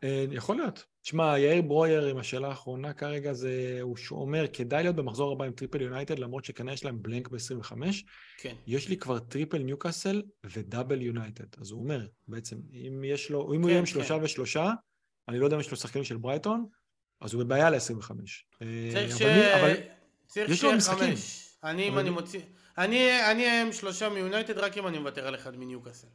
[0.03, 0.85] אה, יכול להיות.
[1.01, 5.51] תשמע, יאיר ברויר עם השאלה האחרונה כרגע זה, הוא אומר, כדאי להיות במחזור הבא עם
[5.51, 7.71] triple יונייטד, למרות שכנראה יש להם blank ב-25.
[8.37, 8.55] כן.
[8.67, 11.61] יש לי כבר triple ניוקאסל ו double יונייטד.
[11.61, 13.91] אז הוא אומר, בעצם, אם יש לו, אם הוא כן, יהיה עם כן.
[13.91, 14.71] שלושה ושלושה,
[15.27, 16.65] אני לא יודע אם יש לו שחקנים של ברייטון,
[17.21, 18.11] אז הוא בבעיה ל-25.
[18.91, 19.21] צריך ש...
[19.21, 19.73] אבל,
[20.35, 21.13] יש לו משחקים.
[21.63, 22.41] אני, אם אני מוציא...
[22.77, 26.07] אני עם שלושה מיונייטד רק אם אני מוותר על אחד מניוקאסל.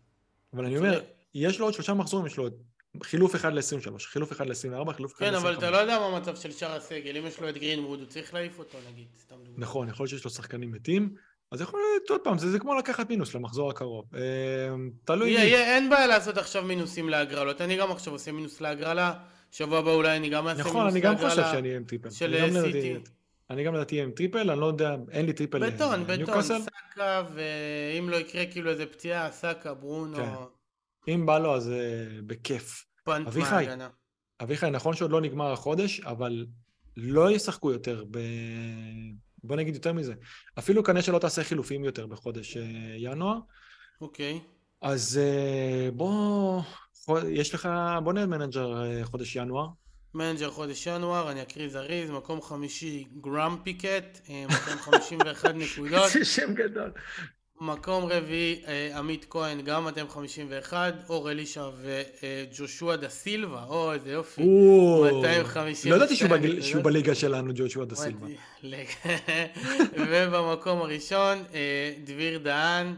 [0.53, 1.01] אבל אני אומר.
[1.35, 2.62] יש לו עוד שלושה מחזורים, יש לו עוד
[3.03, 5.30] חילוף אחד ל-23, חילוף אחד ל-24, חילוף אחד ל-25.
[5.30, 7.16] כן, אבל אתה לא יודע מה המצב של שאר הסגל.
[7.16, 9.55] אם יש לו את גרינווד, הוא צריך להעיף אותו נגיד, סתם דוגמא.
[9.64, 11.14] נכון, יכול להיות שיש לו שחקנים מתים,
[11.51, 14.05] אז יכול להיות, עוד פעם, זה, זה כמו לקחת מינוס למחזור הקרוב.
[14.14, 14.20] אה,
[15.05, 17.61] תלוי יהיה, אין בעיה לעשות עכשיו מינוסים להגרלות.
[17.61, 19.14] אני גם עכשיו עושה מינוס להגרלה.
[19.51, 21.11] שבוע הבא אולי אני גם אעשה מינוס נכון, להגרלה.
[21.11, 22.11] אני גם חושב שאני אהיה עם.
[22.11, 22.95] של אני גם אה, סיטי.
[23.51, 26.43] אני גם לדעתי אהיה עם טריפל, אני לא יודע, אין לי טריפל בטון, אה, בטון.
[26.43, 30.28] סאקה, ואם לא יקרה כאילו איזה פציעה, סאקה, ברונו, כן.
[31.09, 32.84] אם בא לו אז אה, בכיף.
[33.09, 33.66] אביחי.
[34.42, 36.46] אביחי, נכון שעוד לא נגמר החודש, אבל
[36.96, 38.18] לא ישחקו יותר ב...
[39.44, 40.14] בוא נגיד יותר מזה.
[40.59, 42.62] אפילו כנראה שלא תעשה חילופים יותר בחודש אה,
[42.96, 43.38] ינואר.
[44.00, 44.40] אוקיי.
[44.82, 46.62] אז אה, בוא,
[47.28, 47.68] יש לך,
[48.05, 49.68] בוא נהיה מנג'ר חודש ינואר.
[50.14, 56.10] מנג'ר חודש ינואר, אני אקריא זריז, מקום חמישי גראם פיקט, אה, 251 נקודות.
[56.10, 56.93] זה שם גדול.
[57.66, 64.43] מקום רביעי אה, עמית כהן, גם 251, אור אלישע וג'ושוע דה סילבה, או איזה יופי.
[64.43, 66.16] או, 252 לא ידעתי
[66.62, 68.26] שהוא בליגה שלנו, ג'ושוע דה סילבה.
[69.98, 72.94] ובמקום הראשון, אה, דביר דהן,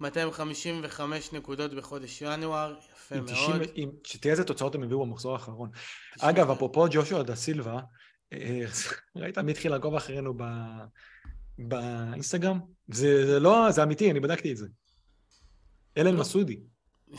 [0.00, 3.26] 255 נקודות בחודש ינואר, יפה מאוד.
[3.30, 5.70] 90, עם- שתראה איזה תוצאות הם הביאו במחזור האחרון.
[6.20, 7.80] אגב, אפרופו ג'ושוע דה סילבה,
[8.32, 8.64] אה,
[9.16, 10.42] ראית מי התחיל לעקוב אחרינו ב-
[11.58, 12.60] באינסטגרם?
[12.88, 14.66] זה זה לא, זה אמיתי, אני בדקתי את זה.
[15.96, 16.20] אלן לא.
[16.20, 16.60] מסודי.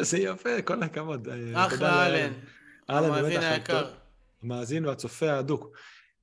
[0.00, 1.28] זה יפה, כל הכבוד.
[1.28, 2.06] אה, אחלה.
[2.06, 2.32] אלן,
[2.90, 3.82] אהלן, באמת המאזין אחלה, היקר.
[3.82, 3.94] טוב.
[4.42, 5.76] המאזין והצופה האדוק.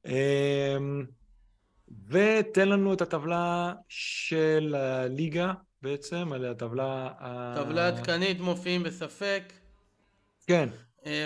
[0.06, 1.06] אמ,
[2.08, 7.10] ותן לנו את הטבלה של הליגה בעצם, על הטבלה...
[7.56, 9.44] טבלה עדכנית מופיעים בספק.
[10.48, 10.70] כן,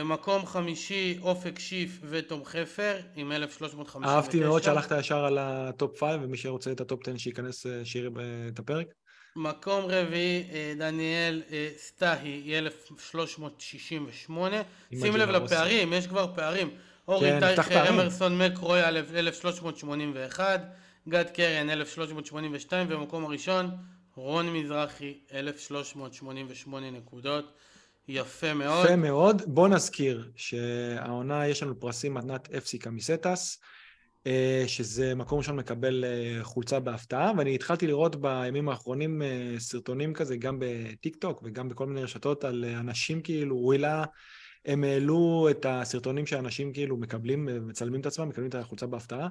[0.05, 4.15] מקום חמישי, אופק שיף ותום חפר עם 1359.
[4.15, 7.65] אהבתי מאוד שהלכת ישר על ה top 5, ומי שרוצה את ה top 10 שייכנס,
[7.65, 8.11] אה, שיראה
[8.53, 8.87] את הפרק.
[9.35, 14.61] מקום רביעי, אה, דניאל אה, סטאהי, 1368.
[14.91, 15.29] עם שים לב.
[15.29, 16.69] לפערים, יש כבר פערים.
[17.07, 17.89] אורי כן, טייכר.
[17.89, 20.61] אמרסון מקרוי, 1381.
[21.09, 22.87] גד קרן, 1382.
[22.89, 23.71] ומקום הראשון,
[24.15, 27.53] רון מזרחי, 1388 נקודות.
[28.07, 28.85] יפה מאוד.
[28.85, 29.41] יפה מאוד.
[29.47, 33.59] בוא נזכיר שהעונה יש לנו פרסים מתנת אפסי קמיסטס.
[34.27, 40.13] אה, שזה מקום ראשון מקבל אה, חולצה בהפתעה, ואני התחלתי לראות בימים האחרונים אה, סרטונים
[40.13, 43.73] כזה, גם בטיק טוק וגם בכל מיני רשתות, על אנשים כאילו, הוא
[44.65, 49.27] הם העלו את הסרטונים שאנשים כאילו מקבלים, מצלמים את עצמם, מקבלים את החולצה בהפתעה.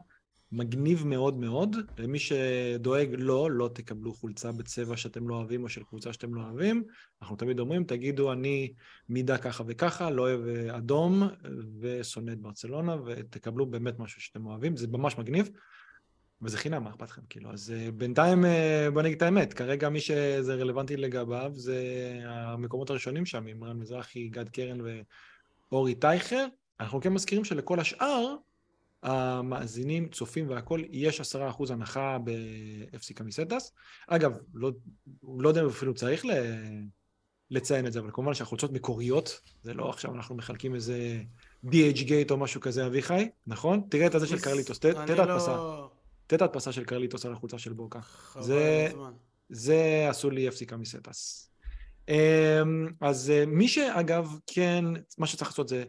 [0.52, 5.82] מגניב מאוד מאוד, למי שדואג, לא, לא תקבלו חולצה בצבע שאתם לא אוהבים או של
[5.82, 6.84] קבוצה שאתם לא אוהבים.
[7.22, 8.72] אנחנו תמיד אומרים, תגידו, אני
[9.08, 11.22] מידה ככה וככה, לא אוהב אדום
[11.80, 15.50] ושונא את ברצלונה, ותקבלו באמת משהו שאתם אוהבים, זה ממש מגניב.
[16.42, 17.22] וזה חינם, מה אכפת לכם?
[17.28, 21.82] כאילו, אז אה, בינתיים, אה, בוא נגיד את האמת, כרגע מי שזה רלוונטי לגביו זה
[22.24, 24.78] המקומות הראשונים שם, עם רן מזרחי, גד קרן
[25.70, 26.46] ואורי טייכר.
[26.80, 28.34] אנחנו כן מזכירים שלכל השאר,
[29.02, 33.72] המאזינים, צופים והכול, יש עשרה אחוז הנחה ב-FC קמיסטס.
[34.06, 34.70] אגב, לא,
[35.38, 36.24] לא יודע אם אפילו צריך
[37.50, 41.20] לציין את זה, אבל כמובן שהחולצות מקוריות, זה לא עכשיו אנחנו מחלקים איזה
[41.66, 43.82] DHgate או משהו כזה, אביחי, נכון?
[43.90, 45.56] תראה את הזה של קרליטוס, תראה את ההדפסה.
[46.26, 48.00] את ההדפסה של קרליטוס על החולצה של בוקה.
[48.40, 48.88] זה,
[49.48, 51.50] זה עשו לי FC קמיסטס.
[52.08, 54.84] אמ, אז אה, מי שאגב, כן,
[55.18, 55.84] מה שצריך לעשות זה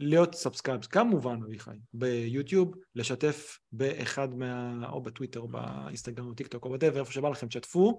[0.00, 4.88] להיות subscribers, כמובן אביחי, ביוטיוב, לשתף באחד מה...
[4.88, 7.98] או בטוויטר, או באינסטגרם, או טיק טוק, או בדבר, איפה שבא לכם, תשתפו.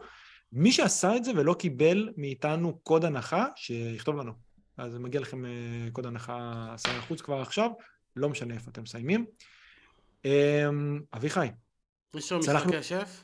[0.52, 4.32] מי שעשה את זה ולא קיבל מאיתנו קוד הנחה, שיכתוב לנו.
[4.78, 5.52] אז מגיע לכם אה,
[5.92, 6.76] קוד הנחה
[7.12, 7.72] 10% כבר עכשיו,
[8.16, 9.26] לא משנה איפה אתם מסיימים.
[10.26, 11.48] אמ, אביחי.
[12.16, 13.24] יש לו משחקי השף?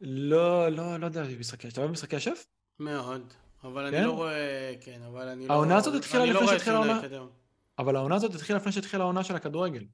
[0.00, 1.72] לא, לא, לא יודע, משחקי השף.
[1.72, 2.46] אתה אוהב משחקי השף?
[2.78, 3.32] מאוד.
[3.64, 4.04] אבל אני כן?
[4.04, 5.52] לא רואה, כן, אבל אני לא...
[5.52, 7.00] העונה הזאת התחילה לפני לא שהתחילה העונה?
[7.80, 9.84] אבל העונה הזאת התחילה לפני שהתחילה העונה של הכדורגל.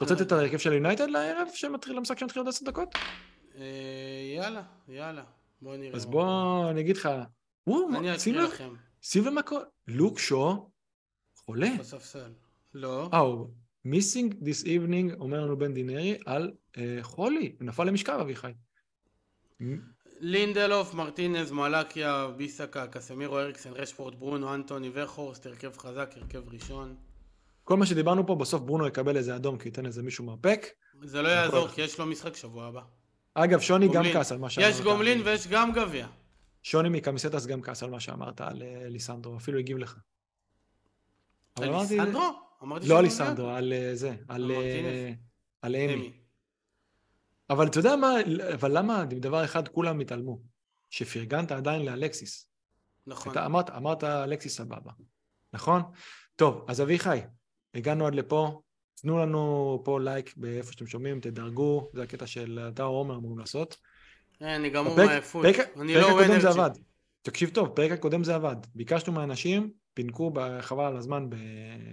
[0.00, 1.48] רוצה לתת את ההרכב של יונייטד לערב
[1.86, 2.88] למשחק שמתחיל עוד עשר דקות?
[3.56, 3.62] אה,
[4.36, 5.24] יאללה, יאללה.
[5.62, 5.96] בוא נראה.
[5.96, 7.08] אז בוא, אני אגיד לך,
[7.68, 8.74] אני אקריא לכם.
[9.02, 10.70] שים לב מה קורה, לוק שו
[11.36, 11.70] חולה.
[11.78, 12.32] בספסל.
[12.74, 13.08] לא.
[13.14, 13.20] אה,
[13.84, 18.52] missing this evening, אומר לנו בן דינרי, על אה, חולי, נפל למשכב אביחי.
[20.20, 26.96] לינדלוף, מרטינז, מלאקיה, ביסקה, קסמירו, אריקסן, רשפורד, ברונו, אנטוני ווחורסט, הרכב חזק, הרכב ראשון.
[27.66, 30.66] כל מה שדיברנו פה, בסוף ברונו יקבל איזה אדום כי ייתן איזה מישהו מרפק.
[31.02, 32.80] זה לא יעזור, כי יש לו משחק שבוע הבא.
[33.34, 34.12] אגב, שוני גומלין.
[34.12, 34.70] גם כעס על מה שאמרת.
[34.70, 36.06] יש גומלין ויש גם גביע.
[36.62, 39.98] שוני מקמיסטס גם כעס על מה שאמרת על אה, ליסנדרו, אפילו הגיב לך.
[41.56, 42.30] על ליסנדרו?
[42.62, 46.12] אמרתי לא על ליסנדרו, על אה, זה, על אה, אמי.
[47.50, 48.12] אבל אתה יודע מה,
[48.54, 50.38] אבל למה דבר אחד כולם התעלמו?
[50.90, 52.48] שפרגנת עדיין לאלקסיס.
[53.06, 53.32] נכון.
[53.32, 54.92] אתה אמרת, אמרת אלקסיס סבבה,
[55.52, 55.82] נכון?
[56.36, 57.20] טוב, אז אביחי,
[57.76, 58.60] הגענו עד לפה,
[58.94, 63.38] תנו לנו פה לייק באיפה שאתם שומעים, תדרגו, זה הקטע של אתה או עומר אמורים
[63.38, 63.76] לעשות.
[64.42, 65.46] אה, אני גמור מעייפות,
[65.80, 66.70] אני לא רואה זה עבד.
[67.22, 68.56] תקשיב טוב, פרק הקודם זה עבד.
[68.74, 71.26] ביקשנו מהאנשים, פינקו חבל על הזמן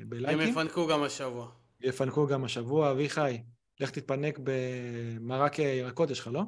[0.06, 0.40] בלייקים.
[0.40, 1.52] הם יפנקו גם השבוע.
[1.82, 3.42] יפנקו גם השבוע, אביחי.
[3.80, 6.42] לך תתפנק במרק ירקות, יש לך, לא?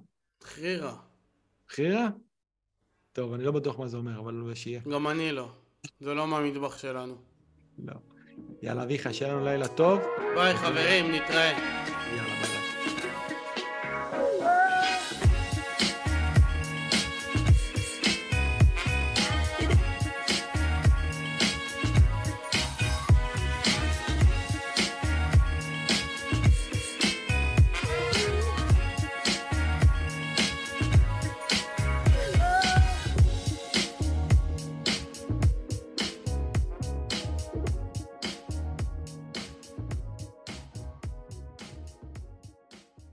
[0.44, 0.96] חרירה.
[1.70, 2.08] חרירה?
[3.14, 4.82] טוב, אני לא בטוח מה זה אומר, אבל שיהיה.
[4.92, 5.52] גם אני לא.
[6.00, 7.16] זה לא מהמטבח שלנו.
[7.78, 7.94] לא.
[8.64, 10.00] יאללה, אביחי, שיהיה לנו לילה טוב.
[10.36, 11.52] ביי, חברים, נתראה.
[12.16, 12.65] יאללה, ביי.